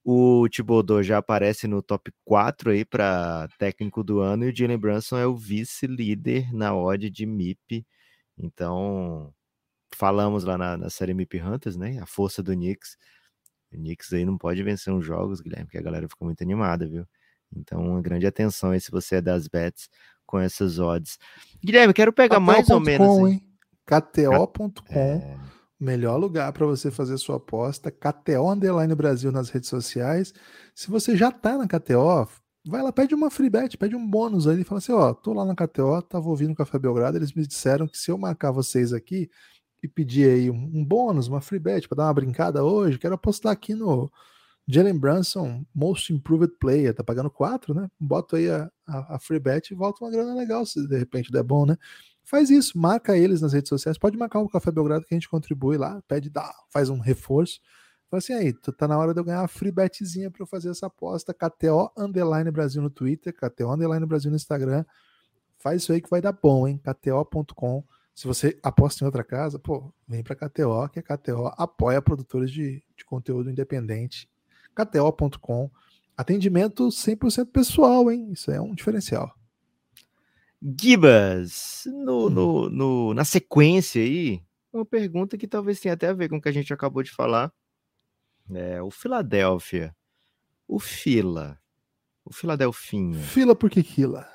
O 0.09 0.47
Thibodeau 0.47 1.03
já 1.03 1.17
aparece 1.17 1.67
no 1.67 1.81
top 1.81 2.13
4 2.23 2.71
aí 2.71 2.85
para 2.85 3.49
técnico 3.59 4.01
do 4.01 4.21
ano 4.21 4.45
e 4.45 4.49
o 4.49 4.55
Jalen 4.55 4.77
Brunson 4.77 5.17
é 5.17 5.27
o 5.27 5.35
vice-líder 5.35 6.53
na 6.53 6.73
odd 6.73 7.09
de 7.09 7.25
MIP. 7.25 7.85
Então, 8.37 9.33
falamos 9.93 10.45
lá 10.45 10.57
na, 10.57 10.77
na 10.77 10.89
série 10.89 11.13
MIP 11.13 11.41
Hunters, 11.41 11.75
né? 11.75 11.99
A 11.99 12.05
força 12.05 12.41
do 12.41 12.53
Knicks. 12.53 12.95
O 13.69 13.75
Knicks 13.75 14.13
aí 14.13 14.23
não 14.23 14.37
pode 14.37 14.63
vencer 14.63 14.93
uns 14.93 15.03
jogos, 15.03 15.41
Guilherme, 15.41 15.65
porque 15.65 15.77
a 15.77 15.83
galera 15.83 16.07
ficou 16.07 16.25
muito 16.25 16.41
animada, 16.41 16.87
viu? 16.87 17.05
Então, 17.53 17.81
uma 17.81 18.01
grande 18.01 18.25
atenção 18.25 18.71
aí 18.71 18.79
se 18.79 18.89
você 18.89 19.17
é 19.17 19.21
das 19.21 19.49
bets 19.49 19.89
com 20.25 20.39
essas 20.39 20.79
odds. 20.79 21.19
Guilherme, 21.61 21.93
quero 21.93 22.13
pegar 22.13 22.39
mais 22.39 22.69
ou 22.69 22.79
menos. 22.79 23.05
Com, 23.05 23.27
hein? 23.27 23.43
KTO.com, 23.85 24.71
é... 24.89 25.37
melhor 25.79 26.17
lugar 26.17 26.51
para 26.53 26.65
você 26.65 26.89
fazer 26.91 27.17
sua 27.17 27.37
aposta. 27.37 27.91
KTO 27.91 28.51
Underline 28.51 28.93
Brasil 28.95 29.31
nas 29.31 29.49
redes 29.49 29.69
sociais. 29.69 30.33
Se 30.73 30.89
você 30.89 31.15
já 31.15 31.29
está 31.29 31.57
na 31.57 31.67
KTO, 31.67 32.27
vai 32.67 32.81
lá, 32.81 32.91
pede 32.91 33.15
uma 33.15 33.29
free 33.29 33.49
bet, 33.49 33.77
pede 33.77 33.95
um 33.95 34.09
bônus 34.09 34.47
aí, 34.47 34.63
fala 34.63 34.79
assim, 34.79 34.91
ó, 34.91 35.13
tô 35.13 35.33
lá 35.33 35.45
na 35.45 35.55
KTO, 35.55 36.01
tava 36.01 36.27
ouvindo 36.29 36.51
o 36.51 36.55
Café 36.55 36.77
Belgrado, 36.79 37.17
eles 37.17 37.33
me 37.33 37.45
disseram 37.45 37.87
que 37.87 37.97
se 37.97 38.11
eu 38.11 38.17
marcar 38.17 38.51
vocês 38.51 38.93
aqui 38.93 39.29
e 39.81 39.87
pedir 39.87 40.29
aí 40.29 40.49
um, 40.49 40.71
um 40.73 40.85
bônus, 40.85 41.27
uma 41.27 41.41
free 41.41 41.59
bet 41.59 41.87
para 41.87 41.97
dar 41.97 42.03
uma 42.05 42.13
brincada 42.13 42.63
hoje, 42.63 42.97
quero 42.99 43.15
apostar 43.15 43.51
aqui 43.51 43.73
no 43.73 44.11
Jalen 44.67 44.97
Brunson, 44.97 45.65
Most 45.73 46.13
Improved 46.13 46.57
Player, 46.59 46.93
tá 46.93 47.03
pagando 47.03 47.31
4, 47.31 47.73
né? 47.73 47.87
Bota 47.97 48.35
aí 48.35 48.49
a, 48.49 48.69
a, 48.85 49.15
a, 49.15 49.19
free 49.19 49.39
bet 49.39 49.71
e 49.71 49.75
volta 49.75 50.03
uma 50.03 50.11
grana 50.11 50.35
legal, 50.35 50.65
se 50.65 50.85
de 50.85 50.97
repente 50.97 51.31
der 51.31 51.43
bom, 51.43 51.65
né? 51.65 51.77
Faz 52.23 52.49
isso, 52.49 52.77
marca 52.77 53.17
eles 53.17 53.41
nas 53.41 53.53
redes 53.53 53.69
sociais, 53.69 53.97
pode 53.97 54.17
marcar 54.17 54.39
o 54.39 54.49
Café 54.49 54.69
Belgrado 54.69 55.05
que 55.05 55.13
a 55.13 55.17
gente 55.17 55.29
contribui 55.29 55.77
lá, 55.77 56.01
pede, 56.05 56.29
dá, 56.29 56.53
faz 56.69 56.89
um 56.89 56.99
reforço. 56.99 57.61
Fala 58.09 58.19
assim, 58.19 58.33
aí, 58.33 58.53
tá 58.53 58.87
na 58.87 58.97
hora 58.97 59.13
de 59.13 59.19
eu 59.19 59.23
ganhar 59.23 59.41
uma 59.41 59.47
free 59.47 59.71
betzinha 59.71 60.29
para 60.29 60.41
eu 60.41 60.47
fazer 60.47 60.69
essa 60.69 60.87
aposta. 60.87 61.33
KTO 61.33 61.91
Underline 61.97 62.51
Brasil 62.51 62.81
no 62.81 62.89
Twitter, 62.89 63.33
KTO 63.33 63.71
Underline 63.71 64.05
Brasil 64.05 64.29
no 64.29 64.37
Instagram. 64.37 64.85
Faz 65.57 65.81
isso 65.81 65.91
aí 65.91 66.01
que 66.01 66.09
vai 66.09 66.21
dar 66.21 66.31
bom, 66.31 66.67
hein? 66.67 66.81
KTO.com. 66.83 67.83
Se 68.15 68.25
você 68.25 68.57
aposta 68.63 69.03
em 69.03 69.05
outra 69.05 69.23
casa, 69.23 69.59
pô, 69.59 69.93
vem 70.07 70.23
para 70.23 70.35
KTO, 70.35 70.89
que 70.89 70.99
a 70.99 71.03
KTO 71.03 71.53
apoia 71.57 72.01
produtores 72.01 72.51
de, 72.51 72.83
de 72.95 73.05
conteúdo 73.05 73.49
independente. 73.49 74.29
KTO.com. 74.85 75.71
Atendimento 76.15 76.87
100% 76.87 77.51
pessoal, 77.51 78.11
hein? 78.11 78.31
Isso 78.31 78.51
é 78.51 78.59
um 78.59 78.73
diferencial. 78.73 79.33
Gibas, 80.61 81.83
no, 81.85 82.29
no, 82.29 82.69
no, 82.69 83.13
na 83.13 83.23
sequência 83.23 84.01
aí, 84.01 84.41
uma 84.73 84.85
pergunta 84.85 85.37
que 85.37 85.47
talvez 85.47 85.79
tenha 85.79 85.93
até 85.93 86.07
a 86.07 86.13
ver 86.13 86.29
com 86.29 86.37
o 86.37 86.41
que 86.41 86.49
a 86.49 86.51
gente 86.51 86.73
acabou 86.73 87.03
de 87.03 87.11
falar 87.11 87.53
é, 88.53 88.81
o 88.81 88.89
Philadelphia. 88.89 89.95
O 90.67 90.79
Fila. 90.79 91.59
O 92.23 92.33
Philadelphinha. 92.33 93.19
Fila 93.19 93.55
porque 93.55 93.83
Kila. 93.83 94.27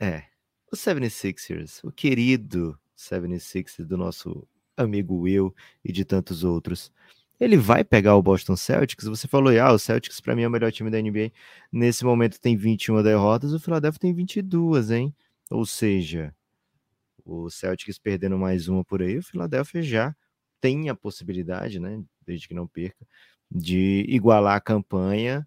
É. 0.00 0.24
O 0.72 0.76
76ers. 0.76 1.80
O 1.84 1.92
querido 1.92 2.78
76ers 2.96 3.84
do 3.84 3.96
nosso 3.96 4.46
amigo 4.76 5.16
Will 5.20 5.54
e 5.84 5.92
de 5.92 6.04
tantos 6.04 6.44
outros. 6.44 6.92
Ele 7.40 7.56
vai 7.56 7.82
pegar 7.82 8.16
o 8.16 8.22
Boston 8.22 8.56
Celtics? 8.56 9.06
Você 9.06 9.26
falou, 9.26 9.52
ah, 9.58 9.72
o 9.72 9.78
Celtics 9.78 10.20
para 10.20 10.36
mim 10.36 10.42
é 10.42 10.48
o 10.48 10.50
melhor 10.50 10.70
time 10.70 10.90
da 10.90 11.00
NBA. 11.00 11.32
Nesse 11.72 12.04
momento 12.04 12.40
tem 12.40 12.56
21 12.56 13.02
derrotas, 13.02 13.52
o 13.52 13.58
Philadelphia 13.58 14.00
tem 14.00 14.14
22, 14.14 14.90
hein? 14.90 15.14
Ou 15.50 15.66
seja, 15.66 16.34
o 17.24 17.50
Celtics 17.50 17.98
perdendo 17.98 18.38
mais 18.38 18.68
uma 18.68 18.84
por 18.84 19.02
aí, 19.02 19.18
o 19.18 19.22
Philadelphia 19.22 19.82
já 19.82 20.16
tem 20.60 20.88
a 20.88 20.94
possibilidade, 20.94 21.78
né, 21.78 22.02
desde 22.26 22.48
que 22.48 22.54
não 22.54 22.66
perca, 22.66 23.06
de 23.50 24.04
igualar 24.08 24.56
a 24.56 24.60
campanha. 24.60 25.46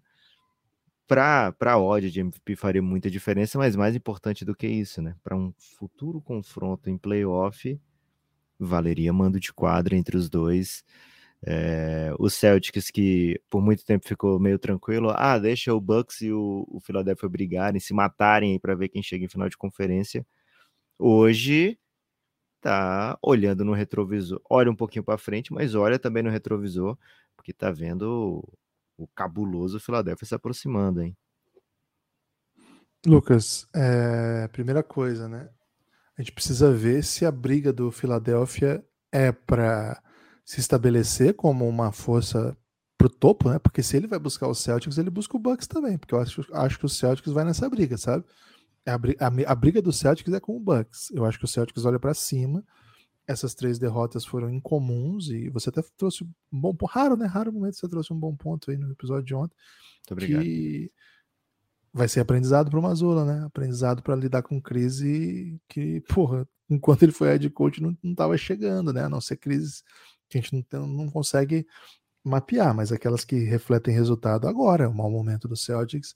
Para 1.06 1.54
a 1.62 1.78
odd 1.78 2.10
de 2.10 2.20
MVP 2.20 2.54
faria 2.54 2.82
muita 2.82 3.10
diferença, 3.10 3.56
mas 3.58 3.74
mais 3.74 3.96
importante 3.96 4.44
do 4.44 4.54
que 4.54 4.66
isso, 4.66 5.00
né? 5.00 5.16
Para 5.24 5.34
um 5.34 5.54
futuro 5.58 6.20
confronto 6.20 6.90
em 6.90 6.98
playoff, 6.98 7.80
valeria 8.58 9.10
mando 9.10 9.40
de 9.40 9.50
quadra 9.52 9.96
entre 9.96 10.18
os 10.18 10.28
dois. 10.28 10.84
É, 11.42 12.12
o 12.18 12.28
Celtics, 12.28 12.90
que 12.90 13.40
por 13.48 13.62
muito 13.62 13.84
tempo 13.84 14.06
ficou 14.06 14.40
meio 14.40 14.58
tranquilo, 14.58 15.12
ah, 15.14 15.38
deixa 15.38 15.72
o 15.72 15.80
Bucks 15.80 16.20
e 16.20 16.32
o, 16.32 16.66
o 16.68 16.80
Philadelphia 16.80 17.28
brigarem, 17.28 17.80
se 17.80 17.94
matarem 17.94 18.58
para 18.58 18.74
ver 18.74 18.88
quem 18.88 19.02
chega 19.02 19.24
em 19.24 19.28
final 19.28 19.48
de 19.48 19.56
conferência. 19.56 20.26
Hoje 20.98 21.78
tá 22.60 23.16
olhando 23.22 23.64
no 23.64 23.72
retrovisor, 23.72 24.40
olha 24.50 24.70
um 24.70 24.74
pouquinho 24.74 25.04
para 25.04 25.16
frente, 25.16 25.52
mas 25.52 25.74
olha 25.76 25.98
também 25.98 26.24
no 26.24 26.30
retrovisor, 26.30 26.98
porque 27.36 27.52
tá 27.52 27.70
vendo 27.70 28.42
o, 28.98 29.04
o 29.04 29.06
cabuloso 29.08 29.78
Philadelphia 29.78 30.26
se 30.26 30.34
aproximando, 30.34 31.02
hein? 31.02 31.16
Lucas, 33.06 33.68
é, 33.72 34.48
primeira 34.48 34.82
coisa, 34.82 35.28
né? 35.28 35.48
A 36.16 36.20
gente 36.20 36.32
precisa 36.32 36.72
ver 36.72 37.04
se 37.04 37.24
a 37.24 37.30
briga 37.30 37.72
do 37.72 37.92
Philadelphia 37.92 38.84
é 39.12 39.30
para 39.30 40.02
se 40.48 40.60
estabelecer 40.60 41.34
como 41.34 41.68
uma 41.68 41.92
força 41.92 42.56
pro 42.96 43.10
topo, 43.10 43.50
né? 43.50 43.58
Porque 43.58 43.82
se 43.82 43.98
ele 43.98 44.06
vai 44.06 44.18
buscar 44.18 44.48
o 44.48 44.54
Celtics, 44.54 44.96
ele 44.96 45.10
busca 45.10 45.36
o 45.36 45.38
Bucks 45.38 45.66
também, 45.66 45.98
porque 45.98 46.14
eu 46.14 46.20
acho, 46.20 46.42
acho 46.54 46.78
que 46.78 46.86
o 46.86 46.88
Celtics 46.88 47.30
vai 47.30 47.44
nessa 47.44 47.68
briga, 47.68 47.98
sabe? 47.98 48.24
A, 48.86 48.94
a, 48.94 49.52
a, 49.52 49.54
briga 49.54 49.82
do 49.82 49.92
Celtics 49.92 50.32
é 50.32 50.40
com 50.40 50.56
o 50.56 50.60
Bucks. 50.60 51.10
Eu 51.10 51.26
acho 51.26 51.38
que 51.38 51.44
o 51.44 51.48
Celtics 51.48 51.84
olha 51.84 52.00
para 52.00 52.14
cima. 52.14 52.64
Essas 53.26 53.54
três 53.54 53.78
derrotas 53.78 54.24
foram 54.24 54.48
incomuns 54.48 55.28
e 55.28 55.50
você 55.50 55.68
até 55.68 55.82
trouxe 55.98 56.24
um 56.24 56.58
bom 56.58 56.74
ponto. 56.74 56.90
Raro, 56.90 57.14
né? 57.14 57.26
Raro 57.26 57.52
momento 57.52 57.76
você 57.76 57.86
trouxe 57.86 58.10
um 58.10 58.18
bom 58.18 58.34
ponto 58.34 58.70
aí 58.70 58.78
no 58.78 58.90
episódio 58.90 59.24
de 59.24 59.34
ontem. 59.34 59.54
Muito 59.98 60.12
obrigado. 60.12 60.42
Que 60.42 60.90
vai 61.92 62.08
ser 62.08 62.20
aprendizado 62.20 62.70
para 62.70 62.80
o 62.80 62.82
Mazula, 62.82 63.26
né? 63.26 63.44
Aprendizado 63.44 64.02
para 64.02 64.16
lidar 64.16 64.42
com 64.42 64.62
crise 64.62 65.60
que, 65.68 66.00
porra, 66.08 66.48
enquanto 66.70 67.02
ele 67.02 67.12
foi 67.12 67.28
head 67.28 67.50
coach 67.50 67.82
não, 67.82 67.94
estava 68.02 68.34
chegando, 68.38 68.94
né? 68.94 69.04
A 69.04 69.10
não 69.10 69.20
ser 69.20 69.36
crises 69.36 69.84
que 70.28 70.38
a 70.38 70.40
gente 70.40 70.66
não, 70.72 70.86
não 70.86 71.10
consegue 71.10 71.66
mapear, 72.24 72.74
mas 72.74 72.92
aquelas 72.92 73.24
que 73.24 73.36
refletem 73.44 73.94
resultado 73.94 74.46
agora, 74.46 74.88
o 74.88 74.94
mau 74.94 75.10
momento 75.10 75.48
do 75.48 75.56
Celtics 75.56 76.14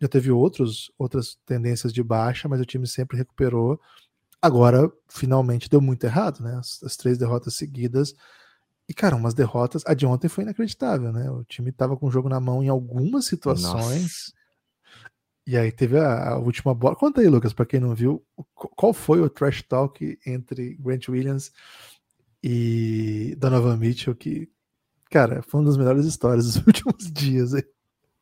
já 0.00 0.08
teve 0.08 0.30
outros, 0.30 0.92
outras 0.96 1.36
tendências 1.44 1.92
de 1.92 2.02
baixa, 2.02 2.48
mas 2.48 2.60
o 2.60 2.64
time 2.64 2.86
sempre 2.86 3.16
recuperou. 3.16 3.80
Agora, 4.40 4.90
finalmente, 5.08 5.68
deu 5.68 5.80
muito 5.80 6.04
errado, 6.04 6.40
né? 6.40 6.56
As, 6.56 6.80
as 6.84 6.96
três 6.96 7.18
derrotas 7.18 7.54
seguidas. 7.54 8.14
E, 8.88 8.94
cara, 8.94 9.16
umas 9.16 9.34
derrotas. 9.34 9.82
A 9.84 9.94
de 9.94 10.06
ontem 10.06 10.28
foi 10.28 10.44
inacreditável, 10.44 11.12
né? 11.12 11.28
O 11.30 11.42
time 11.44 11.72
tava 11.72 11.96
com 11.96 12.06
o 12.06 12.10
jogo 12.10 12.28
na 12.28 12.38
mão 12.38 12.62
em 12.62 12.68
algumas 12.68 13.24
situações. 13.24 14.02
Nossa. 14.02 14.38
E 15.44 15.56
aí 15.56 15.72
teve 15.72 15.98
a, 15.98 16.28
a, 16.28 16.38
última 16.38 16.74
bola. 16.74 16.94
Conta 16.94 17.20
aí, 17.20 17.26
Lucas, 17.26 17.52
para 17.52 17.66
quem 17.66 17.80
não 17.80 17.94
viu, 17.94 18.24
qual 18.54 18.92
foi 18.92 19.20
o 19.20 19.28
trash 19.30 19.62
talk 19.62 20.18
entre 20.24 20.76
Grant 20.76 21.08
Williams 21.08 21.50
e 22.42 23.34
Donovan 23.38 23.76
Mitchell, 23.76 24.14
que, 24.14 24.48
cara, 25.10 25.42
foi 25.42 25.60
uma 25.60 25.66
das 25.66 25.76
melhores 25.76 26.06
histórias 26.06 26.46
dos 26.46 26.56
últimos 26.66 27.10
dias. 27.10 27.54
Hein? 27.54 27.62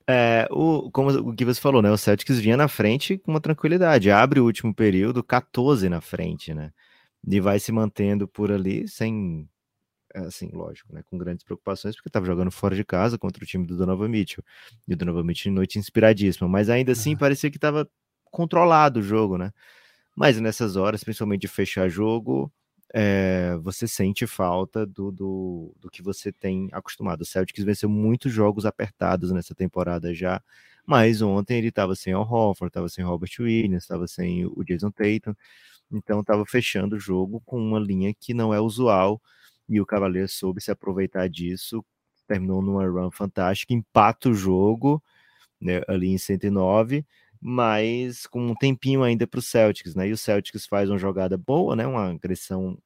É, 0.09 0.47
o, 0.51 0.89
como 0.93 1.11
o 1.11 1.35
que 1.35 1.45
você 1.45 1.61
falou, 1.61 1.83
né? 1.83 1.91
O 1.91 1.99
Celtics 1.99 2.39
vinha 2.39 2.57
na 2.57 2.69
frente 2.69 3.19
com 3.19 3.33
uma 3.33 3.41
tranquilidade. 3.41 4.11
Abre 4.11 4.39
o 4.39 4.45
último 4.45 4.73
período 4.73 5.23
14 5.23 5.89
na 5.89 6.01
frente, 6.01 6.55
né? 6.55 6.73
E 7.27 7.41
vai 7.41 7.59
se 7.59 7.73
mantendo 7.73 8.29
por 8.29 8.53
ali 8.53 8.87
sem, 8.87 9.49
assim, 10.15 10.49
lógico, 10.53 10.95
né? 10.95 11.03
Com 11.05 11.19
grandes 11.19 11.45
preocupações, 11.45 11.97
porque 11.97 12.09
estava 12.09 12.25
jogando 12.25 12.53
fora 12.53 12.77
de 12.77 12.85
casa 12.85 13.19
contra 13.19 13.43
o 13.43 13.47
time 13.47 13.67
do 13.67 13.77
Donovan 13.77 14.09
Mitchell. 14.09 14.45
E 14.87 14.95
o 14.95 14.97
Donovan 14.97 15.25
Mitchell 15.25 15.53
noite 15.53 15.79
inspiradíssima. 15.79 16.49
Mas 16.49 16.71
ainda 16.71 16.93
assim 16.93 17.13
uhum. 17.13 17.19
parecia 17.19 17.51
que 17.51 17.57
estava 17.57 17.89
controlado 18.31 19.01
o 19.01 19.03
jogo, 19.03 19.37
né? 19.37 19.51
Mas 20.15 20.41
nessas 20.41 20.77
horas, 20.77 21.03
principalmente 21.03 21.43
de 21.43 21.49
fechar 21.49 21.89
jogo, 21.89 22.51
é, 22.95 23.57
você 23.63 23.87
sente 23.87 24.27
falta 24.27 24.87
do, 24.87 25.11
do, 25.11 25.75
do, 25.81 25.91
que 25.91 26.03
você 26.03 26.33
tem 26.33 26.69
acostumado. 26.73 27.23
O 27.23 27.25
Celtics 27.25 27.65
venceu 27.65 27.89
muitos 27.89 28.33
jogos 28.33 28.65
apertados 28.65 29.31
nessa 29.33 29.55
temporada 29.55 30.15
já, 30.15 30.43
mas 30.87 31.21
ontem 31.23 31.59
ele 31.59 31.69
estava 31.69 31.95
sem 31.95 32.15
o 32.15 32.21
Hofford, 32.21 32.71
estava 32.71 32.89
sem 32.89 33.05
Robert 33.05 33.31
Williams, 33.41 33.83
estava 33.85 34.07
sem 34.07 34.47
o 34.47 34.63
Jason 34.65 34.91
Tatum, 34.91 35.35
então 35.91 36.21
estava 36.21 36.45
fechando 36.47 36.97
o 36.97 37.01
jogo 37.01 37.43
com 37.45 37.59
uma 37.59 37.79
linha 37.79 38.15
que 38.15 38.33
não 38.35 38.55
é 38.55 38.61
usual, 38.61 39.21
e 39.69 39.81
o 39.81 39.87
Cavaliers 39.87 40.33
soube 40.33 40.61
se 40.61 40.71
aproveitar 40.71 41.29
disso, 41.29 41.85
terminou 42.27 42.63
numa 42.63 42.87
run 42.87 43.11
fantástica, 43.11 43.75
empata 43.75 44.29
o 44.29 44.35
jogo 44.35 45.03
né, 45.61 45.81
ali 45.89 46.09
em 46.09 46.19
109, 46.19 47.05
mas 47.49 48.27
com 48.27 48.45
um 48.45 48.57
tempinho 48.57 49.05
ainda 49.05 49.25
para 49.25 49.39
o 49.39 49.43
Celtics, 49.43 49.95
né? 49.95 50.09
E 50.09 50.13
o 50.13 50.17
Celtics 50.17 50.67
faz 50.67 50.91
uma 50.91 50.99
jogada 50.99 51.39
boa, 51.39 51.77
né? 51.77 51.87
Uma 51.87 52.11
agressão 52.11 52.77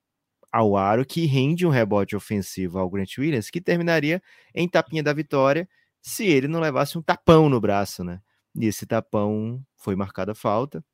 ao 0.53 0.77
aro 0.77 1.03
que 1.07 1.25
rende 1.25 1.67
um 1.67 1.71
rebote 1.71 2.15
ofensivo 2.15 2.79
ao 2.79 2.91
Grant 2.91 3.17
Williams, 3.17 3.49
que 3.49 3.59
terminaria 3.59 4.23
em 4.55 4.69
tapinha 4.69 5.03
da 5.03 5.15
vitória 5.15 5.67
se 6.03 6.27
ele 6.27 6.47
não 6.47 6.61
levasse 6.61 6.99
um 6.99 7.01
tapão 7.01 7.49
no 7.49 7.59
braço, 7.59 8.05
né? 8.05 8.21
E 8.55 8.67
esse 8.67 8.85
tapão 8.85 9.65
foi 9.79 9.97
marcada 9.97 10.35
falta, 10.35 10.85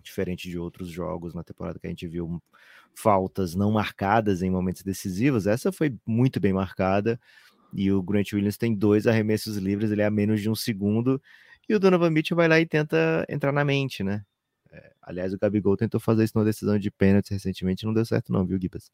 diferente 0.00 0.48
de 0.48 0.56
outros 0.56 0.88
jogos 0.88 1.34
na 1.34 1.42
temporada 1.42 1.80
que 1.80 1.88
a 1.88 1.90
gente 1.90 2.06
viu 2.06 2.40
faltas 2.94 3.56
não 3.56 3.72
marcadas 3.72 4.42
em 4.42 4.50
momentos 4.50 4.84
decisivos, 4.84 5.48
essa 5.48 5.72
foi 5.72 5.92
muito 6.06 6.38
bem 6.38 6.52
marcada. 6.52 7.18
E 7.74 7.90
o 7.90 8.00
Grant 8.00 8.32
Williams 8.32 8.58
tem 8.58 8.72
dois 8.76 9.08
arremessos 9.08 9.56
livres, 9.56 9.90
ele 9.90 10.02
é 10.02 10.06
a 10.06 10.10
menos 10.10 10.40
de 10.40 10.48
um 10.48 10.54
segundo 10.54 11.20
e 11.68 11.74
o 11.74 11.78
Donovan 11.78 12.10
Mitchell 12.10 12.36
vai 12.36 12.48
lá 12.48 12.60
e 12.60 12.66
tenta 12.66 13.24
entrar 13.28 13.52
na 13.52 13.64
mente, 13.64 14.02
né? 14.02 14.24
É, 14.70 14.92
aliás, 15.02 15.32
o 15.32 15.38
Gabigol 15.38 15.76
tentou 15.76 16.00
fazer 16.00 16.24
isso 16.24 16.32
numa 16.36 16.44
decisão 16.44 16.78
de 16.78 16.90
pênalti 16.90 17.30
recentemente, 17.30 17.84
não 17.84 17.92
deu 17.94 18.04
certo 18.04 18.32
não, 18.32 18.44
viu, 18.46 18.58
Gibas? 18.60 18.90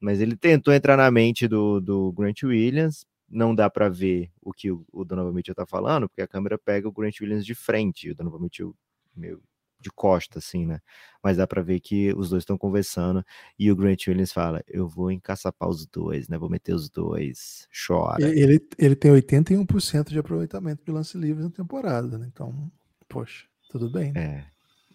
Mas 0.00 0.20
ele 0.20 0.36
tentou 0.36 0.74
entrar 0.74 0.96
na 0.96 1.10
mente 1.10 1.46
do, 1.46 1.80
do 1.80 2.12
Grant 2.12 2.42
Williams, 2.42 3.06
não 3.28 3.54
dá 3.54 3.70
para 3.70 3.88
ver 3.88 4.30
o 4.40 4.52
que 4.52 4.70
o, 4.70 4.84
o 4.92 5.04
Donovan 5.04 5.32
Mitchell 5.32 5.54
tá 5.54 5.66
falando, 5.66 6.08
porque 6.08 6.22
a 6.22 6.28
câmera 6.28 6.58
pega 6.58 6.88
o 6.88 6.92
Grant 6.92 7.20
Williams 7.20 7.46
de 7.46 7.54
frente, 7.54 8.08
e 8.08 8.10
o 8.10 8.14
Donovan 8.14 8.40
Mitchell 8.40 8.74
meio 9.14 9.42
de 9.80 9.90
costa, 9.90 10.38
assim, 10.38 10.66
né? 10.66 10.80
Mas 11.22 11.36
dá 11.36 11.46
para 11.46 11.62
ver 11.62 11.80
que 11.80 12.12
os 12.14 12.30
dois 12.30 12.42
estão 12.42 12.56
conversando 12.56 13.24
e 13.58 13.70
o 13.70 13.76
Grant 13.76 14.06
Williams 14.06 14.32
fala: 14.32 14.62
Eu 14.66 14.88
vou 14.88 15.10
encaçapar 15.10 15.68
os 15.68 15.86
dois, 15.86 16.28
né? 16.28 16.38
Vou 16.38 16.48
meter 16.48 16.74
os 16.74 16.88
dois. 16.88 17.68
Chora. 17.86 18.22
Ele, 18.22 18.60
ele 18.78 18.96
tem 18.96 19.12
81% 19.12 20.08
de 20.08 20.18
aproveitamento 20.18 20.84
de 20.84 20.90
lance 20.90 21.16
livre 21.18 21.42
na 21.42 21.50
temporada, 21.50 22.18
né? 22.18 22.26
Então. 22.32 22.70
poxa, 23.08 23.46
tudo 23.70 23.90
bem. 23.90 24.12
Né? 24.12 24.20
É. 24.22 24.44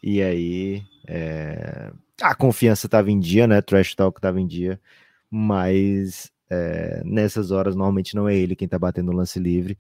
E 0.01 0.21
aí, 0.21 0.83
é... 1.07 1.91
a 2.21 2.35
confiança 2.35 2.87
estava 2.87 3.09
em 3.11 3.19
dia, 3.19 3.47
né? 3.47 3.61
Trash 3.61 3.95
Talk 3.95 4.17
estava 4.17 4.39
em 4.39 4.47
dia, 4.47 4.79
mas 5.29 6.31
é, 6.49 7.01
nessas 7.03 7.51
horas 7.51 7.75
normalmente 7.75 8.15
não 8.15 8.29
é 8.29 8.35
ele 8.35 8.55
quem 8.55 8.67
tá 8.67 8.77
batendo 8.77 9.11
o 9.11 9.15
lance 9.15 9.39
livre. 9.39 9.77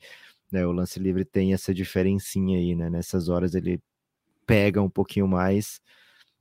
Né? 0.51 0.65
O 0.65 0.71
lance 0.71 0.99
livre 0.99 1.25
tem 1.25 1.53
essa 1.53 1.73
diferencinha 1.73 2.57
aí, 2.57 2.75
né? 2.75 2.89
Nessas 2.89 3.29
horas 3.29 3.55
ele 3.55 3.79
pega 4.45 4.81
um 4.81 4.89
pouquinho 4.89 5.27
mais. 5.27 5.81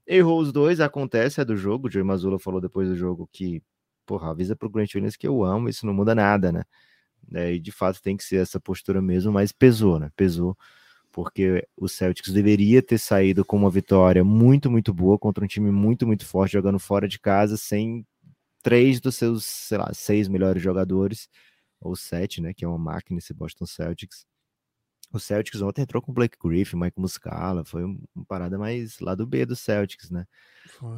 Errou 0.06 0.40
os 0.40 0.52
dois, 0.52 0.80
acontece, 0.80 1.40
é 1.40 1.44
do 1.44 1.56
jogo. 1.56 1.88
O 1.88 1.90
Joey 1.90 2.04
Mazula 2.04 2.38
falou 2.38 2.60
depois 2.60 2.88
do 2.88 2.96
jogo 2.96 3.28
que, 3.32 3.62
porra, 4.06 4.30
avisa 4.30 4.56
pro 4.56 4.70
Grant 4.70 4.94
Williams 4.94 5.16
que 5.16 5.26
eu 5.26 5.44
amo, 5.44 5.68
isso 5.68 5.86
não 5.86 5.94
muda 5.94 6.14
nada, 6.14 6.52
né? 6.52 6.64
É, 7.34 7.54
e 7.54 7.60
de 7.60 7.72
fato 7.72 8.02
tem 8.02 8.16
que 8.16 8.24
ser 8.24 8.36
essa 8.36 8.60
postura 8.60 9.00
mesmo, 9.00 9.32
mas 9.32 9.52
pesou, 9.52 9.98
né? 9.98 10.10
Pesou, 10.16 10.56
porque 11.12 11.66
o 11.76 11.88
Celtics 11.88 12.32
deveria 12.32 12.82
ter 12.82 12.98
saído 12.98 13.44
com 13.44 13.56
uma 13.56 13.70
vitória 13.70 14.24
muito, 14.24 14.70
muito 14.70 14.92
boa 14.92 15.18
contra 15.18 15.44
um 15.44 15.48
time 15.48 15.70
muito, 15.70 16.06
muito 16.06 16.26
forte, 16.26 16.52
jogando 16.52 16.78
fora 16.78 17.08
de 17.08 17.18
casa, 17.20 17.56
sem 17.56 18.06
três 18.62 19.00
dos 19.00 19.16
seus, 19.16 19.44
sei 19.44 19.78
lá, 19.78 19.92
seis 19.94 20.28
melhores 20.28 20.62
jogadores, 20.62 21.28
ou 21.80 21.96
sete, 21.96 22.40
né? 22.40 22.52
Que 22.54 22.64
é 22.64 22.68
uma 22.68 22.78
máquina 22.78 23.18
esse 23.18 23.34
Boston 23.34 23.66
Celtics. 23.66 24.26
O 25.12 25.18
Celtics 25.18 25.62
ontem 25.62 25.82
entrou 25.82 26.02
com 26.02 26.12
Blake 26.12 26.36
Griffin, 26.42 26.76
Mike 26.76 27.00
Muscala, 27.00 27.64
foi 27.64 27.84
uma 27.84 28.24
parada 28.26 28.58
mais 28.58 28.98
lá 29.00 29.14
do 29.14 29.26
B 29.26 29.46
do 29.46 29.54
Celtics, 29.54 30.10
né? 30.10 30.26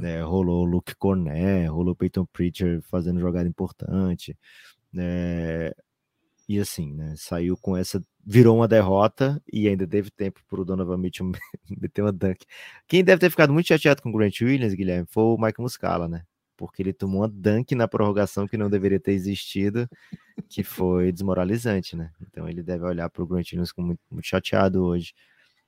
É, 0.02 0.22
rolou 0.22 0.62
o 0.62 0.64
Luke 0.64 0.94
Cornet, 0.96 1.68
rolou 1.68 1.92
o 1.92 1.96
Peyton 1.96 2.24
Pritchard 2.26 2.80
fazendo 2.82 3.20
jogada 3.20 3.48
importante, 3.48 4.36
né? 4.92 5.72
E 6.48 6.60
assim, 6.60 6.92
né? 6.94 7.14
Saiu 7.16 7.56
com 7.56 7.76
essa, 7.76 8.00
virou 8.24 8.56
uma 8.56 8.68
derrota 8.68 9.42
e 9.52 9.68
ainda 9.68 9.86
teve 9.86 10.10
tempo 10.10 10.40
para 10.48 10.60
o 10.60 10.64
Donovan 10.64 10.96
Mitchell 10.96 11.30
meter 11.68 12.02
uma 12.02 12.12
dunk. 12.12 12.46
Quem 12.86 13.02
deve 13.04 13.20
ter 13.20 13.30
ficado 13.30 13.52
muito 13.52 13.66
chateado 13.66 14.00
com 14.02 14.10
o 14.10 14.12
Grant 14.12 14.40
Williams, 14.40 14.74
Guilherme, 14.74 15.06
foi 15.10 15.24
o 15.24 15.38
Mike 15.38 15.60
Muscala, 15.60 16.08
né? 16.08 16.24
Porque 16.56 16.82
ele 16.82 16.92
tomou 16.92 17.22
uma 17.22 17.28
dunk 17.28 17.74
na 17.74 17.86
prorrogação 17.86 18.46
que 18.46 18.56
não 18.56 18.70
deveria 18.70 18.98
ter 18.98 19.12
existido, 19.12 19.88
que 20.48 20.62
foi 20.62 21.12
desmoralizante, 21.12 21.96
né? 21.96 22.10
Então 22.20 22.48
ele 22.48 22.62
deve 22.62 22.84
olhar 22.84 23.08
para 23.10 23.22
o 23.22 23.26
Grant 23.26 23.52
Williams 23.52 23.72
com 23.72 23.82
muito, 23.82 24.00
muito, 24.10 24.26
chateado 24.26 24.84
hoje. 24.84 25.12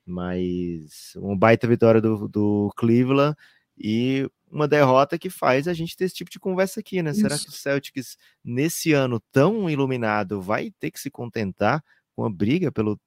Mas 0.05 1.13
uma 1.15 1.37
baita 1.37 1.67
vitória 1.67 2.01
do, 2.01 2.27
do 2.27 2.73
Cleveland 2.75 3.35
e 3.77 4.29
uma 4.51 4.67
derrota 4.67 5.17
que 5.17 5.29
faz 5.29 5.67
a 5.67 5.73
gente 5.73 5.95
ter 5.95 6.05
esse 6.05 6.15
tipo 6.15 6.31
de 6.31 6.39
conversa 6.39 6.79
aqui, 6.79 7.01
né? 7.01 7.11
Isso. 7.11 7.21
Será 7.21 7.37
que 7.37 7.49
o 7.49 7.51
Celtics, 7.51 8.17
nesse 8.43 8.91
ano 8.93 9.19
tão 9.31 9.69
iluminado, 9.69 10.41
vai 10.41 10.71
ter 10.79 10.89
que 10.91 10.99
se 10.99 11.11
contentar 11.11 11.83
com 12.15 12.25
a 12.25 12.29
briga 12.29 12.71
pelo 12.71 12.99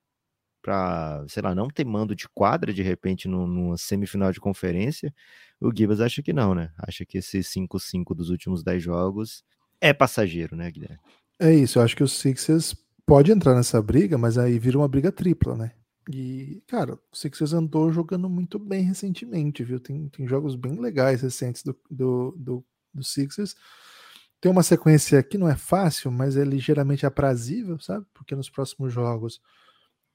para, 0.62 1.24
sei 1.28 1.42
lá, 1.42 1.54
não 1.54 1.68
ter 1.68 1.84
mando 1.84 2.14
de 2.14 2.28
quadra 2.28 2.72
de 2.72 2.82
repente 2.82 3.26
numa 3.26 3.76
semifinal 3.76 4.32
de 4.32 4.40
conferência, 4.40 5.12
o 5.60 5.70
Gibas 5.76 6.00
acha 6.00 6.22
que 6.22 6.32
não, 6.32 6.54
né? 6.54 6.70
Acha 6.78 7.04
que 7.04 7.18
esse 7.18 7.40
5-5 7.40 8.14
dos 8.14 8.30
últimos 8.30 8.62
10 8.62 8.82
jogos 8.82 9.44
é 9.80 9.92
passageiro, 9.92 10.56
né, 10.56 10.70
Guilherme? 10.70 10.98
É 11.38 11.52
isso, 11.52 11.78
eu 11.78 11.82
acho 11.82 11.96
que 11.96 12.04
o 12.04 12.08
Sixers 12.08 12.74
pode 13.04 13.32
entrar 13.32 13.54
nessa 13.54 13.82
briga, 13.82 14.16
mas 14.16 14.38
aí 14.38 14.58
vira 14.58 14.78
uma 14.78 14.88
briga 14.88 15.10
tripla, 15.10 15.56
né? 15.56 15.72
E, 16.10 16.62
cara, 16.66 16.94
o 16.94 17.16
Sixers 17.16 17.52
andou 17.52 17.92
jogando 17.92 18.28
muito 18.28 18.58
bem 18.58 18.82
recentemente, 18.82 19.62
viu? 19.62 19.78
Tem, 19.78 20.08
tem 20.08 20.26
jogos 20.26 20.56
bem 20.56 20.80
legais 20.80 21.22
recentes 21.22 21.62
do, 21.62 21.76
do, 21.90 22.34
do, 22.36 22.64
do 22.92 23.04
Sixers. 23.04 23.54
Tem 24.40 24.50
uma 24.50 24.64
sequência 24.64 25.22
que 25.22 25.38
não 25.38 25.48
é 25.48 25.54
fácil, 25.54 26.10
mas 26.10 26.36
é 26.36 26.44
ligeiramente 26.44 27.06
aprazível, 27.06 27.78
sabe? 27.78 28.04
Porque 28.12 28.34
nos 28.34 28.50
próximos 28.50 28.92
jogos 28.92 29.40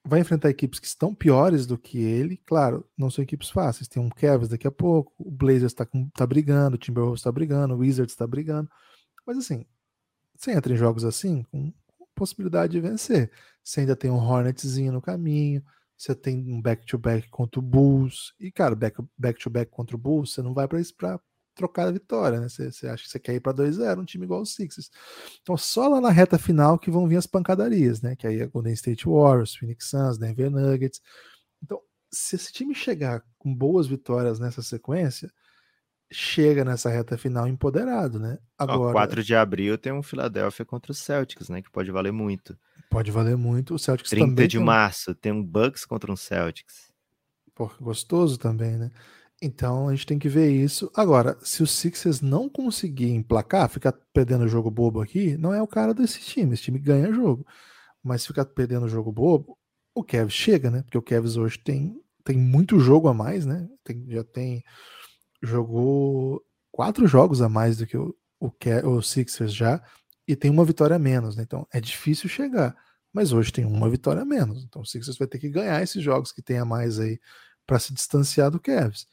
vai 0.08 0.22
enfrentar 0.22 0.50
equipes 0.50 0.80
que 0.80 0.88
estão 0.88 1.14
piores 1.14 1.66
do 1.66 1.78
que 1.78 2.00
ele. 2.00 2.38
Claro, 2.46 2.86
não 2.98 3.10
são 3.10 3.24
equipes 3.24 3.50
fáceis. 3.50 3.88
Tem 3.88 4.02
um 4.02 4.10
Cavs 4.10 4.50
daqui 4.50 4.68
a 4.68 4.72
pouco, 4.72 5.14
o 5.18 5.30
Blazers 5.30 5.74
está 5.74 5.88
tá 6.14 6.26
brigando, 6.26 6.76
o 6.76 6.80
Timberwolves 6.80 7.20
está 7.20 7.32
brigando, 7.32 7.76
o 7.76 7.80
Wizards 7.80 8.14
está 8.14 8.26
brigando. 8.26 8.70
Mas 9.26 9.38
assim, 9.38 9.66
você 10.36 10.52
entra 10.52 10.74
em 10.74 10.78
jogos 10.78 11.04
assim 11.04 11.44
com 11.52 11.74
possibilidade 12.16 12.74
de 12.74 12.80
vencer. 12.80 13.32
Você 13.64 13.82
ainda 13.82 13.96
tem 13.96 14.10
um 14.10 14.18
Hornetzinho 14.18 14.94
no 14.94 15.02
caminho, 15.02 15.64
você 15.98 16.16
tem 16.16 16.52
um 16.54 16.62
back-to-back 16.62 17.28
-back 17.28 17.30
contra 17.30 17.60
o 17.60 17.64
Bulls. 17.64 18.34
E, 18.40 18.52
cara, 18.52 18.76
back-to-back 18.76 19.50
-back 19.50 19.72
contra 19.72 19.96
o 19.96 20.00
Bulls, 20.00 20.34
você 20.34 20.42
não 20.42 20.54
vai 20.54 20.68
para 20.68 20.80
trocar 21.58 21.88
a 21.88 21.92
vitória, 21.92 22.40
né? 22.40 22.48
Você, 22.48 22.88
acha 22.88 23.04
que 23.04 23.10
você 23.10 23.20
quer 23.20 23.34
ir 23.36 23.40
para 23.40 23.54
2-0, 23.54 24.00
um 24.00 24.06
time 24.06 24.26
igual 24.26 24.42
o 24.42 24.46
Sixers. 24.46 24.90
Então, 25.42 25.58
só 25.58 25.88
lá 25.88 26.00
na 26.00 26.10
reta 26.10 26.38
final 26.38 26.78
que 26.78 26.92
vão 26.92 27.08
vir 27.08 27.18
as 27.18 27.28
pancadarias, 27.28 28.02
né? 28.02 28.16
Que 28.16 28.28
aí 28.28 28.40
é 28.40 28.48
Golden 28.48 28.74
State 28.74 29.06
Warriors, 29.06 29.56
Phoenix 29.56 29.90
Suns, 29.90 30.18
Denver 30.18 30.50
Nuggets. 30.50 31.02
Então, 31.62 31.82
se 32.12 32.36
esse 32.36 32.54
time 32.54 32.74
chegar 32.74 33.24
com 33.38 33.54
boas 33.54 33.88
vitórias 33.88 34.40
nessa 34.40 34.62
sequência, 34.62 35.30
chega 36.12 36.64
nessa 36.64 36.90
reta 36.90 37.18
final 37.18 37.48
empoderado, 37.48 38.20
né? 38.20 38.38
Agora, 38.58 38.90
Ó, 38.90 38.92
4 38.94 39.24
de 39.24 39.36
abril 39.36 39.78
tem 39.78 39.92
um 39.92 40.04
Philadelphia 40.04 40.66
contra 40.66 40.92
o 40.92 40.96
Celtics, 40.96 41.50
né? 41.50 41.62
Que 41.62 41.72
pode 41.72 41.92
valer 41.92 42.14
muito. 42.14 42.58
Pode 42.90 43.12
valer 43.12 43.36
muito. 43.36 43.74
O 43.74 43.80
Celtics 43.80 44.10
30 44.10 44.28
também. 44.28 44.48
de 44.48 44.58
tem... 44.58 44.66
março 44.66 45.14
tem 45.16 45.32
um 45.32 45.44
Bucks 45.44 45.86
contra 45.86 46.12
um 46.12 46.16
Celtics. 46.16 46.92
Pô, 47.54 47.70
gostoso 47.82 48.38
também, 48.38 48.78
né? 48.78 48.92
Então 49.42 49.88
a 49.88 49.92
gente 49.94 50.06
tem 50.06 50.18
que 50.20 50.30
ver 50.30 50.50
isso. 50.52 50.92
Agora, 50.96 51.38
se 51.42 51.62
o 51.62 51.68
Sixers 51.68 52.22
não 52.22 52.50
conseguir 52.50 53.12
emplacar, 53.12 53.70
ficar 53.70 53.94
perdendo 54.12 54.48
jogo 54.48 54.72
bobo 54.72 55.00
aqui, 55.00 55.38
não 55.38 55.54
é 55.54 55.62
o 55.62 55.68
cara 55.68 55.94
desse 55.94 56.20
time. 56.22 56.54
Esse 56.54 56.64
time 56.64 56.80
ganha 56.80 57.14
jogo. 57.14 57.46
Mas 58.04 58.22
se 58.22 58.28
ficar 58.28 58.46
perdendo 58.46 58.90
jogo 58.90 59.12
bobo, 59.12 59.58
o 59.94 60.04
Kevs 60.04 60.34
chega, 60.34 60.72
né? 60.72 60.82
Porque 60.82 60.98
o 60.98 61.02
Kevs 61.02 61.38
hoje 61.38 61.60
tem, 61.60 62.02
tem 62.24 62.38
muito 62.38 62.80
jogo 62.80 63.08
a 63.08 63.14
mais, 63.14 63.46
né? 63.46 63.70
Tem, 63.84 64.06
já 64.10 64.24
tem. 64.24 64.64
Jogou 65.42 66.44
quatro 66.72 67.08
jogos 67.08 67.42
a 67.42 67.50
mais 67.50 67.78
do 67.78 67.86
que 67.86 67.98
o, 67.98 68.16
o, 68.40 68.52
o 68.86 69.02
Sixers 69.04 69.54
já. 69.54 69.84
E 70.28 70.36
tem 70.36 70.50
uma 70.50 70.66
vitória 70.66 70.96
a 70.96 71.00
menos, 71.00 71.36
né? 71.36 71.44
Então 71.44 71.68
é 71.72 71.80
difícil 71.80 72.28
chegar. 72.28 72.76
Mas 73.14 73.34
hoje 73.34 73.52
tem 73.54 73.66
uma 73.66 73.90
vitória 73.90 74.24
a 74.24 74.26
menos. 74.26 74.64
Então 74.64 74.82
o 74.82 74.86
Sixers 74.86 75.18
vai 75.18 75.28
ter 75.28 75.40
que 75.40 75.50
ganhar 75.50 75.82
esses 75.84 76.02
jogos 76.04 76.32
que 76.32 76.42
tem 76.42 76.58
a 76.58 76.66
mais 76.66 77.00
aí 77.00 77.20
para 77.68 77.80
se 77.80 77.94
distanciar 77.94 78.50
do 78.50 78.60
Cavs 78.60 79.06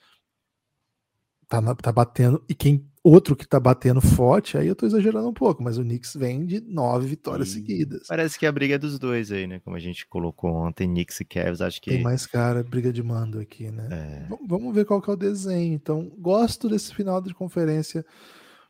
tá, 1.49 1.75
tá 1.75 1.93
batendo. 1.93 2.43
E 2.49 2.55
quem 2.55 2.87
outro 3.05 3.37
que 3.37 3.47
tá 3.47 3.61
batendo 3.61 4.01
forte, 4.01 4.57
aí 4.57 4.67
eu 4.67 4.75
tô 4.75 4.87
exagerando 4.87 5.29
um 5.29 5.35
pouco, 5.35 5.63
mas 5.63 5.77
o 5.77 5.83
Knicks 5.83 6.15
vem 6.15 6.47
de 6.47 6.61
nove 6.63 7.07
vitórias 7.07 7.49
e 7.49 7.53
seguidas. 7.53 8.07
Parece 8.09 8.39
que 8.39 8.47
a 8.47 8.53
briga 8.53 8.77
é 8.77 8.79
dos 8.79 8.99
dois 8.99 9.31
aí, 9.31 9.47
né? 9.47 9.61
Como 9.61 9.77
a 9.77 9.79
gente 9.79 10.07
colocou 10.07 10.51
ontem, 10.51 10.89
Knicks 10.89 11.21
e 11.21 11.25
Cavs, 11.25 11.61
acho 11.61 11.83
que. 11.83 11.91
Tem 11.91 12.03
mais 12.03 12.27
cara, 12.27 12.63
briga 12.63 12.91
de 12.91 13.03
mando 13.03 13.39
aqui, 13.39 13.71
né? 13.71 13.89
É... 13.91 14.27
Vamos 14.49 14.75
ver 14.75 14.87
qual 14.87 15.03
que 15.03 15.11
é 15.11 15.13
o 15.13 15.17
desenho. 15.17 15.75
Então, 15.75 16.11
gosto 16.19 16.69
desse 16.69 16.95
final 16.95 17.21
de 17.21 17.35
conferência, 17.35 18.05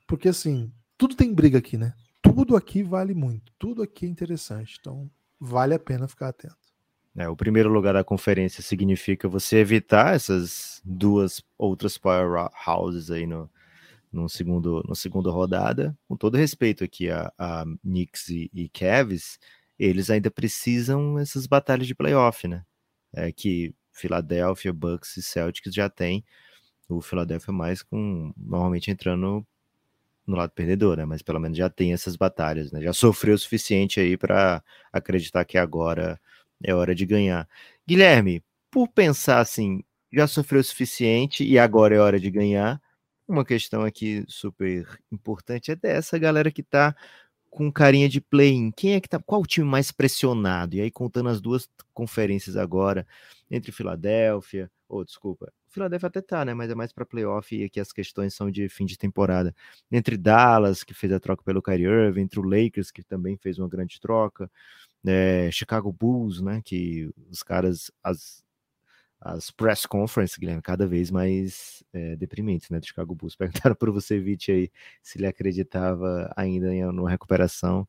porque 0.07 0.29
assim, 0.29 0.73
tudo 0.99 1.15
tem 1.15 1.33
briga 1.33 1.59
aqui, 1.59 1.77
né? 1.77 1.95
Tudo 2.21 2.57
aqui 2.57 2.83
vale 2.83 3.15
muito, 3.15 3.53
tudo 3.59 3.83
aqui 3.83 4.05
é 4.05 4.09
interessante. 4.09 4.79
Então, 4.81 5.09
vale 5.39 5.75
a 5.75 5.79
pena 5.79 6.09
ficar 6.09 6.29
atento. 6.31 6.64
É, 7.17 7.29
o 7.29 7.37
primeiro 7.37 7.69
lugar 7.69 7.95
da 7.95 8.03
conferência 8.03 8.63
significa 8.63 9.29
você 9.29 9.59
evitar 9.59 10.15
essas 10.15 10.83
duas 10.85 11.41
outras 11.57 11.97
powerhouses 11.97 13.11
aí 13.11 13.25
no, 13.25 13.49
no 14.13 14.29
segundo, 14.29 14.83
no 14.87 14.97
segundo 14.97 15.31
rodada. 15.31 15.97
Com 16.09 16.17
todo 16.17 16.37
respeito 16.37 16.83
aqui 16.83 17.11
a, 17.11 17.33
a 17.39 17.65
Knicks 17.83 18.29
e, 18.31 18.51
e 18.53 18.69
Cavs, 18.69 19.39
eles 19.79 20.11
ainda 20.11 20.31
precisam 20.31 21.19
essas 21.19 21.47
batalhas 21.47 21.87
de 21.87 21.95
playoff, 21.95 22.49
né? 22.49 22.65
É 23.13 23.31
que 23.31 23.75
Philadelphia, 23.93 24.73
Bucks 24.73 25.17
e 25.17 25.23
Celtics 25.23 25.73
já 25.73 25.89
tem. 25.89 26.25
O 26.89 27.01
Philadelphia 27.01 27.53
mais 27.53 27.83
com 27.83 28.33
normalmente 28.37 28.91
entrando 28.91 29.47
no 30.27 30.37
lado 30.37 30.51
perdedor, 30.51 30.97
né? 30.97 31.05
Mas 31.05 31.23
pelo 31.23 31.39
menos 31.39 31.57
já 31.57 31.71
tem 31.71 31.93
essas 31.93 32.17
batalhas, 32.17 32.73
né? 32.73 32.81
Já 32.83 32.93
sofreu 32.93 33.35
o 33.35 33.39
suficiente 33.39 34.01
aí 34.01 34.17
para 34.17 34.63
acreditar 34.93 35.45
que 35.45 35.59
agora 35.59 36.21
é 36.65 36.75
hora 36.75 36.95
de 36.95 37.07
ganhar. 37.07 37.49
Guilherme, 37.87 38.43
por 38.71 38.89
pensar 38.89 39.41
assim, 39.41 39.85
já 40.13 40.27
sofreu 40.27 40.61
o 40.61 40.65
suficiente 40.65 41.45
e 41.45 41.59
agora 41.59 41.95
é 41.95 41.99
hora 41.99 42.19
de 42.19 42.31
ganhar. 42.31 42.81
Uma 43.29 43.45
questão 43.45 43.83
aqui 43.83 44.25
super 44.29 44.87
importante 45.13 45.71
é 45.71 45.77
dessa 45.77 46.19
galera 46.19 46.51
que 46.51 46.63
tá 46.63 46.95
com 47.51 47.71
carinha 47.71 48.09
de 48.09 48.21
play-in. 48.21 48.73
Quem 48.73 48.95
é 48.95 49.01
que 49.01 49.09
tá? 49.09 49.21
Qual 49.21 49.41
o 49.43 49.47
time 49.47 49.67
mais 49.67 49.93
pressionado? 49.93 50.75
E 50.75 50.81
aí, 50.81 50.91
contando 50.91 51.29
as 51.29 51.41
duas 51.41 51.69
conferências 51.93 52.57
agora, 52.57 53.07
entre 53.51 53.71
Filadélfia, 53.71 54.71
ou 54.89 55.01
oh, 55.01 55.05
desculpa, 55.05 55.53
Filadélfia 55.69 56.09
até 56.09 56.21
tá, 56.21 56.45
né? 56.45 56.53
Mas 56.55 56.71
é 56.71 56.75
mais 56.75 56.93
para 56.93 57.07
playoff 57.07 57.55
e 57.55 57.65
aqui 57.65 57.81
as 57.81 57.93
questões 57.93 58.35
são 58.35 58.51
de 58.51 58.69
fim 58.69 58.85
de 58.85 58.99
temporada. 58.99 59.55
Entre 59.91 60.17
Dallas, 60.17 60.83
que 60.83 60.95
fez 60.95 61.13
a 61.13 61.21
troca 61.21 61.43
pelo 61.45 61.63
Kyrie 61.63 61.87
Irving, 61.87 62.23
entre 62.23 62.41
o 62.41 62.43
Lakers, 62.43 62.91
que 62.91 63.03
também 63.03 63.37
fez 63.37 63.59
uma 63.59 63.69
grande 63.69 64.01
troca, 64.01 64.51
é, 65.07 65.51
Chicago 65.51 65.93
Bulls, 65.93 66.41
né? 66.41 66.61
Que 66.65 67.11
os 67.31 67.43
caras, 67.43 67.91
as, 68.03 68.45
as 69.21 69.51
press 69.51 69.87
conferences, 69.87 70.37
Guilherme, 70.37 70.63
cada 70.63 70.87
vez 70.87 71.11
mais 71.11 71.83
é, 71.93 72.17
deprimentes, 72.17 72.71
né? 72.71 72.81
Do 72.81 72.87
Chicago 72.87 73.15
Bulls. 73.15 73.37
Perguntaram 73.37 73.75
para 73.75 73.91
você, 73.91 74.19
Vich, 74.19 74.51
aí, 74.51 74.71
se 75.03 75.19
ele 75.19 75.27
acreditava 75.27 76.33
ainda 76.37 76.75
em 76.75 76.85
uma 76.85 77.11
recuperação. 77.11 77.87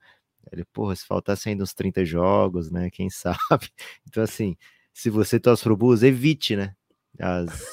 Ele, 0.51 0.63
porra, 0.65 0.95
se 0.95 1.05
faltasse 1.05 1.49
ainda 1.49 1.63
uns 1.63 1.73
30 1.73 2.05
jogos, 2.05 2.69
né? 2.69 2.89
Quem 2.89 3.09
sabe? 3.11 3.69
Então, 4.07 4.23
assim, 4.23 4.55
se 4.93 5.09
você 5.09 5.39
torce 5.39 5.63
pro 5.63 5.77
Bulls, 5.77 6.03
evite, 6.03 6.55
né? 6.55 6.75
As, 7.19 7.65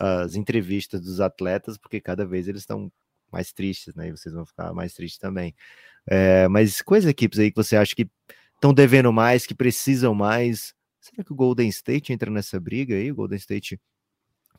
as 0.00 0.34
entrevistas 0.34 1.00
dos 1.02 1.20
atletas, 1.20 1.76
porque 1.76 2.00
cada 2.00 2.24
vez 2.24 2.48
eles 2.48 2.62
estão 2.62 2.90
mais 3.30 3.52
tristes, 3.52 3.94
né? 3.94 4.08
E 4.08 4.10
vocês 4.10 4.34
vão 4.34 4.44
ficar 4.44 4.72
mais 4.72 4.94
tristes 4.94 5.18
também. 5.18 5.54
É, 6.06 6.48
mas 6.48 6.82
quais 6.82 7.06
equipes 7.06 7.38
aí 7.38 7.50
que 7.50 7.56
você 7.56 7.76
acha 7.76 7.94
que 7.94 8.08
estão 8.60 8.74
devendo 8.74 9.10
mais, 9.10 9.46
que 9.46 9.54
precisam 9.54 10.14
mais? 10.14 10.74
Será 11.00 11.24
que 11.24 11.32
o 11.32 11.36
Golden 11.36 11.68
State 11.70 12.12
entra 12.12 12.30
nessa 12.30 12.60
briga 12.60 12.94
aí? 12.94 13.10
O 13.10 13.14
Golden 13.14 13.38
State 13.38 13.80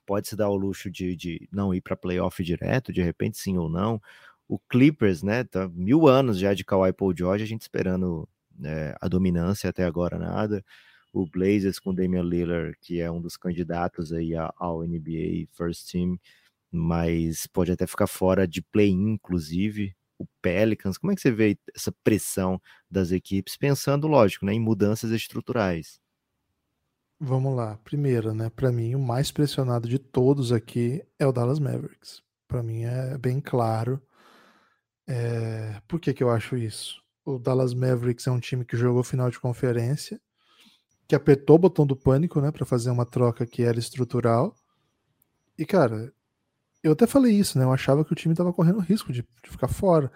pode 0.07 0.27
se 0.27 0.35
dar 0.35 0.49
o 0.49 0.55
luxo 0.55 0.89
de, 0.89 1.15
de 1.15 1.47
não 1.51 1.71
ir 1.71 1.81
para 1.81 1.95
playoff 1.95 2.43
direto, 2.43 2.91
de 2.91 3.01
repente 3.03 3.37
sim 3.37 3.57
ou 3.57 3.69
não. 3.69 4.01
O 4.47 4.57
Clippers, 4.57 5.21
né? 5.21 5.43
Tá 5.43 5.69
mil 5.69 6.07
anos 6.07 6.39
já 6.39 6.53
de 6.55 6.65
Kawhi 6.65 6.91
Paul 6.91 7.13
George, 7.15 7.43
a 7.43 7.47
gente 7.47 7.61
esperando 7.61 8.27
é, 8.63 8.95
a 8.99 9.07
dominância 9.07 9.69
até 9.69 9.85
agora 9.85 10.17
nada. 10.17 10.65
O 11.13 11.27
Blazers 11.27 11.77
com 11.77 11.93
Damian 11.93 12.23
Lillard, 12.23 12.75
que 12.81 12.99
é 12.99 13.11
um 13.11 13.21
dos 13.21 13.37
candidatos 13.37 14.11
aí 14.11 14.33
ao 14.35 14.81
NBA 14.81 15.45
First 15.51 15.91
Team, 15.91 16.19
mas 16.71 17.45
pode 17.45 17.71
até 17.71 17.85
ficar 17.85 18.07
fora 18.07 18.47
de 18.47 18.63
play-in, 18.63 19.11
inclusive. 19.11 19.95
O 20.21 20.27
Pelicans, 20.39 20.99
como 20.99 21.11
é 21.11 21.15
que 21.15 21.21
você 21.21 21.31
vê 21.31 21.57
essa 21.75 21.91
pressão 22.03 22.61
das 22.89 23.11
equipes, 23.11 23.57
pensando, 23.57 24.05
lógico, 24.07 24.45
né, 24.45 24.53
em 24.53 24.59
mudanças 24.59 25.09
estruturais? 25.09 25.99
Vamos 27.19 27.55
lá. 27.55 27.77
Primeiro, 27.83 28.33
né, 28.33 28.49
para 28.49 28.71
mim 28.71 28.93
o 28.93 28.99
mais 28.99 29.31
pressionado 29.31 29.87
de 29.87 29.97
todos 29.97 30.51
aqui 30.51 31.03
é 31.17 31.25
o 31.25 31.31
Dallas 31.31 31.59
Mavericks. 31.59 32.21
Para 32.47 32.61
mim 32.61 32.83
é 32.83 33.17
bem 33.17 33.39
claro. 33.39 33.99
É... 35.07 35.81
Por 35.87 35.99
que, 35.99 36.13
que 36.13 36.23
eu 36.23 36.29
acho 36.29 36.55
isso? 36.55 37.01
O 37.25 37.39
Dallas 37.39 37.73
Mavericks 37.73 38.27
é 38.27 38.31
um 38.31 38.39
time 38.39 38.63
que 38.63 38.77
jogou 38.77 39.03
final 39.03 39.29
de 39.29 39.39
conferência, 39.39 40.21
que 41.07 41.15
apertou 41.15 41.55
o 41.55 41.59
botão 41.59 41.85
do 41.85 41.95
pânico, 41.95 42.39
né, 42.41 42.51
para 42.51 42.65
fazer 42.65 42.91
uma 42.91 43.05
troca 43.05 43.45
que 43.45 43.63
era 43.63 43.79
estrutural. 43.79 44.55
E 45.57 45.65
cara, 45.65 46.13
eu 46.83 46.93
até 46.93 47.05
falei 47.05 47.33
isso, 47.33 47.57
né? 47.57 47.65
Eu 47.65 47.71
achava 47.71 48.03
que 48.03 48.11
o 48.11 48.15
time 48.15 48.33
estava 48.33 48.53
correndo 48.53 48.79
risco 48.79 49.11
de, 49.11 49.21
de, 49.43 49.49
ficar 49.49 49.67
fora 49.67 50.11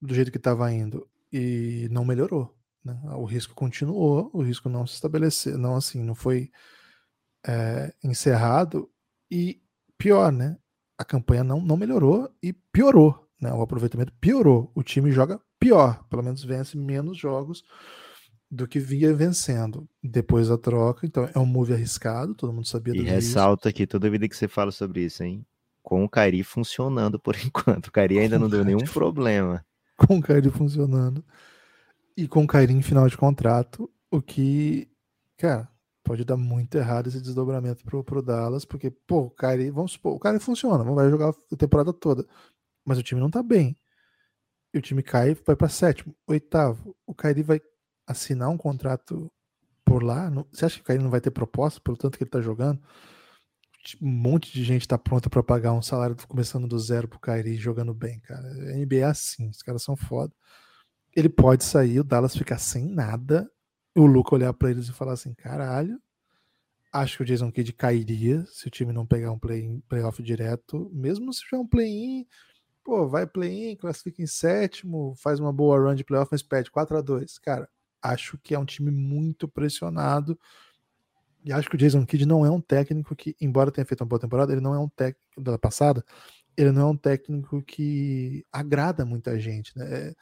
do 0.00 0.14
jeito 0.14 0.30
que 0.30 0.38
estava 0.38 0.70
indo 0.72 1.08
e 1.32 1.88
não 1.90 2.04
melhorou. 2.04 2.54
Né? 2.84 2.98
O 3.16 3.24
risco 3.24 3.54
continuou, 3.54 4.30
o 4.32 4.42
risco 4.42 4.68
não 4.68 4.86
se 4.86 4.94
estabeleceu, 4.94 5.56
não 5.56 5.76
assim, 5.76 6.02
não 6.02 6.14
foi 6.14 6.50
é, 7.46 7.92
encerrado 8.02 8.90
e 9.30 9.60
pior, 9.96 10.32
né? 10.32 10.56
A 10.98 11.04
campanha 11.04 11.44
não, 11.44 11.60
não 11.60 11.76
melhorou 11.76 12.30
e 12.42 12.52
piorou, 12.52 13.28
né? 13.40 13.52
O 13.52 13.62
aproveitamento 13.62 14.12
piorou. 14.20 14.70
O 14.74 14.82
time 14.82 15.10
joga 15.12 15.40
pior, 15.58 16.04
pelo 16.08 16.22
menos 16.22 16.44
vence 16.44 16.76
menos 16.76 17.16
jogos 17.16 17.64
do 18.50 18.68
que 18.68 18.78
vinha 18.78 19.12
vencendo 19.12 19.88
depois 20.02 20.48
da 20.48 20.58
troca. 20.58 21.06
Então 21.06 21.28
é 21.34 21.38
um 21.38 21.46
move 21.46 21.72
arriscado, 21.72 22.34
todo 22.34 22.52
mundo 22.52 22.66
sabia 22.66 22.94
e 22.94 23.02
ressalta 23.02 23.68
aqui 23.68 23.86
toda 23.86 24.10
vida 24.10 24.28
que 24.28 24.36
você 24.36 24.46
fala 24.46 24.70
sobre 24.70 25.04
isso, 25.04 25.22
hein? 25.22 25.44
Com 25.84 26.02
o 26.02 26.08
Kairi 26.08 26.42
funcionando 26.42 27.20
por 27.20 27.36
enquanto. 27.44 27.88
O 27.88 27.92
Kairi 27.92 28.18
ainda 28.18 28.38
não 28.38 28.48
deu 28.48 28.64
nenhum 28.64 28.80
problema. 28.80 29.64
Com 29.96 30.18
o 30.18 30.22
Kairi 30.22 30.50
funcionando. 30.50 31.24
E 32.16 32.26
com 32.26 32.42
o 32.42 32.46
Kairi 32.46 32.72
em 32.72 32.82
final 32.82 33.06
de 33.08 33.16
contrato, 33.16 33.88
o 34.10 34.22
que, 34.22 34.88
cara, 35.36 35.68
pode 36.02 36.24
dar 36.24 36.36
muito 36.36 36.76
errado 36.76 37.08
esse 37.08 37.20
desdobramento 37.20 37.84
pro, 37.84 38.02
pro 38.02 38.22
Dallas, 38.22 38.64
porque, 38.64 38.90
pô, 38.90 39.22
o 39.22 39.30
Kairi, 39.30 39.70
vamos 39.70 39.92
supor, 39.92 40.14
o 40.14 40.18
Kairi 40.18 40.38
funciona, 40.38 40.82
vai 40.84 41.10
jogar 41.10 41.30
a 41.30 41.56
temporada 41.56 41.92
toda, 41.92 42.26
mas 42.84 42.98
o 42.98 43.02
time 43.02 43.20
não 43.20 43.30
tá 43.30 43.42
bem. 43.42 43.76
E 44.72 44.78
o 44.78 44.82
time 44.82 45.02
cai, 45.02 45.36
vai 45.46 45.54
para 45.54 45.68
sétimo, 45.68 46.14
oitavo. 46.26 46.96
O 47.06 47.14
Kairi 47.14 47.42
vai 47.42 47.60
assinar 48.06 48.48
um 48.48 48.56
contrato 48.56 49.30
por 49.84 50.02
lá? 50.02 50.30
Você 50.50 50.64
acha 50.64 50.76
que 50.76 50.82
o 50.82 50.84
Kairi 50.84 51.02
não 51.02 51.10
vai 51.10 51.20
ter 51.20 51.30
proposta 51.30 51.80
pelo 51.80 51.96
tanto 51.96 52.16
que 52.16 52.24
ele 52.24 52.30
tá 52.30 52.40
jogando? 52.40 52.80
Um 54.00 54.08
monte 54.08 54.52
de 54.52 54.64
gente 54.64 54.88
tá 54.88 54.98
pronta 54.98 55.28
para 55.28 55.42
pagar 55.42 55.72
um 55.72 55.82
salário 55.82 56.16
começando 56.28 56.66
do 56.66 56.78
zero 56.78 57.08
pro 57.08 57.20
Kyrie 57.20 57.56
jogando 57.56 57.94
bem, 57.94 58.20
cara. 58.20 58.48
NBA 58.76 58.96
é 58.96 59.04
assim, 59.04 59.48
os 59.48 59.62
caras 59.62 59.82
são 59.82 59.96
foda. 59.96 60.32
Ele 61.14 61.28
pode 61.28 61.64
sair, 61.64 62.00
o 62.00 62.04
Dallas 62.04 62.36
ficar 62.36 62.58
sem 62.58 62.86
nada, 62.86 63.48
o 63.94 64.06
Luca 64.06 64.34
olhar 64.34 64.52
para 64.52 64.70
eles 64.70 64.88
e 64.88 64.92
falar 64.92 65.12
assim: 65.12 65.34
caralho, 65.34 66.00
acho 66.92 67.18
que 67.18 67.22
o 67.22 67.26
Jason 67.26 67.50
Kidd 67.52 67.72
cairia 67.72 68.44
se 68.46 68.66
o 68.66 68.70
time 68.70 68.92
não 68.92 69.06
pegar 69.06 69.30
um 69.32 69.38
play 69.38 69.82
playoff 69.88 70.22
direto, 70.22 70.90
mesmo 70.92 71.32
se 71.32 71.40
tiver 71.40 71.58
um 71.58 71.66
play-in. 71.66 72.26
Pô, 72.84 73.08
vai 73.08 73.26
play-in, 73.26 73.76
classifica 73.76 74.22
em 74.22 74.26
sétimo, 74.26 75.14
faz 75.16 75.40
uma 75.40 75.52
boa 75.52 75.78
run 75.78 75.94
de 75.94 76.04
playoff, 76.04 76.28
mas 76.30 76.42
perde 76.42 76.70
4 76.70 76.98
a 76.98 77.00
2 77.00 77.38
Cara, 77.38 77.68
acho 78.02 78.38
que 78.38 78.54
é 78.54 78.58
um 78.58 78.64
time 78.64 78.90
muito 78.90 79.48
pressionado 79.48 80.38
e 81.44 81.52
acho 81.52 81.68
que 81.68 81.76
o 81.76 81.78
Jason 81.78 82.06
Kidd 82.06 82.24
não 82.24 82.44
é 82.44 82.50
um 82.50 82.60
técnico 82.60 83.14
que, 83.14 83.36
embora 83.38 83.70
tenha 83.70 83.84
feito 83.84 84.00
uma 84.00 84.08
boa 84.08 84.18
temporada, 84.18 84.52
ele 84.52 84.62
não 84.62 84.74
é 84.74 84.78
um 84.78 84.88
técnico 84.88 85.42
da 85.42 85.58
passada, 85.58 86.02
ele 86.56 86.72
não 86.72 86.82
é 86.82 86.90
um 86.92 86.96
técnico 86.96 87.62
que 87.62 88.46
agrada 88.50 89.04
muita 89.04 89.38
gente. 89.38 89.76
Né? 89.76 89.86
É, 89.86 90.14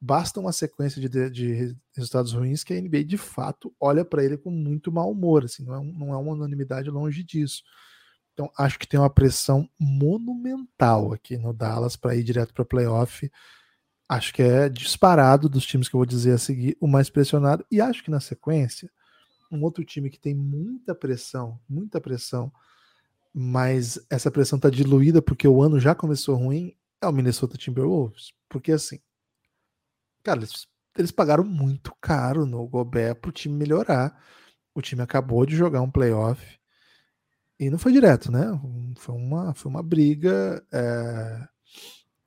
basta 0.00 0.40
uma 0.40 0.52
sequência 0.52 1.00
de, 1.00 1.30
de, 1.30 1.76
resultados 1.96 2.32
ruins 2.32 2.64
que 2.64 2.74
a 2.74 2.80
NBA 2.80 3.04
de 3.04 3.16
fato 3.16 3.72
olha 3.78 4.04
para 4.04 4.24
ele 4.24 4.36
com 4.36 4.50
muito 4.50 4.90
mau 4.90 5.10
humor. 5.12 5.44
Assim, 5.44 5.64
não, 5.64 5.74
é, 5.74 5.92
não 5.92 6.12
é 6.12 6.16
uma 6.16 6.32
unanimidade 6.32 6.90
longe 6.90 7.22
disso. 7.22 7.62
Então 8.32 8.50
acho 8.58 8.78
que 8.78 8.88
tem 8.88 8.98
uma 8.98 9.10
pressão 9.10 9.68
monumental 9.78 11.12
aqui 11.12 11.38
no 11.38 11.52
Dallas 11.52 11.94
para 11.94 12.16
ir 12.16 12.24
direto 12.24 12.52
para 12.52 12.64
playoff. 12.64 13.30
Acho 14.08 14.34
que 14.34 14.42
é 14.42 14.68
disparado 14.68 15.48
dos 15.48 15.64
times 15.64 15.88
que 15.88 15.94
eu 15.94 15.98
vou 15.98 16.06
dizer 16.06 16.32
a 16.32 16.38
seguir 16.38 16.76
o 16.80 16.88
mais 16.88 17.08
pressionado. 17.08 17.64
E 17.70 17.80
acho 17.80 18.02
que 18.02 18.10
na 18.10 18.20
sequência 18.20 18.90
um 19.50 19.62
outro 19.62 19.84
time 19.84 20.10
que 20.10 20.18
tem 20.18 20.34
muita 20.34 20.94
pressão, 20.94 21.60
muita 21.68 22.00
pressão, 22.00 22.52
mas 23.32 23.98
essa 24.10 24.30
pressão 24.30 24.56
está 24.56 24.70
diluída 24.70 25.20
porque 25.20 25.46
o 25.48 25.62
ano 25.62 25.80
já 25.80 25.94
começou 25.94 26.36
ruim, 26.36 26.76
é 27.00 27.06
o 27.06 27.12
Minnesota 27.12 27.56
Timberwolves. 27.56 28.32
Porque 28.48 28.72
assim, 28.72 29.00
cara, 30.22 30.40
eles, 30.40 30.66
eles 30.96 31.10
pagaram 31.10 31.44
muito 31.44 31.94
caro 32.00 32.46
no 32.46 32.66
Gobert 32.66 33.16
para 33.16 33.28
o 33.28 33.32
time 33.32 33.56
melhorar. 33.56 34.18
O 34.74 34.82
time 34.82 35.02
acabou 35.02 35.44
de 35.46 35.56
jogar 35.56 35.82
um 35.82 35.90
playoff 35.90 36.58
e 37.58 37.70
não 37.70 37.78
foi 37.78 37.92
direto, 37.92 38.32
né? 38.32 38.46
Foi 38.96 39.14
uma, 39.14 39.54
foi 39.54 39.70
uma 39.70 39.82
briga, 39.82 40.64
é, 40.72 41.48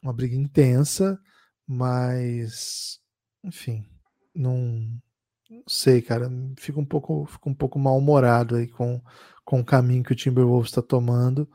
uma 0.01 0.13
briga 0.13 0.36
intensa, 0.36 1.20
mas 1.68 2.99
enfim, 3.43 3.86
não 4.34 5.01
não 5.49 5.63
sei, 5.67 6.01
cara. 6.01 6.29
Fico 6.57 6.79
um 6.79 6.85
pouco, 6.85 7.25
fico 7.25 7.49
um 7.49 7.53
pouco 7.53 7.79
mal-humorado 7.79 8.55
aí 8.55 8.67
com, 8.67 9.01
com 9.45 9.59
o 9.59 9.65
caminho 9.65 10.03
que 10.03 10.11
o 10.11 10.15
Timberwolves 10.15 10.69
está 10.69 10.81
tomando. 10.81 11.49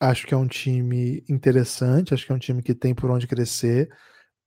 Acho 0.00 0.26
que 0.26 0.34
é 0.34 0.36
um 0.36 0.48
time 0.48 1.24
interessante, 1.28 2.12
acho 2.12 2.26
que 2.26 2.32
é 2.32 2.34
um 2.34 2.38
time 2.38 2.62
que 2.62 2.74
tem 2.74 2.94
por 2.94 3.10
onde 3.10 3.26
crescer, 3.26 3.88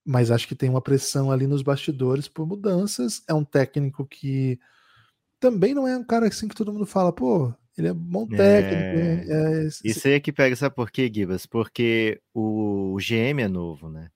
mas 0.06 0.30
acho 0.30 0.48
que 0.48 0.56
tem 0.56 0.70
uma 0.70 0.82
pressão 0.82 1.32
ali 1.32 1.48
nos 1.48 1.62
bastidores 1.62 2.28
por 2.28 2.46
mudanças. 2.46 3.24
É 3.28 3.34
um 3.34 3.44
técnico 3.44 4.06
que 4.06 4.60
também 5.40 5.74
não 5.74 5.88
é 5.88 5.98
um 5.98 6.04
cara 6.04 6.28
assim 6.28 6.48
que 6.48 6.56
todo 6.56 6.74
mundo 6.74 6.86
fala, 6.86 7.14
pô, 7.14 7.54
ele 7.78 7.88
é 7.88 7.94
bom 7.94 8.28
técnico. 8.28 9.00
É... 9.00 9.26
É, 9.28 9.66
é, 9.66 9.68
Isso 9.84 10.08
aí 10.08 10.14
é 10.14 10.20
que 10.20 10.32
pega, 10.32 10.56
sabe 10.56 10.76
por 10.76 10.92
quê, 10.92 11.12
Gibas? 11.14 11.46
Porque 11.46 12.22
o 12.34 12.98
GM 13.00 13.42
é 13.42 13.48
novo, 13.48 13.90
né? 13.90 14.10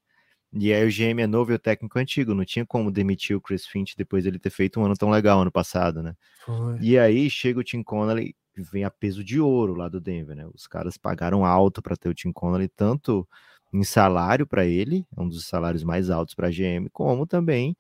E 0.54 0.74
aí 0.74 0.86
o 0.86 0.89
GM 0.89 1.22
é 1.22 1.28
novo 1.28 1.52
e 1.52 1.56
o 1.56 1.60
técnico 1.60 1.97
é 2.00 2.02
antigo, 2.02 2.34
não 2.34 2.43
tinha 2.43 2.66
como 2.66 2.91
demitir 2.91 3.36
o 3.38 3.41
Chris 3.41 3.68
Finch 3.68 3.95
depois 3.95 4.24
dele 4.24 4.39
ter 4.39 4.50
feito 4.50 4.80
um 4.80 4.86
ano 4.86 4.95
tão 4.95 5.10
legal 5.10 5.39
ano 5.41 5.52
passado, 5.52 6.02
né? 6.02 6.16
Foi. 6.45 6.80
E 6.80 6.97
aí 6.97 7.30
chega 7.30 7.60
o 7.60 7.64
Tim 7.64 7.84
Connolly, 7.84 8.36
vem 8.72 8.84
a 8.84 8.89
peso 8.89 9.24
de 9.24 9.39
ouro 9.39 9.76
lá 9.76 9.88
do 9.88 10.02
Denver, 10.02 10.36
né? 10.36 10.47
Os 10.54 10.66
caras 10.66 10.97
pagaram 10.97 11.45
alto 11.45 11.82
para 11.82 11.95
ter 11.95 12.10
o 12.10 12.14
Tim 12.14 12.32
Connolly, 12.32 12.68
tanto 12.68 13.28
em 13.72 13.84
salário 13.84 14.47
para 14.47 14.66
ele, 14.66 15.06
é 15.16 15.22
um 15.22 15.30
dos 15.30 15.45
salários 15.47 15.84
mais 15.84 16.10
altos 16.10 16.34
para 16.34 16.47
a 16.47 16.52
GM, 16.52 16.89
como 16.91 17.28
também 17.28 17.78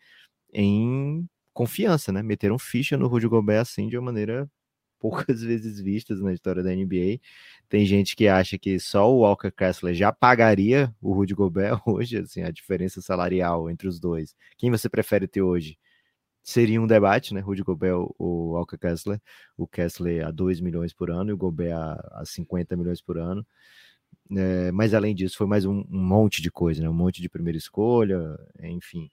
em 0.53 1.27
confiança, 1.53 2.11
né? 2.11 2.23
Meteram 2.23 2.59
ficha 2.59 2.97
no 2.97 3.07
Rudy 3.07 3.27
Gobert 3.27 3.61
assim 3.61 3.87
de 3.87 3.97
uma 3.97 4.05
maneira 4.05 4.49
poucas 4.99 5.41
vezes 5.43 5.79
vistas 5.79 6.21
na 6.21 6.33
história 6.33 6.61
da 6.63 6.71
NBA. 6.71 7.19
Tem 7.67 7.85
gente 7.85 8.15
que 8.15 8.27
acha 8.27 8.57
que 8.57 8.79
só 8.79 9.11
o 9.11 9.19
Walker 9.19 9.51
Kessler 9.51 9.93
já 9.93 10.11
pagaria 10.11 10.93
o 11.01 11.13
Rudy 11.13 11.33
Gobert 11.33 11.81
hoje, 11.87 12.17
assim, 12.17 12.41
a 12.41 12.51
diferença 12.51 13.01
salarial 13.01 13.69
entre 13.69 13.87
os 13.87 13.99
dois. 13.99 14.35
Quem 14.57 14.69
você 14.71 14.89
prefere 14.89 15.27
ter 15.27 15.41
hoje? 15.41 15.77
Seria 16.43 16.81
um 16.81 16.87
debate, 16.87 17.33
né? 17.33 17.41
Rudy 17.41 17.63
Gobert 17.63 18.07
ou 18.17 18.51
Walker 18.51 18.77
Kessler. 18.77 19.21
O 19.57 19.67
Kessler 19.67 20.25
a 20.25 20.31
2 20.31 20.61
milhões 20.61 20.93
por 20.93 21.11
ano 21.11 21.29
e 21.29 21.33
o 21.33 21.37
Gobert 21.37 21.75
a, 21.75 22.21
a 22.21 22.25
50 22.25 22.75
milhões 22.75 23.01
por 23.01 23.17
ano. 23.17 23.45
É, 24.35 24.71
mas 24.71 24.93
além 24.93 25.15
disso, 25.15 25.37
foi 25.37 25.47
mais 25.47 25.65
um, 25.65 25.79
um, 25.81 25.85
monte 25.89 26.41
de 26.41 26.51
coisa, 26.51 26.81
né? 26.81 26.89
Um 26.89 26.93
monte 26.93 27.21
de 27.21 27.29
primeira 27.29 27.57
escolha, 27.57 28.39
enfim, 28.63 29.09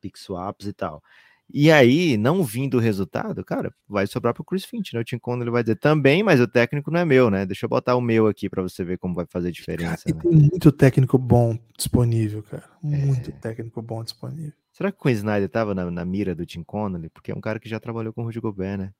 pick 0.00 0.16
swaps 0.16 0.66
e 0.66 0.72
tal. 0.72 1.02
E 1.50 1.70
aí, 1.70 2.18
não 2.18 2.44
vindo 2.44 2.76
o 2.76 2.80
resultado, 2.80 3.42
cara, 3.42 3.72
vai 3.88 4.06
sobrar 4.06 4.34
pro 4.34 4.44
Chris 4.44 4.66
Finch, 4.66 4.92
né? 4.92 5.00
O 5.00 5.04
Tim 5.04 5.18
Conley 5.18 5.48
vai 5.48 5.62
dizer 5.62 5.76
também, 5.76 6.22
mas 6.22 6.40
o 6.40 6.46
técnico 6.46 6.90
não 6.90 7.00
é 7.00 7.04
meu, 7.06 7.30
né? 7.30 7.46
Deixa 7.46 7.64
eu 7.64 7.70
botar 7.70 7.96
o 7.96 8.02
meu 8.02 8.26
aqui 8.26 8.50
para 8.50 8.62
você 8.62 8.84
ver 8.84 8.98
como 8.98 9.14
vai 9.14 9.24
fazer 9.26 9.50
diferença. 9.50 10.04
Cara, 10.04 10.16
né? 10.16 10.22
Tem 10.22 10.32
muito 10.32 10.70
técnico 10.70 11.16
bom 11.16 11.58
disponível, 11.76 12.42
cara. 12.42 12.64
Muito 12.82 13.30
é... 13.30 13.32
técnico 13.32 13.80
bom 13.80 14.04
disponível. 14.04 14.52
Será 14.72 14.92
que 14.92 14.98
o 14.98 15.02
Quinn 15.02 15.12
Snyder 15.12 15.48
tava 15.48 15.74
na, 15.74 15.90
na, 15.90 16.04
mira 16.04 16.34
do 16.34 16.44
Tim 16.44 16.62
Connolly? 16.62 17.08
Porque 17.08 17.32
é 17.32 17.34
um 17.34 17.40
cara 17.40 17.58
que 17.58 17.68
já 17.68 17.80
trabalhou 17.80 18.12
com 18.12 18.22
o 18.22 18.24
Rudy 18.26 18.40
Gobert, 18.40 18.78
né? 18.78 18.92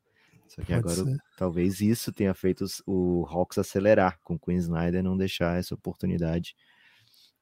Só 0.48 0.62
que 0.62 0.72
Pode 0.72 0.78
agora 0.78 1.04
ser. 1.04 1.18
talvez 1.36 1.80
isso 1.82 2.10
tenha 2.12 2.32
feito 2.32 2.64
o 2.86 3.26
Hawks 3.28 3.58
acelerar 3.58 4.18
com 4.24 4.34
o 4.34 4.38
Queen 4.38 4.56
Snyder 4.56 5.02
não 5.02 5.16
deixar 5.16 5.58
essa 5.58 5.74
oportunidade. 5.74 6.56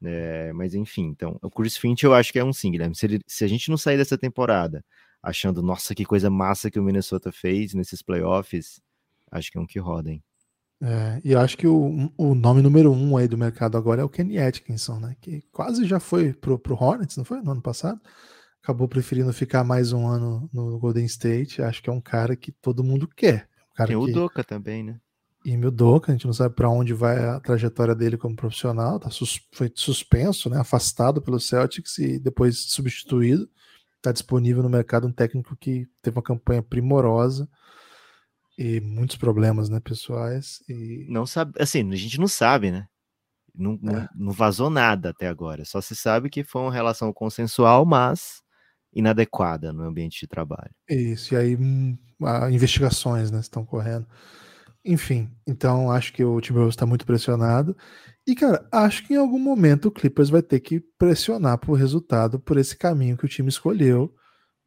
É, 0.03 0.53
mas 0.53 0.75
enfim, 0.75 1.05
então, 1.05 1.39
o 1.43 1.51
Chris 1.51 1.77
Finch 1.77 2.05
eu 2.05 2.15
acho 2.15 2.33
que 2.33 2.39
é 2.39 2.45
um 2.45 2.53
sim, 2.53 2.71
Guilherme. 2.71 2.95
Se, 2.95 3.07
ele, 3.07 3.21
se 3.27 3.45
a 3.45 3.49
gente 3.49 3.71
não 3.71 3.77
sair 3.77 3.97
dessa 3.97 4.19
temporada 4.19 4.85
achando, 5.23 5.63
nossa, 5.63 5.95
que 5.95 6.05
coisa 6.05 6.31
massa 6.31 6.71
que 6.71 6.79
o 6.79 6.83
Minnesota 6.83 7.33
fez 7.33 7.75
nesses 7.75 8.03
playoffs, 8.03 8.81
acho 9.31 9.51
que 9.51 9.59
é 9.59 9.61
um 9.61 9.67
que 9.67 9.79
roda, 9.79 10.11
hein? 10.11 10.23
É, 10.83 11.21
e 11.25 11.33
eu 11.33 11.41
acho 11.41 11.57
que 11.57 11.67
o, 11.67 12.13
o 12.17 12.35
nome 12.35 12.61
número 12.61 12.93
um 12.93 13.17
aí 13.17 13.27
do 13.27 13.39
mercado 13.39 13.79
agora 13.79 14.03
é 14.03 14.05
o 14.05 14.09
Kenny 14.09 14.39
Atkinson, 14.39 15.01
né? 15.01 15.17
Que 15.21 15.43
quase 15.51 15.87
já 15.87 15.99
foi 15.99 16.35
pro, 16.35 16.59
pro 16.59 16.75
Hornets, 16.75 17.17
não 17.17 17.25
foi? 17.25 17.41
No 17.41 17.53
ano 17.53 17.63
passado. 17.63 18.01
Acabou 18.63 18.87
preferindo 18.87 19.33
ficar 19.33 19.65
mais 19.65 19.93
um 19.93 20.07
ano 20.07 20.51
no 20.53 20.79
Golden 20.79 21.07
State. 21.07 21.63
Acho 21.63 21.83
que 21.83 21.89
é 21.89 21.93
um 21.93 22.01
cara 22.01 22.37
que 22.37 22.53
todo 22.53 22.85
mundo 22.85 23.09
quer. 23.09 23.49
Um 23.71 23.75
cara 23.75 23.89
Tem 23.89 24.05
que... 24.05 24.11
o 24.11 24.13
Doca 24.13 24.45
também, 24.45 24.83
né? 24.83 25.01
E 25.47 25.57
Doca, 25.71 26.11
a 26.11 26.15
gente 26.15 26.27
não 26.27 26.33
sabe 26.33 26.57
para 26.57 26.69
onde 26.69 26.93
vai 26.93 27.25
a 27.25 27.39
trajetória 27.39 27.95
dele 27.95 28.17
como 28.17 28.35
profissional. 28.35 28.99
Tá 28.99 29.11
sus... 29.11 29.41
Foi 29.53 29.71
suspenso, 29.73 30.51
né? 30.51 30.59
Afastado 30.59 31.23
pelo 31.23 31.39
Celtics 31.39 31.99
e 31.99 32.19
depois 32.19 32.59
substituído. 32.59 33.49
Está 33.97 34.11
disponível 34.11 34.61
no 34.61 34.69
mercado 34.69 35.07
um 35.07 35.13
técnico 35.13 35.57
que 35.57 35.87
teve 36.03 36.17
uma 36.17 36.23
campanha 36.23 36.65
primorosa 36.65 37.49
e 38.59 38.81
muitos 38.81 39.15
problemas, 39.15 39.69
né, 39.69 39.79
pessoais. 39.79 40.65
E... 40.69 41.07
Não 41.09 41.25
sabe, 41.25 41.53
assim, 41.61 41.89
a 41.93 41.97
gente 41.97 42.19
não 42.19 42.27
sabe, 42.27 42.73
né? 42.73 42.89
Não, 43.55 43.75
é. 43.75 43.79
não, 43.81 44.09
não, 44.17 44.33
vazou 44.33 44.69
nada 44.69 45.11
até 45.11 45.29
agora. 45.29 45.65
Só 45.65 45.81
se 45.81 45.95
sabe 45.95 46.29
que 46.29 46.43
foi 46.43 46.61
uma 46.61 46.73
relação 46.73 47.13
consensual, 47.13 47.87
mas 47.87 48.43
inadequada 48.93 49.73
no 49.73 49.85
ambiente 49.85 50.19
de 50.19 50.27
trabalho. 50.27 50.75
Isso, 50.91 51.35
e 51.35 51.37
aí 51.37 51.55
hum, 51.55 51.97
investigações 52.51 53.31
né, 53.31 53.39
estão 53.39 53.65
correndo. 53.65 54.09
Enfim, 54.87 55.29
então 55.45 55.91
acho 55.91 56.13
que 56.13 56.25
o 56.25 56.41
Timberwolves 56.41 56.75
está 56.75 56.87
muito 56.87 57.05
pressionado. 57.05 57.77
E, 58.25 58.37
cara, 58.37 58.67
acho 58.71 59.05
que 59.05 59.15
em 59.15 59.17
algum 59.17 59.39
momento 59.39 59.87
o 59.87 59.91
Clippers 59.91 60.31
vai 60.31 60.43
ter 60.43 60.61
que 60.61 60.81
pressionar 60.97 61.59
por 61.59 61.75
resultado 61.75 62.39
por 62.39 62.57
esse 62.57 62.77
caminho 62.77 63.17
que 63.17 63.25
o 63.25 63.29
time 63.29 63.49
escolheu, 63.49 64.15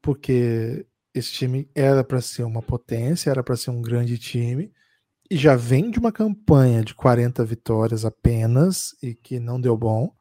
porque 0.01 0.86
esse 1.13 1.32
time 1.32 1.70
era 1.74 2.03
para 2.03 2.20
ser 2.20 2.43
uma 2.43 2.61
potência, 2.61 3.30
era 3.30 3.41
para 3.41 3.55
ser 3.55 3.72
um 3.72 3.82
grande 3.82 4.17
time, 4.17 4.74
e 5.32 5.38
já 5.38 5.55
vem 5.55 5.89
de 5.89 5.99
uma 5.99 6.11
campanha 6.11 6.84
de 6.84 6.93
40 6.93 7.45
vitórias 7.45 8.03
apenas, 8.03 8.95
e 9.01 9.13
que 9.15 9.39
não 9.39 9.59
deu 9.59 9.78
bom, 9.78 10.13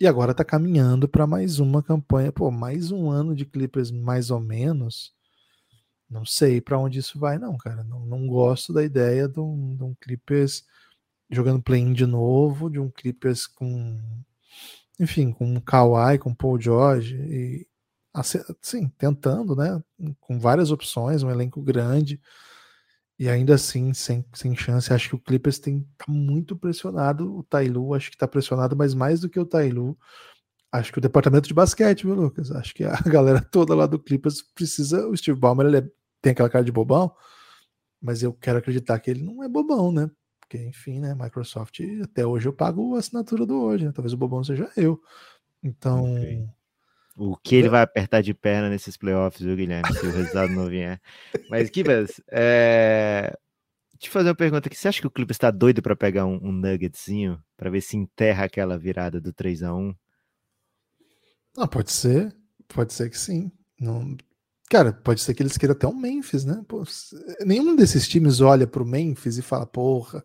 e 0.00 0.06
agora 0.06 0.32
está 0.32 0.44
caminhando 0.44 1.08
para 1.08 1.26
mais 1.26 1.58
uma 1.58 1.82
campanha, 1.82 2.32
pô, 2.32 2.50
mais 2.50 2.92
um 2.92 3.10
ano 3.10 3.34
de 3.34 3.44
Clippers 3.44 3.90
mais 3.90 4.30
ou 4.30 4.40
menos. 4.40 5.12
Não 6.12 6.24
sei 6.26 6.60
para 6.60 6.78
onde 6.78 6.98
isso 6.98 7.18
vai, 7.18 7.38
não, 7.38 7.56
cara. 7.56 7.82
Não, 7.84 8.04
não 8.06 8.26
gosto 8.26 8.72
da 8.72 8.84
ideia 8.84 9.26
de 9.26 9.40
um, 9.40 9.74
de 9.74 9.82
um 9.82 9.94
Clippers 9.94 10.64
jogando 11.30 11.62
play-in 11.62 11.92
de 11.94 12.06
novo, 12.06 12.68
de 12.68 12.78
um 12.78 12.90
Clippers 12.90 13.46
com, 13.46 13.98
enfim, 15.00 15.32
com 15.32 15.60
Kawhi, 15.60 16.18
com 16.18 16.34
Paul 16.34 16.60
George, 16.60 17.16
e 17.16 17.66
assim, 18.12 18.88
tentando, 18.98 19.56
né? 19.56 19.82
Com 20.20 20.38
várias 20.38 20.70
opções, 20.70 21.22
um 21.22 21.30
elenco 21.30 21.62
grande. 21.62 22.20
E 23.18 23.28
ainda 23.28 23.54
assim, 23.54 23.94
sem, 23.94 24.24
sem 24.34 24.54
chance, 24.56 24.92
acho 24.92 25.10
que 25.10 25.14
o 25.14 25.18
Clippers 25.18 25.58
tem 25.58 25.86
tá 25.96 26.06
muito 26.08 26.56
pressionado. 26.56 27.36
O 27.38 27.42
Tailu 27.42 27.94
acho 27.94 28.10
que 28.10 28.16
tá 28.16 28.28
pressionado, 28.28 28.76
mas 28.76 28.94
mais 28.94 29.20
do 29.20 29.30
que 29.30 29.38
o 29.38 29.46
Tailu, 29.46 29.96
acho 30.72 30.90
que 30.92 30.98
o 30.98 31.00
departamento 31.00 31.46
de 31.46 31.54
basquete, 31.54 32.04
viu, 32.04 32.14
Lucas? 32.14 32.50
Acho 32.50 32.74
que 32.74 32.84
a 32.84 32.96
galera 33.06 33.40
toda 33.40 33.74
lá 33.74 33.86
do 33.86 33.98
Clippers 33.98 34.42
precisa. 34.54 35.06
O 35.06 35.16
Steve 35.16 35.38
Ballmer 35.38 35.66
ele 35.66 35.78
é, 35.78 35.90
tem 36.22 36.32
aquela 36.32 36.48
cara 36.48 36.64
de 36.64 36.72
bobão, 36.72 37.12
mas 38.00 38.22
eu 38.22 38.32
quero 38.32 38.58
acreditar 38.58 38.98
que 39.00 39.10
ele 39.10 39.22
não 39.22 39.42
é 39.42 39.48
bobão, 39.48 39.92
né? 39.92 40.10
Porque, 40.40 40.58
enfim, 40.64 41.00
né? 41.00 41.14
Microsoft, 41.14 41.80
até 42.02 42.24
hoje 42.24 42.46
eu 42.46 42.52
pago 42.52 42.94
a 42.94 42.98
assinatura 43.00 43.44
do 43.44 43.60
hoje, 43.60 43.84
né? 43.84 43.92
Talvez 43.92 44.12
o 44.12 44.16
bobão 44.16 44.44
seja 44.44 44.70
eu. 44.76 45.00
Então. 45.62 46.14
Okay. 46.14 46.48
O 47.16 47.36
que 47.36 47.56
ele 47.56 47.68
vai 47.68 47.82
apertar 47.82 48.22
de 48.22 48.32
perna 48.32 48.70
nesses 48.70 48.96
playoffs, 48.96 49.42
viu, 49.42 49.54
Guilherme? 49.54 49.92
Se 49.94 50.06
o 50.06 50.10
resultado 50.10 50.52
não 50.52 50.66
vier. 50.66 51.00
Mas, 51.50 51.68
Kibas, 51.68 52.22
é... 52.30 53.36
te 53.98 54.08
fazer 54.08 54.30
uma 54.30 54.34
pergunta 54.34 54.68
aqui. 54.68 54.76
Você 54.76 54.88
acha 54.88 55.00
que 55.00 55.06
o 55.06 55.10
Clippers 55.10 55.36
está 55.36 55.50
doido 55.50 55.82
para 55.82 55.94
pegar 55.94 56.24
um, 56.24 56.38
um 56.42 56.52
nuggetzinho 56.52 57.38
para 57.56 57.70
ver 57.70 57.82
se 57.82 57.96
enterra 57.96 58.44
aquela 58.44 58.78
virada 58.78 59.20
do 59.20 59.32
3 59.32 59.62
a 59.62 59.74
1 59.74 59.94
Ah, 61.58 61.68
pode 61.68 61.92
ser. 61.92 62.34
Pode 62.66 62.94
ser 62.94 63.10
que 63.10 63.18
sim. 63.18 63.52
Não... 63.78 64.16
Cara, 64.72 64.90
pode 64.90 65.20
ser 65.20 65.34
que 65.34 65.42
eles 65.42 65.58
queiram 65.58 65.74
até 65.74 65.86
um 65.86 65.94
Memphis, 65.94 66.46
né? 66.46 66.64
Pô, 66.66 66.82
nenhum 67.44 67.76
desses 67.76 68.08
times 68.08 68.40
olha 68.40 68.66
pro 68.66 68.86
Memphis 68.86 69.36
e 69.36 69.42
fala, 69.42 69.66
porra, 69.66 70.24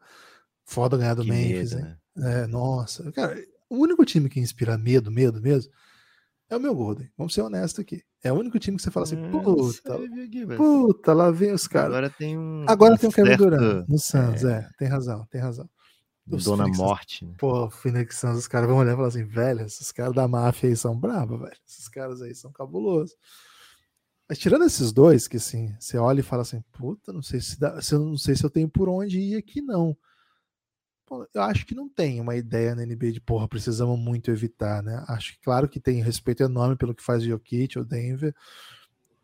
foda 0.63 0.95
ganhar 0.95 1.15
do 1.15 1.23
que 1.23 1.29
Memphis, 1.29 1.73
medo, 1.73 1.85
né? 2.15 2.43
É, 2.43 2.47
nossa. 2.47 3.11
Cara, 3.11 3.37
o 3.69 3.75
único 3.75 4.05
time 4.05 4.29
que 4.29 4.39
inspira 4.39 4.77
medo, 4.77 5.11
medo 5.11 5.41
mesmo, 5.41 5.69
é 6.49 6.55
o 6.55 6.61
meu 6.61 6.73
Golden. 6.73 7.11
Vamos 7.17 7.33
ser 7.33 7.41
honestos 7.41 7.81
aqui. 7.81 8.01
É 8.23 8.31
o 8.31 8.37
único 8.37 8.57
time 8.57 8.77
que 8.77 8.83
você 8.83 8.89
fala 8.89 9.05
assim, 9.05 9.17
hum, 9.17 9.31
puta, 9.31 9.99
puta, 10.55 11.13
lá 11.13 11.29
vem 11.29 11.51
os 11.51 11.67
caras. 11.67 11.89
Agora 11.89 12.09
tem 12.09 12.37
um. 12.37 12.65
Agora 12.69 12.97
tem 12.97 13.09
o 13.09 13.11
Kevin 13.11 13.35
Durant 13.35 13.85
no 13.85 13.99
Suns, 13.99 14.45
é. 14.45 14.59
é, 14.59 14.69
tem 14.79 14.87
razão, 14.87 15.27
tem 15.29 15.41
razão. 15.41 15.69
Os 16.25 16.45
Dona 16.45 16.63
Phoenix, 16.63 16.77
Morte. 16.79 17.25
Né? 17.25 17.33
Pô, 17.37 17.69
Phoenix 17.69 18.17
Suns, 18.17 18.37
os 18.37 18.47
caras 18.47 18.69
vão 18.69 18.77
olhar 18.77 18.93
e 18.93 18.95
falar 18.95 19.09
assim, 19.09 19.25
velho, 19.25 19.65
esses 19.65 19.91
caras 19.91 20.15
da 20.15 20.25
máfia 20.25 20.69
aí 20.69 20.75
são 20.77 20.97
bravos, 20.97 21.37
velho. 21.37 21.57
Esses 21.67 21.89
caras 21.89 22.21
aí 22.21 22.33
são 22.33 22.49
cabulosos. 22.53 23.13
Mas 24.27 24.37
tirando 24.37 24.65
esses 24.65 24.91
dois, 24.91 25.27
que 25.27 25.37
assim, 25.37 25.73
você 25.79 25.97
olha 25.97 26.19
e 26.19 26.23
fala 26.23 26.41
assim, 26.41 26.61
puta, 26.71 27.13
não 27.13 27.21
sei 27.21 27.39
se 27.39 27.59
dá, 27.59 27.81
se 27.81 27.95
eu 27.95 27.99
não 27.99 28.17
sei 28.17 28.35
se 28.35 28.43
eu 28.43 28.49
tenho 28.49 28.67
por 28.67 28.89
onde 28.89 29.19
ir 29.19 29.37
aqui, 29.37 29.61
não 29.61 29.97
eu 31.33 31.41
acho 31.41 31.65
que 31.65 31.75
não 31.75 31.87
tem 31.87 32.19
uma 32.19 32.35
ideia 32.35 32.75
na 32.75 32.85
NBA 32.85 33.13
de 33.13 33.21
porra, 33.21 33.47
precisamos 33.47 33.97
muito 33.97 34.29
evitar, 34.29 34.83
né? 34.83 35.03
Acho 35.07 35.33
que 35.33 35.39
claro 35.39 35.67
que 35.67 35.79
tem 35.79 36.01
respeito 36.01 36.43
enorme 36.43 36.75
pelo 36.75 36.93
que 36.93 37.03
faz 37.03 37.23
o 37.23 37.27
Jokic, 37.27 37.79
o 37.79 37.85
Denver, 37.85 38.35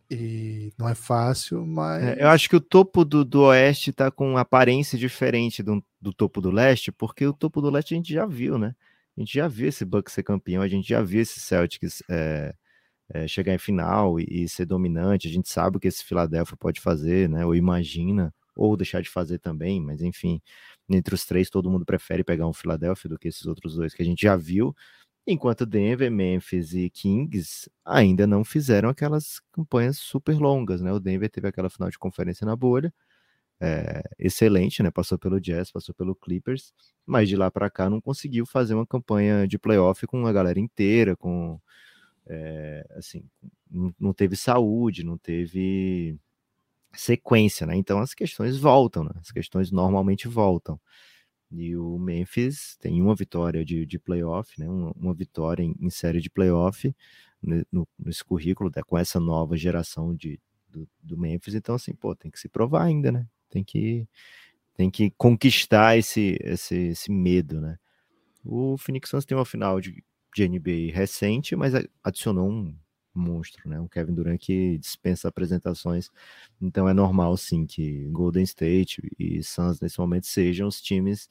e 0.09 0.71
não 0.77 0.87
é 0.87 0.95
fácil, 0.95 1.65
mas. 1.65 2.03
É, 2.03 2.23
eu 2.23 2.29
acho 2.29 2.49
que 2.49 2.55
o 2.55 2.61
topo 2.61 3.03
do, 3.03 3.25
do 3.25 3.41
Oeste 3.43 3.91
tá 3.91 4.09
com 4.09 4.37
aparência 4.37 4.97
diferente 4.97 5.61
do, 5.61 5.83
do 5.99 6.13
topo 6.13 6.39
do 6.39 6.51
Leste, 6.51 6.91
porque 6.91 7.25
o 7.25 7.33
topo 7.33 7.61
do 7.61 7.69
Leste 7.69 7.93
a 7.93 7.97
gente 7.97 8.13
já 8.13 8.25
viu, 8.25 8.57
né? 8.57 8.75
A 9.15 9.19
gente 9.19 9.33
já 9.33 9.47
viu 9.47 9.67
esse 9.67 9.83
Bucks 9.83 10.13
ser 10.13 10.23
campeão, 10.23 10.61
a 10.61 10.67
gente 10.67 10.87
já 10.87 11.01
viu 11.01 11.21
esse 11.21 11.39
Celtics 11.39 12.01
é, 12.09 12.55
é, 13.09 13.27
chegar 13.27 13.53
em 13.53 13.57
final 13.57 14.19
e, 14.19 14.25
e, 14.29 14.49
ser 14.49 14.65
dominante, 14.65 15.27
a 15.27 15.31
gente 15.31 15.49
sabe 15.49 15.77
o 15.77 15.79
que 15.79 15.87
esse 15.87 16.03
Philadelphia 16.03 16.57
pode 16.57 16.81
fazer, 16.81 17.29
né? 17.29 17.45
Ou 17.45 17.55
imagina, 17.55 18.33
ou 18.55 18.77
deixar 18.77 19.01
de 19.01 19.09
fazer 19.09 19.39
também, 19.39 19.81
mas 19.81 20.01
enfim 20.01 20.41
entre 20.89 21.15
os 21.15 21.25
três, 21.25 21.49
todo 21.49 21.69
mundo 21.69 21.85
prefere 21.85 22.23
pegar 22.23 22.47
um 22.47 22.53
Philadelphia 22.53 23.09
do 23.09 23.17
que 23.17 23.27
esses 23.27 23.45
outros 23.45 23.75
dois 23.75 23.93
que 23.93 24.01
a 24.01 24.05
gente 24.05 24.23
já 24.23 24.35
viu, 24.35 24.75
enquanto 25.25 25.65
Denver, 25.65 26.11
Memphis 26.11 26.73
e 26.73 26.89
Kings 26.89 27.69
ainda 27.85 28.27
não 28.27 28.43
fizeram 28.43 28.89
aquelas 28.89 29.39
campanhas 29.51 29.97
super 29.97 30.37
longas, 30.37 30.81
né? 30.81 30.91
O 30.91 30.99
Denver 30.99 31.29
teve 31.29 31.47
aquela 31.47 31.69
final 31.69 31.89
de 31.89 31.97
conferência 31.97 32.45
na 32.45 32.55
bolha, 32.55 32.93
é, 33.61 34.03
excelente, 34.19 34.83
né? 34.83 34.91
Passou 34.91 35.17
pelo 35.17 35.39
Jazz, 35.39 35.71
passou 35.71 35.95
pelo 35.95 36.15
Clippers, 36.15 36.73
mas 37.05 37.29
de 37.29 37.35
lá 37.35 37.49
para 37.51 37.69
cá 37.69 37.89
não 37.89 38.01
conseguiu 38.01 38.45
fazer 38.45 38.73
uma 38.75 38.87
campanha 38.87 39.47
de 39.47 39.57
playoff 39.59 40.05
com 40.07 40.25
a 40.27 40.33
galera 40.33 40.59
inteira, 40.59 41.15
com 41.15 41.59
é, 42.27 42.85
assim, 42.91 43.23
não, 43.99 44.13
teve 44.13 44.35
saúde, 44.35 45.03
não 45.03 45.17
teve 45.17 46.17
sequência, 46.93 47.65
né? 47.67 47.75
Então 47.75 47.99
as 47.99 48.13
questões 48.13 48.57
voltam, 48.57 49.03
né? 49.03 49.11
As 49.19 49.31
questões 49.31 49.71
normalmente 49.71 50.27
voltam. 50.27 50.79
E 51.51 51.75
o 51.75 51.99
Memphis 51.99 52.77
tem 52.79 53.01
uma 53.01 53.15
vitória 53.15 53.63
de, 53.63 53.85
de 53.85 53.99
playoff, 53.99 54.59
né? 54.59 54.67
Uma, 54.67 54.91
uma 54.95 55.13
vitória 55.13 55.63
em, 55.63 55.75
em, 55.79 55.89
série 55.89 56.19
de 56.19 56.29
playoff 56.29 56.95
né? 57.41 57.63
no, 57.71 57.87
nesse 57.99 58.23
currículo, 58.23 58.71
né? 58.75 58.81
com 58.83 58.97
essa 58.97 59.19
nova 59.19 59.55
geração 59.55 60.15
de, 60.15 60.39
do, 60.67 60.87
do, 61.01 61.17
Memphis. 61.17 61.53
Então, 61.53 61.75
assim, 61.75 61.93
pô, 61.93 62.15
tem 62.15 62.31
que 62.31 62.39
se 62.39 62.49
provar 62.49 62.83
ainda, 62.85 63.11
né? 63.11 63.27
Tem 63.49 63.63
que, 63.63 64.07
tem 64.75 64.89
que 64.89 65.11
conquistar 65.11 65.97
esse, 65.97 66.37
esse, 66.41 66.75
esse 66.75 67.11
medo, 67.11 67.61
né? 67.61 67.77
O 68.43 68.77
Phoenix 68.77 69.09
Suns 69.09 69.25
tem 69.25 69.37
uma 69.37 69.45
final 69.45 69.79
de, 69.79 70.03
de 70.35 70.47
NBA 70.47 70.93
recente, 70.93 71.55
mas 71.55 71.73
adicionou 72.03 72.49
um 72.49 72.75
monstro, 73.13 73.69
né? 73.69 73.79
Um 73.79 73.87
Kevin 73.87 74.13
Durant 74.13 74.39
que 74.39 74.77
dispensa 74.77 75.27
apresentações. 75.27 76.09
Então 76.61 76.89
é 76.89 76.93
normal, 76.93 77.37
sim, 77.37 77.65
que 77.65 78.07
Golden 78.09 78.43
State 78.43 79.01
e 79.19 79.43
Suns 79.43 79.79
nesse 79.79 79.99
momento 79.99 80.27
sejam 80.27 80.67
os 80.67 80.81
times 80.81 81.29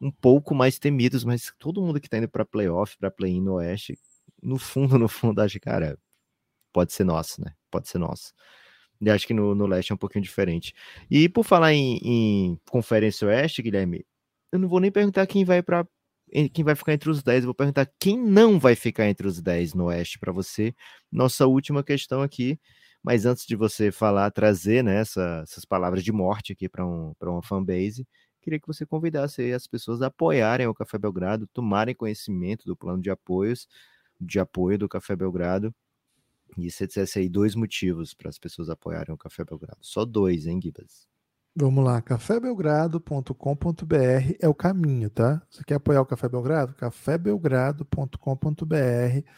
um 0.00 0.10
pouco 0.10 0.54
mais 0.54 0.78
temidos, 0.78 1.24
mas 1.24 1.52
todo 1.58 1.82
mundo 1.82 2.00
que 2.00 2.08
tá 2.08 2.18
indo 2.18 2.28
para 2.28 2.44
playoff, 2.44 2.96
para 2.98 3.10
play-in 3.10 3.42
no 3.42 3.54
Oeste, 3.54 3.98
no 4.42 4.58
fundo, 4.58 4.98
no 4.98 5.08
fundo, 5.08 5.40
acha, 5.40 5.60
cara, 5.60 5.98
pode 6.72 6.92
ser 6.92 7.04
nosso, 7.04 7.42
né? 7.42 7.54
Pode 7.70 7.88
ser 7.88 7.98
nosso. 7.98 8.32
E 9.00 9.10
acho 9.10 9.26
que 9.26 9.34
no, 9.34 9.54
no 9.54 9.66
leste 9.66 9.92
é 9.92 9.94
um 9.94 9.98
pouquinho 9.98 10.22
diferente. 10.24 10.74
E 11.10 11.28
por 11.28 11.44
falar 11.44 11.72
em, 11.72 11.98
em 12.02 12.60
Conferência 12.68 13.26
Oeste, 13.28 13.62
Guilherme, 13.62 14.04
eu 14.52 14.58
não 14.58 14.68
vou 14.68 14.80
nem 14.80 14.90
perguntar 14.90 15.26
quem 15.26 15.44
vai 15.44 15.62
para 15.62 15.86
quem 16.52 16.64
vai 16.64 16.74
ficar 16.74 16.92
entre 16.92 17.10
os 17.10 17.22
10. 17.22 17.44
Eu 17.44 17.48
vou 17.48 17.54
perguntar 17.54 17.90
quem 17.98 18.18
não 18.18 18.58
vai 18.58 18.74
ficar 18.74 19.08
entre 19.08 19.26
os 19.26 19.40
10 19.40 19.74
no 19.74 19.86
Oeste 19.86 20.18
para 20.18 20.32
você. 20.32 20.74
Nossa 21.10 21.46
última 21.46 21.82
questão 21.82 22.22
aqui. 22.22 22.58
Mas 23.02 23.24
antes 23.24 23.46
de 23.46 23.56
você 23.56 23.90
falar, 23.90 24.30
trazer 24.30 24.84
né, 24.84 25.00
essa, 25.00 25.40
essas 25.42 25.64
palavras 25.64 26.04
de 26.04 26.12
morte 26.12 26.52
aqui 26.52 26.68
para 26.68 26.86
um, 26.86 27.14
uma 27.22 27.42
fanbase, 27.42 28.06
queria 28.42 28.60
que 28.60 28.66
você 28.66 28.84
convidasse 28.84 29.52
as 29.52 29.66
pessoas 29.66 30.02
a 30.02 30.08
apoiarem 30.08 30.66
o 30.66 30.74
Café 30.74 30.98
Belgrado, 30.98 31.46
tomarem 31.52 31.94
conhecimento 31.94 32.66
do 32.66 32.76
plano 32.76 33.02
de 33.02 33.10
apoios, 33.10 33.66
de 34.20 34.38
apoio 34.38 34.78
do 34.78 34.88
Café 34.88 35.16
Belgrado. 35.16 35.74
E 36.58 36.70
você 36.70 36.86
dissesse 36.86 37.18
aí 37.20 37.28
dois 37.28 37.54
motivos 37.54 38.12
para 38.12 38.28
as 38.28 38.38
pessoas 38.38 38.68
apoiarem 38.68 39.14
o 39.14 39.18
Café 39.18 39.44
Belgrado. 39.44 39.78
Só 39.80 40.04
dois, 40.04 40.46
hein, 40.46 40.60
Gibas? 40.62 41.08
Vamos 41.54 41.84
lá, 41.84 42.00
cafébelgrado.com.br 42.00 44.34
é 44.38 44.48
o 44.48 44.54
caminho, 44.54 45.10
tá? 45.10 45.42
Você 45.50 45.64
quer 45.64 45.74
apoiar 45.74 46.00
o 46.00 46.06
Café 46.06 46.28
Belgrado? 46.28 46.74
cafébelgrado.com.br. 46.74 49.28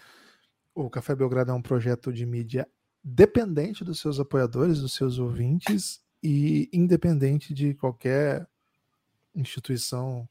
O 0.74 0.90
Café 0.90 1.14
Belgrado 1.14 1.50
é 1.50 1.54
um 1.54 1.62
projeto 1.62 2.12
de 2.12 2.26
mídia 2.26 2.68
dependente 3.02 3.82
dos 3.82 3.98
seus 3.98 4.20
apoiadores, 4.20 4.80
dos 4.80 4.92
seus 4.94 5.18
ouvintes 5.18 6.02
e 6.22 6.68
independente 6.72 7.54
de 7.54 7.74
qualquer 7.74 8.46
instituição 9.34 10.28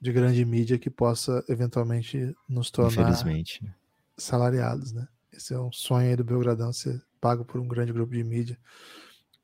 de 0.00 0.12
grande 0.12 0.44
mídia 0.44 0.78
que 0.78 0.88
possa 0.88 1.44
eventualmente 1.48 2.32
nos 2.48 2.70
tornar 2.70 3.24
né? 3.24 3.74
salariados, 4.16 4.92
né? 4.92 5.08
Esse 5.32 5.52
é 5.52 5.58
um 5.58 5.72
sonho 5.72 6.08
aí 6.08 6.16
do 6.16 6.24
Belgradão 6.24 6.72
ser 6.72 7.02
pago 7.20 7.44
por 7.44 7.60
um 7.60 7.66
grande 7.66 7.92
grupo 7.92 8.12
de 8.12 8.22
mídia. 8.22 8.56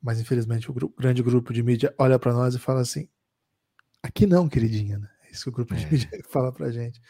Mas 0.05 0.21
infelizmente 0.21 0.69
o 0.69 0.93
grande 0.95 1.23
grupo 1.23 1.51
de 1.51 1.63
mídia 1.63 1.91
olha 1.97 2.19
para 2.19 2.31
nós 2.31 2.53
e 2.53 2.59
fala 2.59 2.81
assim: 2.81 3.07
aqui 4.03 4.27
não, 4.27 4.47
queridinha, 4.47 4.99
né? 4.99 5.09
É 5.27 5.31
isso 5.31 5.45
que 5.45 5.49
o 5.49 5.51
grupo 5.51 5.73
é. 5.73 5.77
de 5.77 5.91
mídia 5.91 6.09
fala 6.29 6.51
pra 6.51 6.69
gente. 6.69 7.01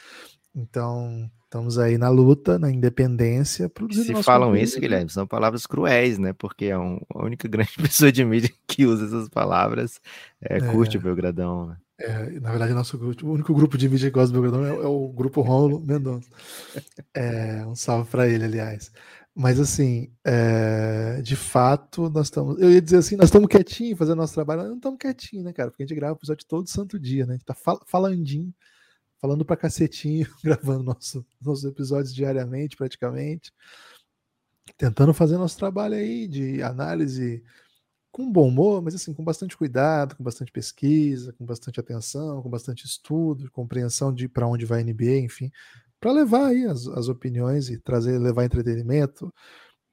Então, 0.55 1.29
estamos 1.43 1.77
aí 1.77 1.97
na 1.97 2.07
luta, 2.07 2.57
na 2.57 2.71
independência. 2.71 3.69
Se 3.91 4.23
falam 4.23 4.47
conteúdo. 4.47 4.63
isso, 4.63 4.79
Guilherme, 4.79 5.09
são 5.09 5.27
palavras 5.27 5.65
cruéis, 5.67 6.17
né? 6.17 6.31
Porque 6.31 6.67
é 6.67 6.79
um, 6.79 6.97
a 7.13 7.25
única 7.25 7.45
grande 7.49 7.73
pessoa 7.75 8.09
de 8.09 8.23
mídia 8.23 8.49
que 8.65 8.85
usa 8.85 9.05
essas 9.07 9.27
palavras 9.27 9.99
é, 10.41 10.55
é. 10.55 10.71
curte 10.71 10.97
o 10.97 11.01
Belgradão, 11.01 11.67
né? 11.67 11.77
É, 11.99 12.39
na 12.39 12.49
verdade, 12.49 12.73
nosso 12.73 12.97
o 12.97 13.29
único 13.29 13.53
grupo 13.53 13.77
de 13.77 13.89
mídia 13.89 14.09
que 14.09 14.13
gosta 14.13 14.33
do 14.33 14.41
Belgradão 14.41 14.65
é, 14.65 14.85
é 14.85 14.87
o 14.87 15.09
grupo 15.09 15.41
Rômulo 15.41 15.81
Mendonça. 15.85 16.29
É, 17.13 17.65
um 17.65 17.75
salve 17.75 18.09
para 18.09 18.25
ele, 18.25 18.45
aliás. 18.45 18.89
Mas 19.37 19.59
assim, 19.59 20.13
é, 20.23 21.21
de 21.21 21.35
fato, 21.35 22.09
nós 22.09 22.27
estamos. 22.27 22.57
Eu 22.57 22.71
ia 22.71 22.81
dizer 22.81 22.97
assim, 22.99 23.17
nós 23.17 23.25
estamos 23.25 23.49
quietinhos 23.49 23.99
fazendo 23.99 24.15
nosso 24.15 24.33
trabalho, 24.33 24.61
mas 24.61 24.69
não 24.69 24.77
estamos 24.77 24.97
quietinhos, 24.97 25.43
né, 25.43 25.51
cara? 25.51 25.69
Porque 25.69 25.83
a 25.83 25.85
gente 25.85 25.95
grava 25.95 26.13
o 26.13 26.17
episódio 26.17 26.47
todo 26.47 26.69
santo 26.69 26.97
dia, 26.97 27.25
né? 27.25 27.33
A 27.33 27.35
gente 27.37 27.45
tá 27.45 27.53
fal 27.53 27.81
falandinho, 27.85 28.53
falando 29.19 29.43
pra 29.43 29.57
cacetinho, 29.57 30.25
gravando 30.41 30.83
nosso, 30.83 31.25
nossos 31.41 31.65
episódios 31.65 32.15
diariamente, 32.15 32.77
praticamente. 32.77 33.51
Tentando 34.77 35.13
fazer 35.13 35.37
nosso 35.37 35.57
trabalho 35.57 35.95
aí 35.95 36.27
de 36.29 36.63
análise 36.63 37.43
com 38.11 38.31
bom 38.31 38.47
humor, 38.47 38.81
mas 38.81 38.95
assim, 38.95 39.13
com 39.13 39.23
bastante 39.23 39.57
cuidado, 39.57 40.15
com 40.15 40.23
bastante 40.23 40.49
pesquisa, 40.49 41.33
com 41.33 41.45
bastante 41.45 41.77
atenção, 41.77 42.41
com 42.41 42.49
bastante 42.49 42.85
estudo, 42.85 43.51
compreensão 43.51 44.13
de 44.13 44.29
para 44.29 44.47
onde 44.47 44.65
vai 44.65 44.79
a 44.79 44.83
NBA, 44.83 45.17
enfim 45.19 45.51
para 45.99 46.11
levar 46.11 46.47
aí 46.47 46.65
as, 46.65 46.87
as 46.87 47.07
opiniões 47.07 47.69
e 47.69 47.77
trazer, 47.79 48.17
levar 48.19 48.45
entretenimento, 48.45 49.33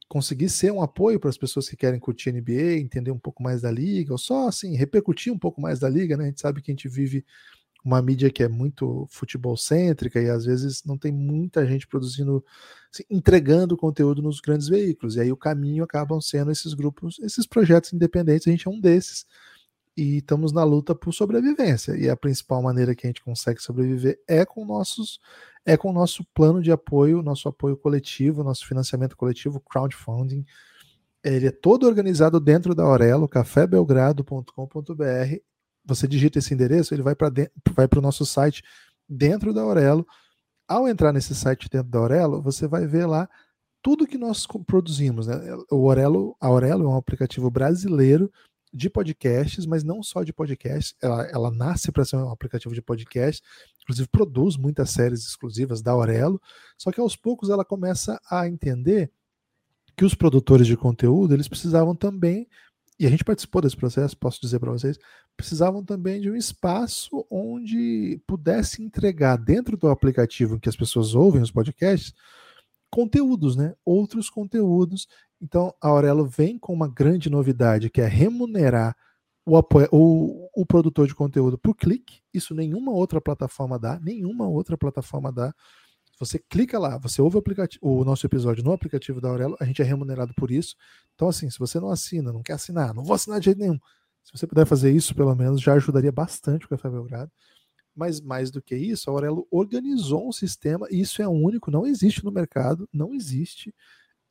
conseguir 0.08 0.50
ser 0.50 0.70
um 0.70 0.82
apoio 0.82 1.18
para 1.18 1.30
as 1.30 1.38
pessoas 1.38 1.68
que 1.68 1.76
querem 1.76 1.98
curtir 1.98 2.32
NBA, 2.32 2.78
entender 2.78 3.10
um 3.10 3.18
pouco 3.18 3.42
mais 3.42 3.62
da 3.62 3.70
liga, 3.70 4.12
ou 4.12 4.18
só 4.18 4.48
assim, 4.48 4.76
repercutir 4.76 5.32
um 5.32 5.38
pouco 5.38 5.60
mais 5.60 5.78
da 5.78 5.88
liga, 5.88 6.16
né? 6.16 6.24
A 6.24 6.26
gente 6.26 6.40
sabe 6.40 6.60
que 6.60 6.70
a 6.70 6.74
gente 6.74 6.88
vive 6.88 7.24
uma 7.84 8.00
mídia 8.00 8.30
que 8.30 8.42
é 8.42 8.48
muito 8.48 9.06
futebol 9.10 9.56
cêntrica 9.56 10.20
e 10.20 10.30
às 10.30 10.44
vezes 10.44 10.84
não 10.84 10.96
tem 10.96 11.10
muita 11.10 11.66
gente 11.66 11.86
produzindo, 11.86 12.44
assim, 12.92 13.04
entregando 13.10 13.76
conteúdo 13.76 14.22
nos 14.22 14.40
grandes 14.40 14.68
veículos. 14.68 15.16
E 15.16 15.20
aí 15.20 15.32
o 15.32 15.36
caminho 15.36 15.82
acabam 15.82 16.20
sendo 16.20 16.52
esses 16.52 16.74
grupos, 16.74 17.18
esses 17.20 17.46
projetos 17.46 17.92
independentes, 17.92 18.46
a 18.46 18.50
gente 18.50 18.68
é 18.68 18.70
um 18.70 18.80
desses. 18.80 19.26
E 19.96 20.18
estamos 20.18 20.52
na 20.52 20.64
luta 20.64 20.94
por 20.94 21.12
sobrevivência. 21.12 21.96
E 21.96 22.08
a 22.08 22.16
principal 22.16 22.62
maneira 22.62 22.94
que 22.94 23.06
a 23.06 23.08
gente 23.08 23.22
consegue 23.22 23.60
sobreviver 23.60 24.20
é 24.28 24.44
com 24.44 24.64
nossos 24.64 25.18
é 25.64 25.76
com 25.76 25.90
o 25.90 25.92
nosso 25.92 26.24
plano 26.34 26.62
de 26.62 26.72
apoio, 26.72 27.22
nosso 27.22 27.48
apoio 27.48 27.76
coletivo, 27.76 28.42
nosso 28.42 28.66
financiamento 28.66 29.16
coletivo, 29.16 29.60
crowdfunding. 29.60 30.44
Ele 31.22 31.46
é 31.46 31.52
todo 31.52 31.86
organizado 31.86 32.40
dentro 32.40 32.74
da 32.74 32.82
Aurelo, 32.82 33.28
cafébelgrado.com.br. 33.28 35.36
Você 35.84 36.08
digita 36.08 36.38
esse 36.38 36.52
endereço, 36.52 36.94
ele 36.94 37.02
vai 37.02 37.14
para 37.14 37.30
vai 37.74 37.88
o 37.96 38.00
nosso 38.00 38.26
site 38.26 38.62
dentro 39.08 39.52
da 39.52 39.62
Aurelo. 39.62 40.06
Ao 40.66 40.88
entrar 40.88 41.12
nesse 41.12 41.34
site 41.34 41.68
dentro 41.70 41.90
da 41.90 41.98
Aurelo, 41.98 42.42
você 42.42 42.66
vai 42.66 42.86
ver 42.86 43.06
lá 43.06 43.28
tudo 43.82 44.06
que 44.06 44.18
nós 44.18 44.46
produzimos. 44.66 45.26
Né? 45.26 45.36
O 45.70 45.88
Aurelo, 45.88 46.36
a 46.40 46.46
Aurelo 46.46 46.84
é 46.84 46.88
um 46.88 46.96
aplicativo 46.96 47.50
brasileiro 47.50 48.32
de 48.72 48.88
podcasts, 48.88 49.66
mas 49.66 49.84
não 49.84 50.02
só 50.02 50.22
de 50.22 50.32
podcasts. 50.32 50.94
Ela, 51.00 51.26
ela 51.26 51.50
nasce 51.50 51.92
para 51.92 52.04
ser 52.04 52.16
um 52.16 52.30
aplicativo 52.30 52.74
de 52.74 52.80
podcast, 52.80 53.42
inclusive 53.82 54.08
produz 54.08 54.56
muitas 54.56 54.90
séries 54.90 55.26
exclusivas 55.26 55.82
da 55.82 55.92
Aurelo. 55.92 56.40
Só 56.78 56.90
que 56.90 57.00
aos 57.00 57.16
poucos 57.16 57.50
ela 57.50 57.64
começa 57.64 58.20
a 58.30 58.48
entender 58.48 59.10
que 59.96 60.04
os 60.04 60.14
produtores 60.14 60.66
de 60.66 60.76
conteúdo 60.76 61.34
eles 61.34 61.48
precisavam 61.48 61.94
também 61.94 62.48
e 62.98 63.06
a 63.06 63.10
gente 63.10 63.24
participou 63.24 63.60
desse 63.60 63.76
processo, 63.76 64.16
posso 64.16 64.40
dizer 64.40 64.60
para 64.60 64.70
vocês, 64.70 64.96
precisavam 65.36 65.84
também 65.84 66.20
de 66.20 66.30
um 66.30 66.36
espaço 66.36 67.26
onde 67.28 68.20
pudesse 68.26 68.82
entregar 68.82 69.36
dentro 69.36 69.76
do 69.76 69.88
aplicativo 69.88 70.54
em 70.54 70.58
que 70.58 70.68
as 70.68 70.76
pessoas 70.76 71.14
ouvem 71.14 71.42
os 71.42 71.50
podcasts 71.50 72.14
conteúdos, 72.90 73.56
né? 73.56 73.74
Outros 73.84 74.28
conteúdos. 74.30 75.08
Então, 75.40 75.74
a 75.82 75.88
Aurelo 75.88 76.26
vem 76.26 76.58
com 76.58 76.72
uma 76.72 76.86
grande 76.86 77.28
novidade, 77.30 77.90
que 77.90 78.00
é 78.00 78.06
remunerar 78.06 78.94
o, 79.44 79.56
apoio, 79.56 79.88
o, 79.92 80.48
o 80.54 80.66
produtor 80.66 81.06
de 81.06 81.14
conteúdo 81.14 81.58
por 81.58 81.74
clique. 81.74 82.20
Isso 82.32 82.54
nenhuma 82.54 82.92
outra 82.92 83.20
plataforma 83.20 83.78
dá, 83.78 83.98
nenhuma 84.00 84.48
outra 84.48 84.76
plataforma 84.76 85.32
dá. 85.32 85.54
Você 86.18 86.38
clica 86.38 86.78
lá, 86.78 86.98
você 86.98 87.20
ouve 87.20 87.38
o, 87.38 87.42
o, 87.80 88.04
nosso 88.04 88.24
episódio 88.24 88.62
no 88.62 88.72
aplicativo 88.72 89.20
da 89.20 89.28
Aurelo, 89.28 89.56
a 89.58 89.64
gente 89.64 89.82
é 89.82 89.84
remunerado 89.84 90.32
por 90.34 90.50
isso. 90.50 90.76
Então, 91.14 91.28
assim, 91.28 91.50
se 91.50 91.58
você 91.58 91.80
não 91.80 91.90
assina, 91.90 92.32
não 92.32 92.42
quer 92.42 92.52
assinar, 92.52 92.94
não 92.94 93.02
vou 93.02 93.14
assinar 93.14 93.40
de 93.40 93.46
jeito 93.46 93.58
nenhum. 93.58 93.78
Se 94.22 94.32
você 94.32 94.46
puder 94.46 94.64
fazer 94.66 94.92
isso, 94.92 95.14
pelo 95.14 95.34
menos, 95.34 95.60
já 95.60 95.74
ajudaria 95.74 96.12
bastante 96.12 96.64
o 96.64 96.68
Café 96.68 96.88
Belgrado. 96.88 97.30
Mas 97.94 98.20
mais 98.20 98.50
do 98.50 98.62
que 98.62 98.76
isso, 98.76 99.10
a 99.10 99.12
Aurelo 99.12 99.46
organizou 99.50 100.28
um 100.28 100.32
sistema, 100.32 100.86
e 100.90 101.00
isso 101.00 101.20
é 101.20 101.28
único, 101.28 101.70
não 101.70 101.86
existe 101.86 102.24
no 102.24 102.30
mercado, 102.30 102.88
não 102.92 103.12
existe. 103.12 103.74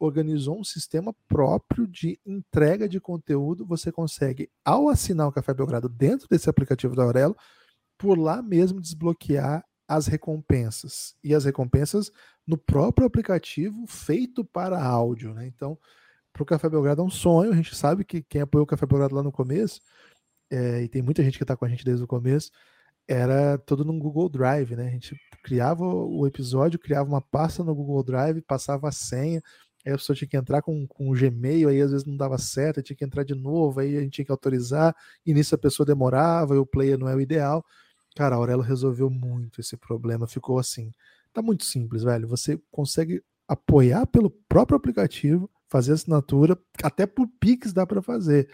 Organizou 0.03 0.59
um 0.59 0.63
sistema 0.63 1.13
próprio 1.27 1.87
de 1.87 2.19
entrega 2.25 2.89
de 2.89 2.99
conteúdo. 2.99 3.65
Você 3.65 3.91
consegue, 3.91 4.49
ao 4.65 4.89
assinar 4.89 5.27
o 5.27 5.31
Café 5.31 5.53
Belgrado 5.53 5.87
dentro 5.87 6.27
desse 6.27 6.49
aplicativo 6.49 6.95
da 6.95 7.03
Aurelo, 7.03 7.37
por 7.97 8.17
lá 8.17 8.41
mesmo 8.41 8.81
desbloquear 8.81 9.63
as 9.87 10.07
recompensas. 10.07 11.15
E 11.23 11.35
as 11.35 11.45
recompensas 11.45 12.11
no 12.47 12.57
próprio 12.57 13.05
aplicativo 13.05 13.85
feito 13.85 14.43
para 14.43 14.83
áudio. 14.83 15.35
Né? 15.35 15.45
Então, 15.45 15.77
para 16.33 16.41
o 16.41 16.45
Café 16.45 16.67
Belgrado 16.67 17.01
é 17.01 17.05
um 17.05 17.09
sonho. 17.09 17.51
A 17.51 17.55
gente 17.55 17.75
sabe 17.75 18.03
que 18.03 18.23
quem 18.23 18.41
apoiou 18.41 18.63
o 18.63 18.67
Café 18.67 18.87
Belgrado 18.87 19.13
lá 19.13 19.21
no 19.21 19.31
começo, 19.31 19.81
é, 20.49 20.81
e 20.81 20.87
tem 20.87 21.01
muita 21.01 21.23
gente 21.23 21.37
que 21.37 21.43
está 21.43 21.55
com 21.55 21.65
a 21.65 21.69
gente 21.69 21.85
desde 21.85 22.03
o 22.03 22.07
começo, 22.07 22.51
era 23.07 23.57
todo 23.59 23.83
no 23.83 23.97
Google 23.99 24.29
Drive, 24.29 24.75
né? 24.75 24.87
A 24.87 24.91
gente 24.91 25.15
criava 25.43 25.83
o 25.83 26.25
episódio, 26.25 26.79
criava 26.79 27.07
uma 27.07 27.21
pasta 27.21 27.63
no 27.63 27.75
Google 27.75 28.03
Drive, 28.03 28.41
passava 28.41 28.87
a 28.89 28.91
senha, 28.91 29.41
aí 29.85 29.93
a 29.93 29.97
pessoa 29.97 30.15
tinha 30.15 30.27
que 30.27 30.37
entrar 30.37 30.61
com, 30.61 30.85
com 30.87 31.09
o 31.09 31.13
Gmail, 31.13 31.69
aí 31.69 31.81
às 31.81 31.91
vezes 31.91 32.05
não 32.05 32.15
dava 32.15 32.37
certo, 32.37 32.81
tinha 32.81 32.95
que 32.95 33.05
entrar 33.05 33.23
de 33.23 33.35
novo, 33.35 33.79
aí 33.79 33.97
a 33.97 34.01
gente 34.01 34.13
tinha 34.13 34.25
que 34.25 34.31
autorizar, 34.31 34.95
e 35.25 35.33
nisso 35.33 35.55
a 35.55 35.57
pessoa 35.57 35.85
demorava, 35.85 36.55
e 36.55 36.57
o 36.57 36.65
player 36.65 36.97
não 36.97 37.07
é 37.07 37.15
o 37.15 37.21
ideal. 37.21 37.65
Cara, 38.15 38.35
a 38.35 38.37
Aurelo 38.37 38.61
resolveu 38.61 39.09
muito 39.09 39.61
esse 39.61 39.77
problema, 39.77 40.27
ficou 40.27 40.59
assim. 40.59 40.91
Tá 41.33 41.41
muito 41.41 41.63
simples, 41.63 42.03
velho. 42.03 42.27
Você 42.27 42.59
consegue 42.69 43.23
apoiar 43.47 44.05
pelo 44.07 44.29
próprio 44.29 44.77
aplicativo, 44.77 45.49
fazer 45.69 45.93
assinatura, 45.93 46.57
até 46.83 47.05
por 47.05 47.27
Pix 47.39 47.71
dá 47.73 47.87
para 47.87 48.01
fazer. 48.01 48.49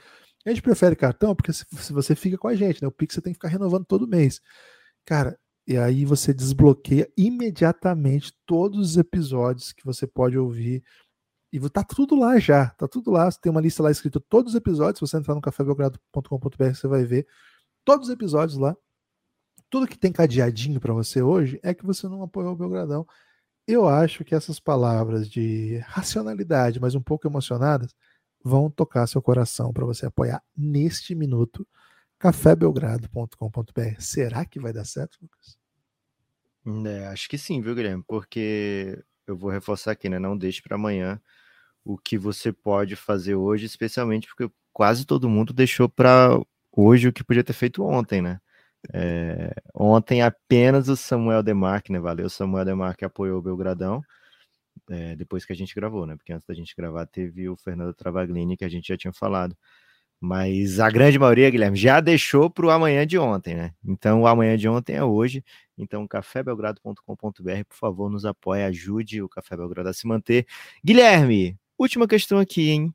A 0.45 0.49
gente 0.49 0.61
prefere 0.61 0.95
cartão 0.95 1.35
porque 1.35 1.51
se, 1.51 1.65
se 1.71 1.91
você 1.91 2.15
fica 2.15 2.37
com 2.37 2.47
a 2.47 2.55
gente, 2.55 2.81
né? 2.81 2.87
O 2.87 2.91
Pix 2.91 3.15
você 3.15 3.21
tem 3.21 3.33
que 3.33 3.37
ficar 3.37 3.49
renovando 3.49 3.85
todo 3.85 4.07
mês. 4.07 4.39
Cara, 5.03 5.37
e 5.67 5.77
aí 5.77 6.05
você 6.05 6.33
desbloqueia 6.33 7.11
imediatamente 7.17 8.33
todos 8.45 8.91
os 8.91 8.97
episódios 8.97 9.73
que 9.73 9.83
você 9.83 10.07
pode 10.07 10.37
ouvir. 10.37 10.81
E 11.51 11.59
tá 11.69 11.83
tudo 11.83 12.15
lá 12.15 12.37
já, 12.39 12.69
tá 12.71 12.87
tudo 12.87 13.11
lá. 13.11 13.31
Tem 13.31 13.51
uma 13.51 13.61
lista 13.61 13.81
lá 13.81 13.89
escrita 13.89 14.19
todos 14.19 14.53
os 14.53 14.57
episódios. 14.57 14.99
Se 14.99 15.07
você 15.07 15.17
entrar 15.17 15.35
no 15.35 15.41
cafébelgrado.com.br, 15.41 16.73
você 16.73 16.87
vai 16.87 17.05
ver 17.05 17.27
todos 17.85 18.07
os 18.07 18.13
episódios 18.13 18.57
lá. 18.57 18.75
Tudo 19.69 19.87
que 19.87 19.97
tem 19.97 20.11
cadeadinho 20.11 20.79
para 20.79 20.93
você 20.93 21.21
hoje 21.21 21.59
é 21.63 21.73
que 21.73 21.85
você 21.85 22.07
não 22.07 22.23
apoiou 22.23 22.53
o 22.53 22.55
Belgradão. 22.55 23.05
Eu 23.65 23.87
acho 23.87 24.23
que 24.23 24.33
essas 24.33 24.59
palavras 24.59 25.29
de 25.29 25.77
racionalidade, 25.85 26.79
mas 26.79 26.95
um 26.95 27.01
pouco 27.01 27.27
emocionadas, 27.27 27.93
vão 28.43 28.69
tocar 28.69 29.07
seu 29.07 29.21
coração 29.21 29.73
para 29.73 29.85
você 29.85 30.05
apoiar 30.05 30.41
neste 30.55 31.13
minuto 31.13 31.67
cafébelgrado.com.br. 32.17 33.99
Será 33.99 34.45
que 34.45 34.59
vai 34.59 34.73
dar 34.73 34.85
certo, 34.85 35.17
Lucas? 35.21 35.57
É, 36.85 37.07
acho 37.07 37.29
que 37.29 37.37
sim, 37.37 37.61
viu, 37.61 37.75
Guilherme? 37.75 38.03
Porque 38.07 39.01
eu 39.25 39.37
vou 39.37 39.49
reforçar 39.49 39.91
aqui, 39.91 40.09
né? 40.09 40.19
Não 40.19 40.37
deixe 40.37 40.61
para 40.61 40.75
amanhã 40.75 41.21
o 41.87 41.97
que 41.97 42.17
você 42.17 42.51
pode 42.51 42.97
fazer 42.97 43.35
hoje, 43.35 43.65
especialmente 43.65 44.27
porque 44.27 44.53
quase 44.73 45.05
todo 45.05 45.29
mundo 45.29 45.53
deixou 45.53 45.87
para 45.87 46.37
hoje 46.75 47.07
o 47.07 47.13
que 47.13 47.23
podia 47.23 47.43
ter 47.43 47.53
feito 47.53 47.81
ontem, 47.81 48.21
né? 48.21 48.39
É, 48.93 49.53
ontem 49.73 50.21
apenas 50.21 50.89
o 50.89 50.97
Samuel 50.97 51.41
Demarque, 51.41 51.91
né? 51.91 51.99
Valeu, 51.99 52.29
Samuel 52.29 52.65
Demarque 52.65 53.05
apoiou 53.05 53.39
o 53.39 53.41
Belgradão. 53.41 54.03
É, 54.89 55.15
depois 55.15 55.45
que 55.45 55.53
a 55.53 55.55
gente 55.55 55.73
gravou, 55.73 56.05
né? 56.05 56.17
Porque 56.17 56.33
antes 56.33 56.45
da 56.45 56.53
gente 56.53 56.75
gravar 56.75 57.05
teve 57.05 57.47
o 57.49 57.55
Fernando 57.55 57.93
Travaglini, 57.93 58.57
que 58.57 58.65
a 58.65 58.69
gente 58.69 58.89
já 58.89 58.97
tinha 58.97 59.13
falado. 59.13 59.55
Mas 60.19 60.79
a 60.79 60.89
grande 60.89 61.17
maioria, 61.17 61.49
Guilherme, 61.49 61.77
já 61.77 62.01
deixou 62.01 62.49
para 62.49 62.65
o 62.65 62.69
amanhã 62.71 63.07
de 63.07 63.17
ontem, 63.17 63.55
né? 63.55 63.73
Então 63.85 64.23
o 64.23 64.27
amanhã 64.27 64.57
de 64.57 64.67
ontem 64.67 64.95
é 64.95 65.03
hoje. 65.03 65.43
Então, 65.77 66.07
cafébelgrado.com.br, 66.07 67.63
por 67.69 67.77
favor, 67.77 68.09
nos 68.09 68.25
apoie, 68.25 68.63
ajude 68.63 69.21
o 69.21 69.29
Café 69.29 69.55
Belgrado 69.55 69.89
a 69.89 69.93
se 69.93 70.07
manter. 70.07 70.45
Guilherme, 70.83 71.57
última 71.77 72.07
questão 72.07 72.39
aqui, 72.39 72.69
hein? 72.69 72.93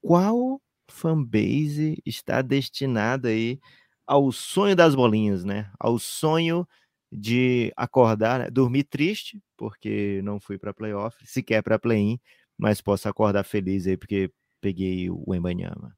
Qual 0.00 0.60
fanbase 0.88 2.02
está 2.04 2.42
destinada 2.42 3.28
aí 3.28 3.60
ao 4.06 4.30
sonho 4.32 4.74
das 4.74 4.94
bolinhas, 4.94 5.44
né? 5.44 5.70
Ao 5.78 5.98
sonho 5.98 6.66
de 7.12 7.72
acordar, 7.76 8.40
né? 8.40 8.50
dormir 8.50 8.84
triste, 8.84 9.42
porque 9.56 10.20
não 10.22 10.38
fui 10.38 10.58
para 10.58 10.74
playoff, 10.74 11.16
sequer 11.26 11.62
para 11.62 11.78
play-in, 11.78 12.18
mas 12.56 12.80
posso 12.80 13.08
acordar 13.08 13.44
feliz 13.44 13.86
aí 13.86 13.96
porque 13.96 14.30
peguei 14.60 15.10
o 15.10 15.34
Embanyama. 15.34 15.96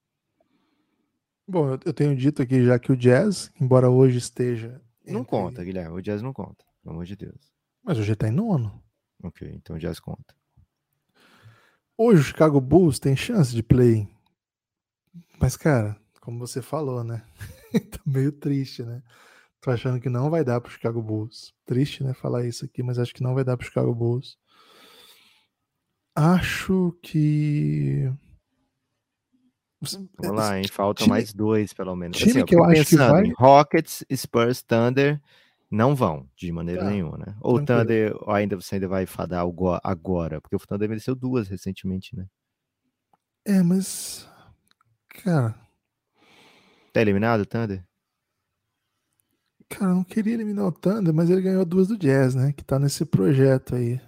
Bom, 1.46 1.78
eu 1.84 1.92
tenho 1.92 2.16
dito 2.16 2.40
aqui 2.40 2.64
já 2.64 2.78
que 2.78 2.92
o 2.92 2.96
Jazz, 2.96 3.50
embora 3.60 3.90
hoje 3.90 4.18
esteja. 4.18 4.80
Não 5.04 5.20
entre... 5.20 5.30
conta, 5.30 5.64
Guilherme. 5.64 5.98
O 5.98 6.00
Jazz 6.00 6.22
não 6.22 6.32
conta, 6.32 6.64
pelo 6.82 6.94
amor 6.94 7.04
de 7.04 7.16
Deus. 7.16 7.52
Mas 7.82 7.98
hoje 7.98 8.12
está 8.12 8.28
em 8.28 8.30
nono. 8.32 8.82
Ok, 9.22 9.50
então 9.52 9.76
o 9.76 9.78
Jazz 9.78 9.98
conta. 9.98 10.34
Hoje 11.96 12.20
o 12.20 12.24
Chicago 12.24 12.60
Bulls 12.60 12.98
tem 12.98 13.14
chance 13.14 13.54
de 13.54 13.62
play. 13.62 14.08
Mas, 15.38 15.56
cara, 15.56 15.96
como 16.20 16.38
você 16.38 16.62
falou, 16.62 17.04
né? 17.04 17.22
tá 17.90 17.98
meio 18.06 18.32
triste, 18.32 18.82
né? 18.82 19.02
Tô 19.60 19.70
achando 19.70 20.00
que 20.00 20.08
não 20.08 20.30
vai 20.30 20.44
dar 20.44 20.60
pro 20.60 20.72
Chicago 20.72 21.00
Bulls. 21.02 21.54
Triste, 21.64 22.02
né? 22.02 22.14
Falar 22.14 22.44
isso 22.44 22.64
aqui, 22.64 22.82
mas 22.82 22.98
acho 22.98 23.14
que 23.14 23.22
não 23.22 23.34
vai 23.34 23.44
dar 23.44 23.56
pro 23.56 23.66
Chicago 23.66 23.94
Bulls. 23.94 24.36
Acho 26.14 26.96
que 27.02 28.12
Vamos 30.18 30.36
lá, 30.36 30.58
hein? 30.58 30.68
Faltam 30.70 31.04
time, 31.04 31.10
mais 31.10 31.32
dois, 31.32 31.72
pelo 31.72 31.96
menos. 31.96 32.16
Time 32.16 32.30
assim, 32.30 32.44
que 32.44 32.54
eu 32.54 32.64
acho 32.64 32.86
que 32.86 32.96
vai... 32.96 33.32
Rockets, 33.36 34.04
Spurs, 34.14 34.62
Thunder 34.62 35.20
não 35.72 35.94
vão, 35.94 36.28
de 36.36 36.52
maneira 36.52 36.82
tá. 36.82 36.90
nenhuma, 36.90 37.16
né? 37.16 37.34
Ou 37.40 37.56
o 37.56 37.64
Thunder, 37.64 38.14
ou 38.20 38.32
ainda 38.32 38.56
você 38.56 38.74
ainda 38.74 38.86
vai 38.86 39.06
fadar 39.06 39.40
algo 39.40 39.78
agora, 39.82 40.40
porque 40.40 40.54
o 40.54 40.58
Thunder 40.58 40.88
mereceu 40.88 41.14
duas 41.14 41.48
recentemente, 41.48 42.14
né? 42.14 42.26
É, 43.44 43.62
mas. 43.62 44.28
Cara. 45.08 45.54
Tá 46.92 47.00
eliminado 47.00 47.40
o 47.40 47.46
Thunder? 47.46 47.82
Cara, 49.68 49.92
eu 49.92 49.94
não 49.96 50.04
queria 50.04 50.34
eliminar 50.34 50.66
o 50.66 50.72
Thunder, 50.72 51.14
mas 51.14 51.30
ele 51.30 51.40
ganhou 51.40 51.64
duas 51.64 51.88
do 51.88 51.96
Jazz, 51.96 52.34
né? 52.34 52.52
Que 52.52 52.62
tá 52.62 52.78
nesse 52.78 53.06
projeto 53.06 53.74
aí. 53.74 53.98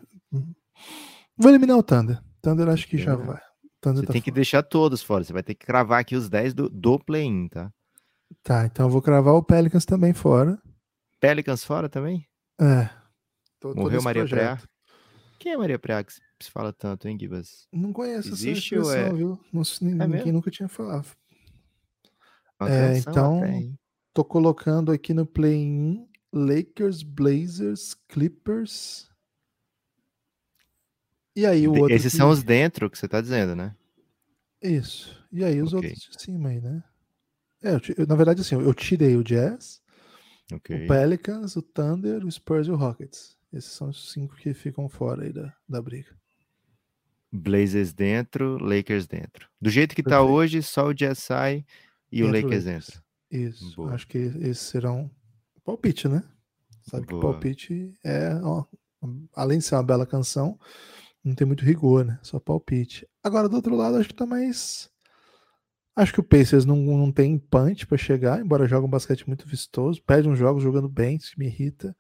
Vou 1.37 1.51
eliminar 1.51 1.79
o 1.79 1.83
Thunder. 1.83 2.21
Thunder 2.43 2.69
acho 2.69 2.87
que 2.87 2.97
é. 2.97 3.01
já 3.01 3.17
vai. 3.17 3.41
Thunder 3.81 4.03
você 4.03 4.07
tá 4.07 4.13
tem 4.13 4.21
fora. 4.21 4.25
que 4.25 4.31
deixar 4.31 4.63
todos 4.63 5.03
fora. 5.03 5.25
Você 5.25 5.33
vai 5.33 5.43
ter 5.43 5.55
que 5.55 5.65
cravar 5.65 6.01
aqui 6.01 6.15
os 6.15 6.29
10 6.29 6.53
do, 6.53 6.69
do 6.69 6.99
play-in, 6.99 7.49
tá? 7.49 7.73
Tá, 8.43 8.67
então 8.67 8.87
eu 8.87 8.91
vou 8.91 9.01
cravar 9.01 9.35
o 9.35 9.43
Pelicans 9.43 9.87
também 9.87 10.13
fora. 10.13 10.61
Pelicans 11.21 11.65
fora 11.65 11.89
também? 11.89 12.27
É. 12.61 12.89
Tô, 13.61 13.75
Morreu 13.75 14.03
Maria 14.03 14.27
Preá? 14.27 14.61
Quem 15.39 15.53
é 15.53 15.57
Maria 15.57 15.79
Preá 15.79 16.03
que 16.03 16.13
se 16.13 16.51
fala 16.51 16.73
tanto, 16.73 17.09
hein, 17.09 17.19
Gibas? 17.19 17.67
Não 17.73 17.93
conheço 17.93 18.29
Existe 18.29 18.75
essa 18.75 18.89
expressão, 18.89 19.09
é... 19.09 19.13
viu? 19.13 19.41
Não, 19.53 19.63
é 20.05 20.07
ninguém 20.07 20.33
nunca 20.33 20.51
tinha 20.51 20.69
falado. 20.69 21.09
É, 22.61 22.99
então, 22.99 23.43
tô 24.13 24.25
colocando 24.25 24.93
aqui 24.93 25.13
no 25.13 25.27
play-in 25.27 26.09
Lakers, 26.33 27.03
Blazers, 27.03 27.95
Clippers, 28.09 29.09
e 31.37 31.45
aí 31.45 31.67
o 31.67 31.73
outro. 31.73 31.95
Esses 31.95 32.13
que... 32.13 32.19
são 32.19 32.31
os 32.31 32.43
dentro 32.43 32.89
que 32.89 32.97
você 32.97 33.09
tá 33.09 33.21
dizendo, 33.21 33.57
né? 33.57 33.75
Isso. 34.63 35.23
E 35.33 35.45
aí 35.45 35.61
os 35.61 35.73
okay. 35.73 35.91
outros 35.91 36.17
de 36.17 36.23
cima 36.23 36.51
aí, 36.51 36.61
né? 36.61 36.83
É, 37.63 37.75
eu, 37.97 38.07
na 38.07 38.15
verdade, 38.15 38.41
assim, 38.41 38.55
eu 38.55 38.75
tirei 38.75 39.17
o 39.17 39.25
Jazz, 39.25 39.83
okay. 40.53 40.85
o 40.85 40.89
Pelicans, 40.89 41.57
o 41.57 41.63
Thunder, 41.63 42.25
o 42.25 42.31
Spurs 42.31 42.67
e 42.67 42.71
o 42.71 42.77
Rockets. 42.77 43.37
Esses 43.53 43.73
são 43.73 43.89
os 43.89 44.13
cinco 44.13 44.35
que 44.37 44.53
ficam 44.53 44.89
fora 44.89 45.25
aí 45.25 45.33
da, 45.33 45.55
da 45.69 45.81
briga. 45.81 46.11
Blazers 47.33 47.93
dentro, 47.93 48.59
Lakers 48.59 49.07
dentro. 49.07 49.49
Do 49.61 49.71
jeito 49.71 49.95
que 49.95 50.03
tá 50.03 50.11
Perfeito. 50.11 50.29
tá 50.29 50.33
hoje, 50.33 50.63
só 50.63 50.87
o 50.87 50.95
Jazz 50.95 51.19
sai 51.19 51.65
e 52.11 52.23
o 52.23 52.31
Lakers, 52.31 52.67
entra. 52.67 53.03
Isso. 53.31 53.75
Boa. 53.75 53.93
Acho 53.93 54.07
que 54.07 54.19
esses 54.19 54.59
serão 54.59 55.11
palpite, 55.65 56.07
né? 56.07 56.23
Sabe 56.83 57.07
Boa. 57.07 57.21
que 57.21 57.27
palpite 57.27 57.99
é, 58.05 58.35
ó, 58.43 58.65
além 59.35 59.59
de 59.59 59.65
ser 59.65 59.75
uma 59.75 59.83
bela 59.83 60.07
canção, 60.07 60.59
não 61.25 61.35
tem 61.35 61.47
muito 61.47 61.65
rigor, 61.65 62.05
né? 62.05 62.19
Só 62.23 62.39
palpite. 62.39 63.09
Agora, 63.23 63.49
do 63.49 63.57
outro 63.57 63.75
lado, 63.75 63.97
acho 63.97 64.09
que 64.09 64.15
tá 64.15 64.27
mais. 64.27 64.91
Acho 65.97 66.13
que 66.13 66.21
o 66.21 66.25
Pacers 66.25 66.65
não, 66.65 66.77
não 66.77 67.13
tem 67.13 67.39
punch 67.39 67.87
para 67.87 67.97
chegar, 67.97 68.41
embora 68.41 68.67
jogue 68.67 68.87
um 68.87 68.91
basquete 68.91 69.27
muito 69.29 69.47
vistoso. 69.47 70.03
Perde 70.03 70.29
uns 70.29 70.39
jogos 70.39 70.63
jogando 70.63 70.89
bem, 70.89 71.17
isso 71.17 71.35
me 71.39 71.47
irrita. 71.47 71.97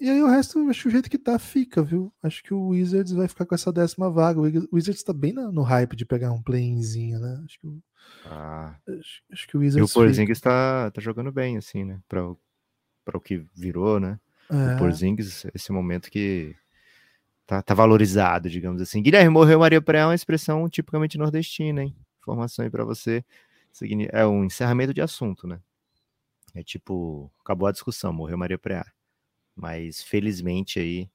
E 0.00 0.08
aí 0.08 0.22
o 0.22 0.26
resto, 0.26 0.58
acho 0.68 0.82
que 0.82 0.88
o 0.88 0.90
jeito 0.90 1.10
que 1.10 1.18
tá, 1.18 1.38
fica, 1.38 1.82
viu? 1.82 2.12
Acho 2.22 2.42
que 2.42 2.52
o 2.52 2.68
Wizards 2.68 3.12
vai 3.12 3.28
ficar 3.28 3.46
com 3.46 3.54
essa 3.54 3.72
décima 3.72 4.10
vaga. 4.10 4.40
O 4.40 4.44
Wizards 4.72 5.02
tá 5.02 5.12
bem 5.12 5.32
no 5.32 5.62
hype 5.62 5.94
de 5.94 6.04
pegar 6.04 6.32
um 6.32 6.42
play-inzinho, 6.42 7.20
né? 7.20 7.42
Acho 7.44 7.60
que, 7.60 7.68
ah. 8.26 8.76
acho, 8.88 9.22
acho, 9.30 9.48
que 9.48 9.56
o 9.56 9.60
Wizards. 9.60 9.88
E 9.88 9.90
o 9.90 9.94
Porzingis 9.94 10.40
tá, 10.40 10.90
tá 10.90 11.00
jogando 11.00 11.30
bem, 11.30 11.56
assim, 11.56 11.84
né? 11.84 12.00
Pra, 12.08 12.22
pra 13.04 13.18
o 13.18 13.20
que 13.20 13.46
virou, 13.54 14.00
né? 14.00 14.18
É. 14.50 14.74
O 14.74 14.78
Porzingis, 14.78 15.46
esse 15.54 15.72
momento 15.72 16.10
que 16.10 16.54
tá, 17.46 17.62
tá 17.62 17.74
valorizado, 17.74 18.50
digamos 18.50 18.80
assim. 18.82 19.02
Guilherme 19.02 19.30
morreu 19.30 19.60
Maria 19.60 19.80
Pré 19.80 20.00
é 20.00 20.06
uma 20.06 20.14
expressão 20.14 20.68
tipicamente 20.68 21.18
nordestina, 21.18 21.82
hein? 21.82 21.94
Informação 22.24 22.64
aí 22.64 22.70
para 22.70 22.84
você. 22.84 23.22
É 24.10 24.26
um 24.26 24.44
encerramento 24.44 24.94
de 24.94 25.02
assunto, 25.02 25.46
né? 25.46 25.60
É 26.54 26.62
tipo, 26.62 27.30
acabou 27.40 27.68
a 27.68 27.72
discussão, 27.72 28.12
morreu 28.12 28.38
Maria 28.38 28.58
Preá. 28.58 28.86
Mas 29.54 30.02
felizmente 30.02 30.78
aí 30.78 31.10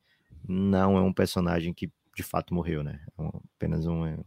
não 0.48 0.98
é 0.98 1.02
um 1.02 1.14
personagem 1.14 1.74
que 1.74 1.92
de 2.16 2.24
fato 2.24 2.54
morreu, 2.54 2.84
né? 2.84 3.04
É 3.18 3.22
um, 3.22 3.32
apenas 3.56 3.86
um, 3.88 4.06
é 4.06 4.16
um, 4.16 4.26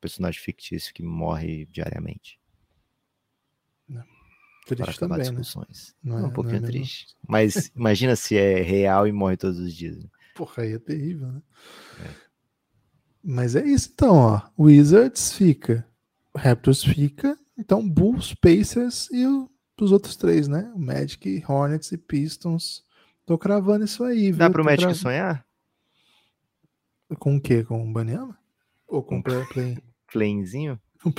personagem 0.00 0.40
fictício 0.40 0.92
que 0.92 1.02
morre 1.02 1.66
diariamente. 1.66 2.38
Não. 3.88 4.04
Triste 4.66 4.84
para 4.84 4.92
acabar 4.92 5.16
também, 5.16 5.32
né? 5.32 5.40
discussões. 5.40 5.96
Né? 6.02 6.12
Não 6.12 6.18
é, 6.18 6.26
um 6.26 6.32
pouquinho 6.32 6.60
não 6.60 6.68
é 6.68 6.70
triste. 6.70 7.16
Mas 7.26 7.70
imagina 7.74 8.14
se 8.14 8.36
é 8.36 8.60
real 8.60 9.08
e 9.08 9.12
morre 9.12 9.36
todos 9.36 9.58
os 9.58 9.74
dias. 9.74 9.98
Né? 9.98 10.08
Porra, 10.34 10.62
aí 10.62 10.74
é 10.74 10.78
terrível, 10.78 11.32
né? 11.32 11.42
É. 12.00 12.14
Mas 13.22 13.56
é 13.56 13.64
isso 13.64 13.90
então, 13.92 14.16
ó. 14.16 14.42
Wizards 14.58 15.32
fica, 15.32 15.86
Raptors 16.36 16.82
fica, 16.82 17.38
então 17.56 17.88
Bulls, 17.88 18.34
Pacers 18.34 19.08
e 19.10 19.24
os 19.80 19.92
outros 19.92 20.16
três, 20.16 20.48
né? 20.48 20.72
Magic, 20.76 21.42
Hornets 21.48 21.92
e 21.92 21.98
Pistons. 21.98 22.84
Tô 23.24 23.38
cravando 23.38 23.84
isso 23.84 24.04
aí, 24.04 24.32
Dá 24.32 24.50
pro 24.50 24.62
Tô 24.62 24.66
Magic 24.66 24.82
cravando. 24.82 24.98
sonhar? 24.98 25.46
Com 27.18 27.36
o 27.36 27.40
quê? 27.40 27.62
Com 27.62 27.88
o 27.88 27.92
Banyama? 27.92 28.36
Ou 28.86 29.02
com 29.02 29.18
o 29.18 29.22
play, 29.22 29.44
play... 29.46 29.78
Playzinho? 30.10 30.80
Um? 31.04 31.12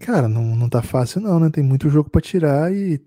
Cara, 0.00 0.28
não, 0.28 0.56
não 0.56 0.68
tá 0.68 0.82
fácil 0.82 1.20
não, 1.20 1.38
né? 1.38 1.50
Tem 1.50 1.62
muito 1.62 1.88
jogo 1.90 2.10
para 2.10 2.20
tirar 2.20 2.72
e, 2.72 3.00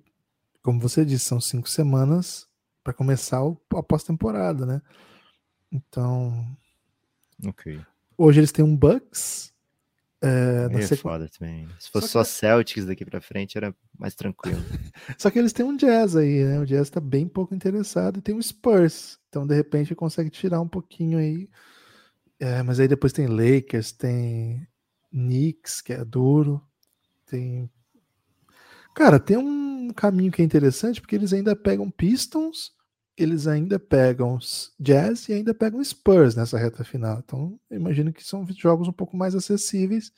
como 0.61 0.79
você 0.79 1.03
disse, 1.05 1.25
são 1.25 1.41
cinco 1.41 1.69
semanas 1.69 2.47
para 2.83 2.93
começar 2.93 3.39
a 3.39 3.83
pós-temporada, 3.83 4.65
né? 4.65 4.81
Então. 5.71 6.45
Ok. 7.45 7.81
Hoje 8.17 8.39
eles 8.39 8.51
têm 8.51 8.63
um 8.63 8.75
Bucks. 8.75 9.53
É, 10.25 10.67
é 10.71 10.81
sequ... 10.81 11.01
foda 11.01 11.29
também. 11.29 11.67
Se 11.79 11.89
fosse 11.89 12.07
só, 12.07 12.21
que... 12.21 12.27
só 12.27 12.39
Celtics 12.39 12.85
daqui 12.85 13.05
para 13.05 13.21
frente, 13.21 13.57
era 13.57 13.75
mais 13.97 14.15
tranquilo. 14.15 14.59
só 15.17 15.29
que 15.29 15.37
eles 15.37 15.53
têm 15.53 15.65
um 15.65 15.77
Jazz 15.77 16.15
aí, 16.15 16.43
né? 16.43 16.59
O 16.59 16.65
Jazz 16.65 16.89
tá 16.89 16.99
bem 16.99 17.27
pouco 17.27 17.53
interessado 17.53 18.17
e 18.17 18.21
tem 18.21 18.33
um 18.33 18.41
Spurs. 18.41 19.19
Então, 19.29 19.45
de 19.45 19.55
repente, 19.55 19.93
consegue 19.93 20.29
tirar 20.29 20.59
um 20.61 20.67
pouquinho 20.67 21.19
aí. 21.19 21.47
É, 22.39 22.63
mas 22.63 22.79
aí 22.79 22.87
depois 22.87 23.13
tem 23.13 23.27
Lakers, 23.27 23.91
tem 23.91 24.67
Knicks, 25.11 25.81
que 25.81 25.93
é 25.93 26.03
duro. 26.03 26.61
Tem. 27.25 27.69
Cara, 28.93 29.19
tem 29.19 29.37
um 29.37 29.91
caminho 29.93 30.31
que 30.31 30.41
é 30.41 30.45
interessante, 30.45 30.99
porque 30.99 31.15
eles 31.15 31.33
ainda 31.33 31.55
pegam 31.55 31.91
Pistons 31.91 32.75
eles 33.17 33.47
ainda 33.47 33.79
pegam 33.79 34.37
Jazz 34.79 35.29
e 35.29 35.33
ainda 35.33 35.53
pegam 35.53 35.83
Spurs 35.83 36.35
nessa 36.35 36.57
reta 36.57 36.83
final. 36.83 37.19
Então, 37.23 37.59
imagino 37.71 38.11
que 38.11 38.23
são 38.23 38.45
jogos 38.57 38.87
um 38.87 38.93
pouco 38.93 39.15
mais 39.15 39.35
acessíveis. 39.35 40.11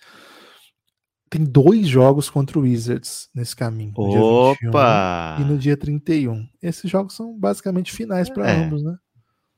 Tem 1.29 1.43
dois 1.43 1.87
jogos 1.87 2.29
contra 2.29 2.57
o 2.57 2.61
Wizards 2.61 3.29
nesse 3.35 3.55
caminho. 3.55 3.93
No 3.95 4.51
Opa! 4.51 5.37
e 5.39 5.43
no 5.43 5.57
dia 5.57 5.75
31. 5.75 6.47
Esses 6.61 6.89
jogos 6.89 7.13
são 7.13 7.37
basicamente 7.37 7.91
finais 7.91 8.29
para 8.29 8.49
é. 8.49 8.63
ambos, 8.63 8.81
né? 8.81 8.97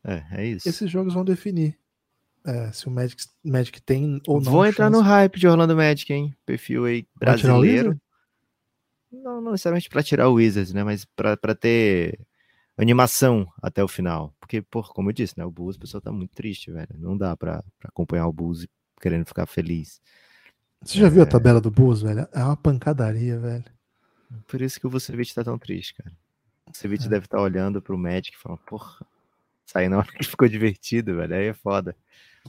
É, 0.04 0.24
é 0.32 0.46
isso. 0.48 0.68
Esses 0.68 0.90
jogos 0.90 1.14
vão 1.14 1.24
definir. 1.24 1.78
é, 2.46 2.72
se 2.72 2.88
o 2.88 2.92
Magic, 2.92 3.24
Magic 3.44 3.82
tem 3.82 4.20
ou 4.28 4.42
não. 4.42 4.52
Vou 4.52 4.66
entrar 4.66 4.86
chance. 4.86 4.98
no 4.98 5.08
hype 5.08 5.40
de 5.40 5.48
Orlando 5.48 5.76
Magic, 5.76 6.12
hein? 6.12 6.36
Perfil 6.46 6.86
aí 6.86 7.08
brasileiro. 7.18 8.00
Não, 9.12 9.42
não 9.42 9.52
necessariamente 9.52 9.90
pra 9.90 10.04
tirar 10.04 10.30
o 10.30 10.36
Wizards, 10.36 10.74
né? 10.74 10.84
Mas 10.84 11.06
pra 11.06 11.56
ter 11.56 12.20
animação 12.82 13.48
até 13.62 13.84
o 13.84 13.88
final. 13.88 14.34
Porque, 14.40 14.62
pô, 14.62 14.82
como 14.84 15.10
eu 15.10 15.14
disse, 15.14 15.38
né? 15.38 15.46
O 15.46 15.52
Bulls, 15.52 15.76
o 15.76 15.80
pessoal 15.80 16.02
tá 16.02 16.12
muito 16.12 16.32
triste, 16.32 16.72
velho. 16.72 16.90
Não 16.96 17.18
dá 17.18 17.36
pra, 17.36 17.64
pra 17.80 17.90
acompanhar 17.90 18.28
o 18.28 18.34
Bulls 18.34 18.66
querendo 19.02 19.26
ficar 19.26 19.46
feliz. 19.46 20.02
Você 20.82 20.98
já 20.98 21.10
viu 21.10 21.22
a 21.22 21.26
tabela 21.26 21.60
do 21.60 21.70
Bulls, 21.70 22.02
velho? 22.02 22.28
É 22.34 22.44
uma 22.44 22.56
pancadaria, 22.56 23.38
velho. 23.38 23.66
Por 24.48 24.62
isso 24.62 24.80
que 24.80 24.88
o 24.88 24.90
Vucevic 24.90 25.34
tá 25.34 25.44
tão 25.44 25.58
triste, 25.58 25.94
cara. 25.96 26.12
O 26.68 26.72
Vucevic 26.72 27.06
É. 27.06 27.10
deve 27.10 27.26
estar 27.26 27.42
olhando 27.42 27.82
pro 27.82 27.98
Magic 27.98 28.36
e 28.36 28.40
falando, 28.40 28.60
porra, 28.60 29.06
sair 29.66 29.90
na 29.90 29.98
hora 29.98 30.12
que 30.12 30.24
ficou 30.24 30.48
divertido, 30.48 31.16
velho. 31.18 31.36
Aí 31.36 31.48
é 31.48 31.54
foda. 31.54 31.96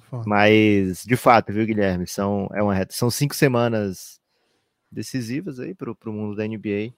Foda. 0.09 0.25
Mas, 0.27 1.05
de 1.05 1.17
fato, 1.17 1.53
viu, 1.53 1.67
Guilherme? 1.67 2.07
São, 2.07 2.49
é 2.53 2.63
uma 2.63 2.75
reta. 2.75 2.95
São 2.95 3.11
cinco 3.11 3.35
semanas 3.35 4.21
decisivas 4.91 5.59
aí 5.59 5.75
pro, 5.75 5.95
pro 5.95 6.13
mundo 6.13 6.37
da 6.37 6.47
NBA. 6.47 6.93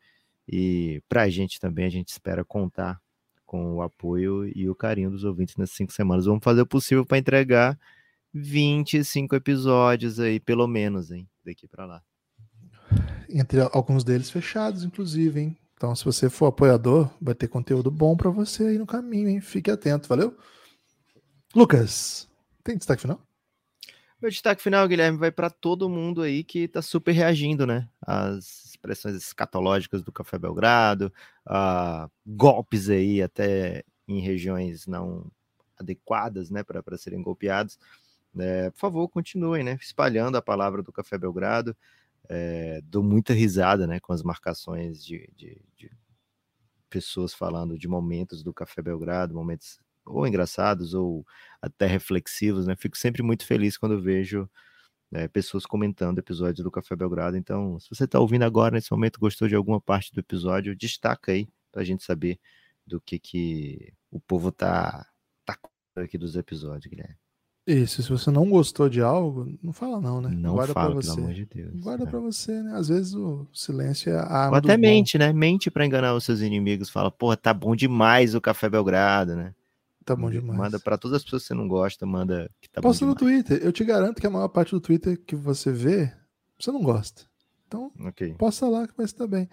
E 0.46 1.02
pra 1.08 1.28
gente 1.30 1.58
também, 1.58 1.86
a 1.86 1.90
gente 1.90 2.08
espera 2.08 2.44
contar 2.44 3.00
com 3.52 3.74
o 3.74 3.82
apoio 3.82 4.50
e 4.56 4.66
o 4.66 4.74
carinho 4.74 5.10
dos 5.10 5.24
ouvintes 5.24 5.58
nessas 5.58 5.76
cinco 5.76 5.92
semanas. 5.92 6.24
Vamos 6.24 6.42
fazer 6.42 6.62
o 6.62 6.66
possível 6.66 7.04
para 7.04 7.18
entregar 7.18 7.78
25 8.32 9.36
episódios 9.36 10.18
aí, 10.18 10.40
pelo 10.40 10.66
menos, 10.66 11.10
hein? 11.10 11.28
Daqui 11.44 11.68
pra 11.68 11.84
lá. 11.84 12.02
Entre 13.28 13.60
alguns 13.60 14.04
deles 14.04 14.30
fechados, 14.30 14.84
inclusive, 14.84 15.38
hein? 15.38 15.56
Então, 15.74 15.94
se 15.94 16.02
você 16.02 16.30
for 16.30 16.46
apoiador, 16.46 17.10
vai 17.20 17.34
ter 17.34 17.46
conteúdo 17.46 17.90
bom 17.90 18.16
pra 18.16 18.30
você 18.30 18.68
aí 18.68 18.78
no 18.78 18.86
caminho, 18.86 19.28
hein? 19.28 19.42
Fique 19.42 19.70
atento, 19.70 20.08
valeu? 20.08 20.34
Lucas, 21.54 22.26
tem 22.64 22.78
destaque 22.78 23.02
final? 23.02 23.20
Meu 24.18 24.30
destaque 24.30 24.62
final, 24.62 24.88
Guilherme, 24.88 25.18
vai 25.18 25.30
para 25.30 25.50
todo 25.50 25.90
mundo 25.90 26.22
aí 26.22 26.42
que 26.42 26.68
tá 26.68 26.80
super 26.80 27.12
reagindo, 27.12 27.66
né? 27.66 27.86
Às 28.00 28.71
expressões 28.82 29.14
escatológicas 29.14 30.02
do 30.02 30.10
Café 30.10 30.38
Belgrado, 30.38 31.12
a 31.46 32.10
golpes 32.26 32.90
aí 32.90 33.22
até 33.22 33.84
em 34.08 34.20
regiões 34.20 34.86
não 34.86 35.30
adequadas, 35.78 36.50
né, 36.50 36.64
para 36.64 36.98
serem 36.98 37.22
golpeados. 37.22 37.78
É, 38.38 38.70
por 38.70 38.78
favor, 38.78 39.08
continuem, 39.08 39.62
né, 39.62 39.78
espalhando 39.80 40.36
a 40.36 40.42
palavra 40.42 40.82
do 40.82 40.92
Café 40.92 41.16
Belgrado. 41.16 41.76
É, 42.28 42.80
dou 42.84 43.02
muita 43.02 43.32
risada, 43.32 43.86
né, 43.86 44.00
com 44.00 44.12
as 44.12 44.22
marcações 44.22 45.04
de, 45.04 45.28
de, 45.36 45.60
de 45.76 45.90
pessoas 46.90 47.32
falando 47.32 47.78
de 47.78 47.86
momentos 47.86 48.42
do 48.42 48.52
Café 48.52 48.82
Belgrado, 48.82 49.34
momentos 49.34 49.80
ou 50.04 50.26
engraçados 50.26 50.94
ou 50.94 51.24
até 51.60 51.86
reflexivos, 51.86 52.66
né? 52.66 52.74
Fico 52.74 52.98
sempre 52.98 53.22
muito 53.22 53.46
feliz 53.46 53.78
quando 53.78 54.02
vejo 54.02 54.50
né, 55.12 55.28
pessoas 55.28 55.66
comentando 55.66 56.18
episódios 56.18 56.64
do 56.64 56.70
Café 56.70 56.96
Belgrado. 56.96 57.36
Então, 57.36 57.78
se 57.78 57.88
você 57.90 58.04
está 58.04 58.18
ouvindo 58.18 58.44
agora 58.44 58.74
nesse 58.74 58.90
momento, 58.90 59.20
gostou 59.20 59.46
de 59.46 59.54
alguma 59.54 59.78
parte 59.78 60.10
do 60.12 60.20
episódio, 60.20 60.74
destaca 60.74 61.32
aí 61.32 61.46
para 61.70 61.82
a 61.82 61.84
gente 61.84 62.02
saber 62.02 62.40
do 62.86 62.98
que 62.98 63.18
que 63.18 63.92
o 64.10 64.18
povo 64.18 64.50
tá 64.50 65.06
tá 65.44 65.54
aqui 66.02 66.16
dos 66.16 66.34
episódios, 66.36 66.86
Guilherme. 66.86 67.16
Isso, 67.66 68.02
se 68.02 68.08
você 68.08 68.30
não 68.30 68.48
gostou 68.48 68.88
de 68.88 69.00
algo, 69.00 69.46
não 69.62 69.72
fala 69.72 70.00
não, 70.00 70.20
né? 70.20 70.30
Não 70.30 70.54
Guarda 70.54 70.72
fala, 70.72 70.92
pra 70.92 71.00
pelo 71.00 71.02
você. 71.02 71.20
amor 71.20 71.34
de 71.34 71.44
Deus. 71.44 71.80
Guarda 71.80 72.04
né? 72.06 72.10
pra 72.10 72.18
você, 72.18 72.62
né? 72.62 72.72
Às 72.74 72.88
vezes 72.88 73.14
o 73.14 73.46
silêncio 73.52 74.10
é 74.10 74.16
a 74.16 74.24
arma 74.24 74.52
Ou 74.52 74.56
até 74.56 74.76
do 74.76 74.80
bom. 74.80 74.88
mente, 74.88 75.16
né? 75.16 75.32
Mente 75.32 75.70
para 75.70 75.86
enganar 75.86 76.14
os 76.14 76.24
seus 76.24 76.40
inimigos. 76.40 76.90
Fala, 76.90 77.10
porra, 77.10 77.36
tá 77.36 77.54
bom 77.54 77.76
demais 77.76 78.34
o 78.34 78.40
Café 78.40 78.68
Belgrado, 78.68 79.36
né? 79.36 79.54
Tá 80.04 80.16
bom 80.16 80.30
demais. 80.30 80.58
Manda 80.58 80.80
para 80.80 80.98
todas 80.98 81.16
as 81.18 81.24
pessoas 81.24 81.42
que 81.42 81.48
você 81.48 81.54
não 81.54 81.68
gosta, 81.68 82.04
manda 82.06 82.50
que 82.60 82.68
tá 82.68 82.80
Posta 82.80 83.04
no. 83.06 83.14
Twitter. 83.14 83.60
Eu 83.62 83.72
te 83.72 83.84
garanto 83.84 84.20
que 84.20 84.26
a 84.26 84.30
maior 84.30 84.48
parte 84.48 84.70
do 84.72 84.80
Twitter 84.80 85.18
que 85.24 85.36
você 85.36 85.70
vê, 85.72 86.12
você 86.58 86.70
não 86.72 86.82
gosta. 86.82 87.22
Então, 87.66 87.90
Ok. 88.06 88.34
posta 88.34 88.66
lá 88.68 88.86
que 88.86 88.94
vai 88.96 89.06
estar 89.06 89.26
bem. 89.26 89.48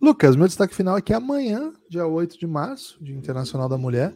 Lucas, 0.00 0.34
meu 0.34 0.48
destaque 0.48 0.74
final 0.74 0.96
é 0.96 1.02
que 1.02 1.12
amanhã, 1.12 1.72
dia 1.88 2.06
8 2.06 2.36
de 2.38 2.46
março, 2.46 2.98
Dia 3.04 3.14
Internacional 3.14 3.68
da 3.68 3.76
Mulher, 3.78 4.12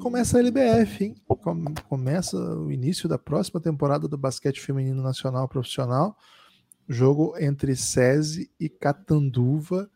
começa 0.00 0.36
a 0.36 0.40
LBF, 0.40 1.04
hein? 1.04 1.14
Com- 1.26 1.64
Começa 1.88 2.36
o 2.36 2.70
início 2.70 3.08
da 3.08 3.16
próxima 3.16 3.60
temporada 3.60 4.06
do 4.08 4.18
basquete 4.18 4.60
feminino 4.60 5.00
nacional 5.02 5.48
profissional. 5.48 6.18
Jogo 6.88 7.34
entre 7.38 7.74
SESI 7.76 8.50
e 8.60 8.68
Catanduva 8.68 9.88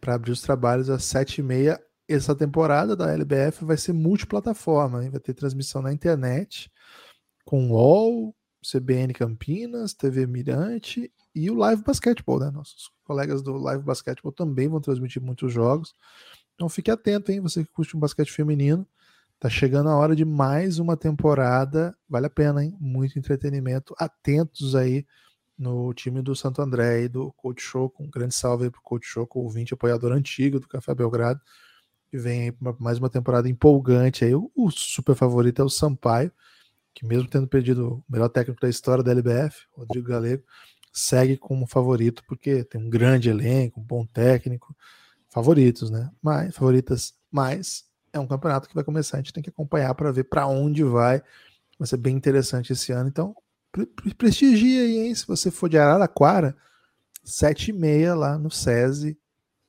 para 0.00 0.14
abrir 0.14 0.32
os 0.32 0.40
trabalhos 0.40 0.88
às 0.90 1.02
7h30. 1.04 1.78
Essa 2.08 2.34
temporada 2.34 2.96
da 2.96 3.12
LBF 3.12 3.64
vai 3.64 3.76
ser 3.76 3.92
multiplataforma, 3.92 5.04
hein? 5.04 5.10
vai 5.10 5.20
ter 5.20 5.34
transmissão 5.34 5.82
na 5.82 5.92
internet 5.92 6.70
com 7.44 7.70
UOL, 7.70 8.34
CBN 8.62 9.12
Campinas, 9.12 9.94
TV 9.94 10.26
Mirante 10.26 11.12
e 11.34 11.50
o 11.50 11.54
Live 11.54 11.82
Basketball, 11.82 12.40
né? 12.40 12.50
Nossos 12.50 12.90
colegas 13.04 13.42
do 13.42 13.52
Live 13.56 13.84
Basketball 13.84 14.32
também 14.32 14.68
vão 14.68 14.80
transmitir 14.80 15.22
muitos 15.22 15.52
jogos. 15.52 15.94
Então 16.54 16.68
fique 16.68 16.90
atento, 16.90 17.30
hein? 17.30 17.40
Você 17.40 17.64
que 17.64 17.70
curte 17.70 17.96
um 17.96 18.00
basquete 18.00 18.32
feminino. 18.32 18.86
Tá 19.38 19.48
chegando 19.48 19.88
a 19.88 19.96
hora 19.96 20.16
de 20.16 20.24
mais 20.24 20.80
uma 20.80 20.96
temporada. 20.96 21.96
Vale 22.08 22.26
a 22.26 22.30
pena, 22.30 22.64
hein? 22.64 22.76
Muito 22.80 23.18
entretenimento. 23.18 23.94
Atentos 23.96 24.74
aí 24.74 25.06
no 25.56 25.94
time 25.94 26.20
do 26.20 26.34
Santo 26.34 26.60
André 26.60 27.04
e 27.04 27.08
do 27.08 27.32
Coach 27.32 27.62
Choco. 27.62 28.02
Um 28.02 28.10
grande 28.10 28.34
salve 28.34 28.64
aí 28.64 28.70
pro 28.70 28.82
Coach 28.82 29.06
Choco, 29.06 29.38
ouvinte 29.38 29.72
apoiador 29.72 30.12
antigo 30.12 30.58
do 30.58 30.66
Café 30.66 30.94
Belgrado. 30.94 31.40
Que 32.10 32.16
vem 32.18 32.56
mais 32.78 32.98
uma 32.98 33.10
temporada 33.10 33.48
empolgante 33.48 34.24
aí. 34.24 34.34
O, 34.34 34.50
o 34.56 34.70
super 34.70 35.14
favorito 35.14 35.60
é 35.60 35.64
o 35.64 35.68
Sampaio, 35.68 36.32
que 36.94 37.06
mesmo 37.06 37.28
tendo 37.28 37.46
perdido 37.46 37.96
o 37.96 38.04
melhor 38.08 38.28
técnico 38.28 38.60
da 38.60 38.68
história 38.68 39.04
da 39.04 39.10
LBF, 39.12 39.66
Rodrigo 39.72 40.08
Galego, 40.08 40.42
segue 40.92 41.36
como 41.36 41.66
favorito 41.66 42.22
porque 42.26 42.64
tem 42.64 42.80
um 42.80 42.88
grande 42.88 43.28
elenco, 43.28 43.80
um 43.80 43.84
bom 43.84 44.06
técnico, 44.06 44.74
favoritos, 45.28 45.90
né? 45.90 46.10
Mas 46.22 46.54
favoritas, 46.54 47.14
mas 47.30 47.84
é 48.12 48.18
um 48.18 48.26
campeonato 48.26 48.68
que 48.68 48.74
vai 48.74 48.82
começar, 48.84 49.18
a 49.18 49.20
gente 49.20 49.32
tem 49.32 49.42
que 49.42 49.50
acompanhar 49.50 49.94
para 49.94 50.10
ver 50.10 50.24
para 50.24 50.46
onde 50.46 50.82
vai. 50.82 51.22
Vai 51.78 51.86
ser 51.86 51.98
bem 51.98 52.16
interessante 52.16 52.72
esse 52.72 52.90
ano, 52.90 53.08
então 53.08 53.36
pre- 53.70 53.86
pre- 53.86 54.14
prestigia 54.14 54.80
aí, 54.82 54.98
hein? 55.06 55.14
Se 55.14 55.26
você 55.26 55.50
for 55.50 55.68
de 55.68 55.78
Araraquara, 55.78 56.56
sete 57.22 57.70
e 57.70 57.72
meia 57.72 58.14
lá 58.14 58.38
no 58.38 58.50
SESI, 58.50 59.16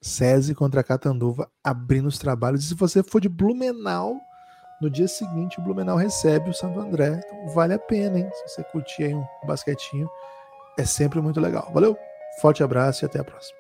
SESI 0.02 0.56
contra 0.56 0.84
Catanduva, 0.84 1.50
abrindo 1.64 2.08
os 2.08 2.18
trabalhos. 2.18 2.64
E 2.64 2.68
se 2.70 2.76
você 2.76 3.04
for 3.04 3.20
de 3.20 3.30
Blumenau, 3.30 4.16
no 4.82 4.90
dia 4.90 5.08
seguinte 5.08 5.60
o 5.60 5.62
Blumenau 5.62 5.98
recebe 5.98 6.50
o 6.50 6.54
Santo 6.54 6.80
André. 6.80 7.22
Então 7.26 7.50
vale 7.50 7.74
a 7.74 7.80
pena, 7.80 8.20
hein? 8.20 8.30
Se 8.34 8.56
você 8.56 8.64
curtir 8.64 9.04
aí 9.04 9.14
um 9.14 9.26
basquetinho, 9.46 10.10
é 10.78 10.86
sempre 10.86 11.20
muito 11.22 11.40
legal. 11.40 11.70
Valeu, 11.74 11.98
forte 12.42 12.64
abraço 12.64 13.04
e 13.04 13.06
até 13.06 13.20
a 13.20 13.24
próxima. 13.24 13.59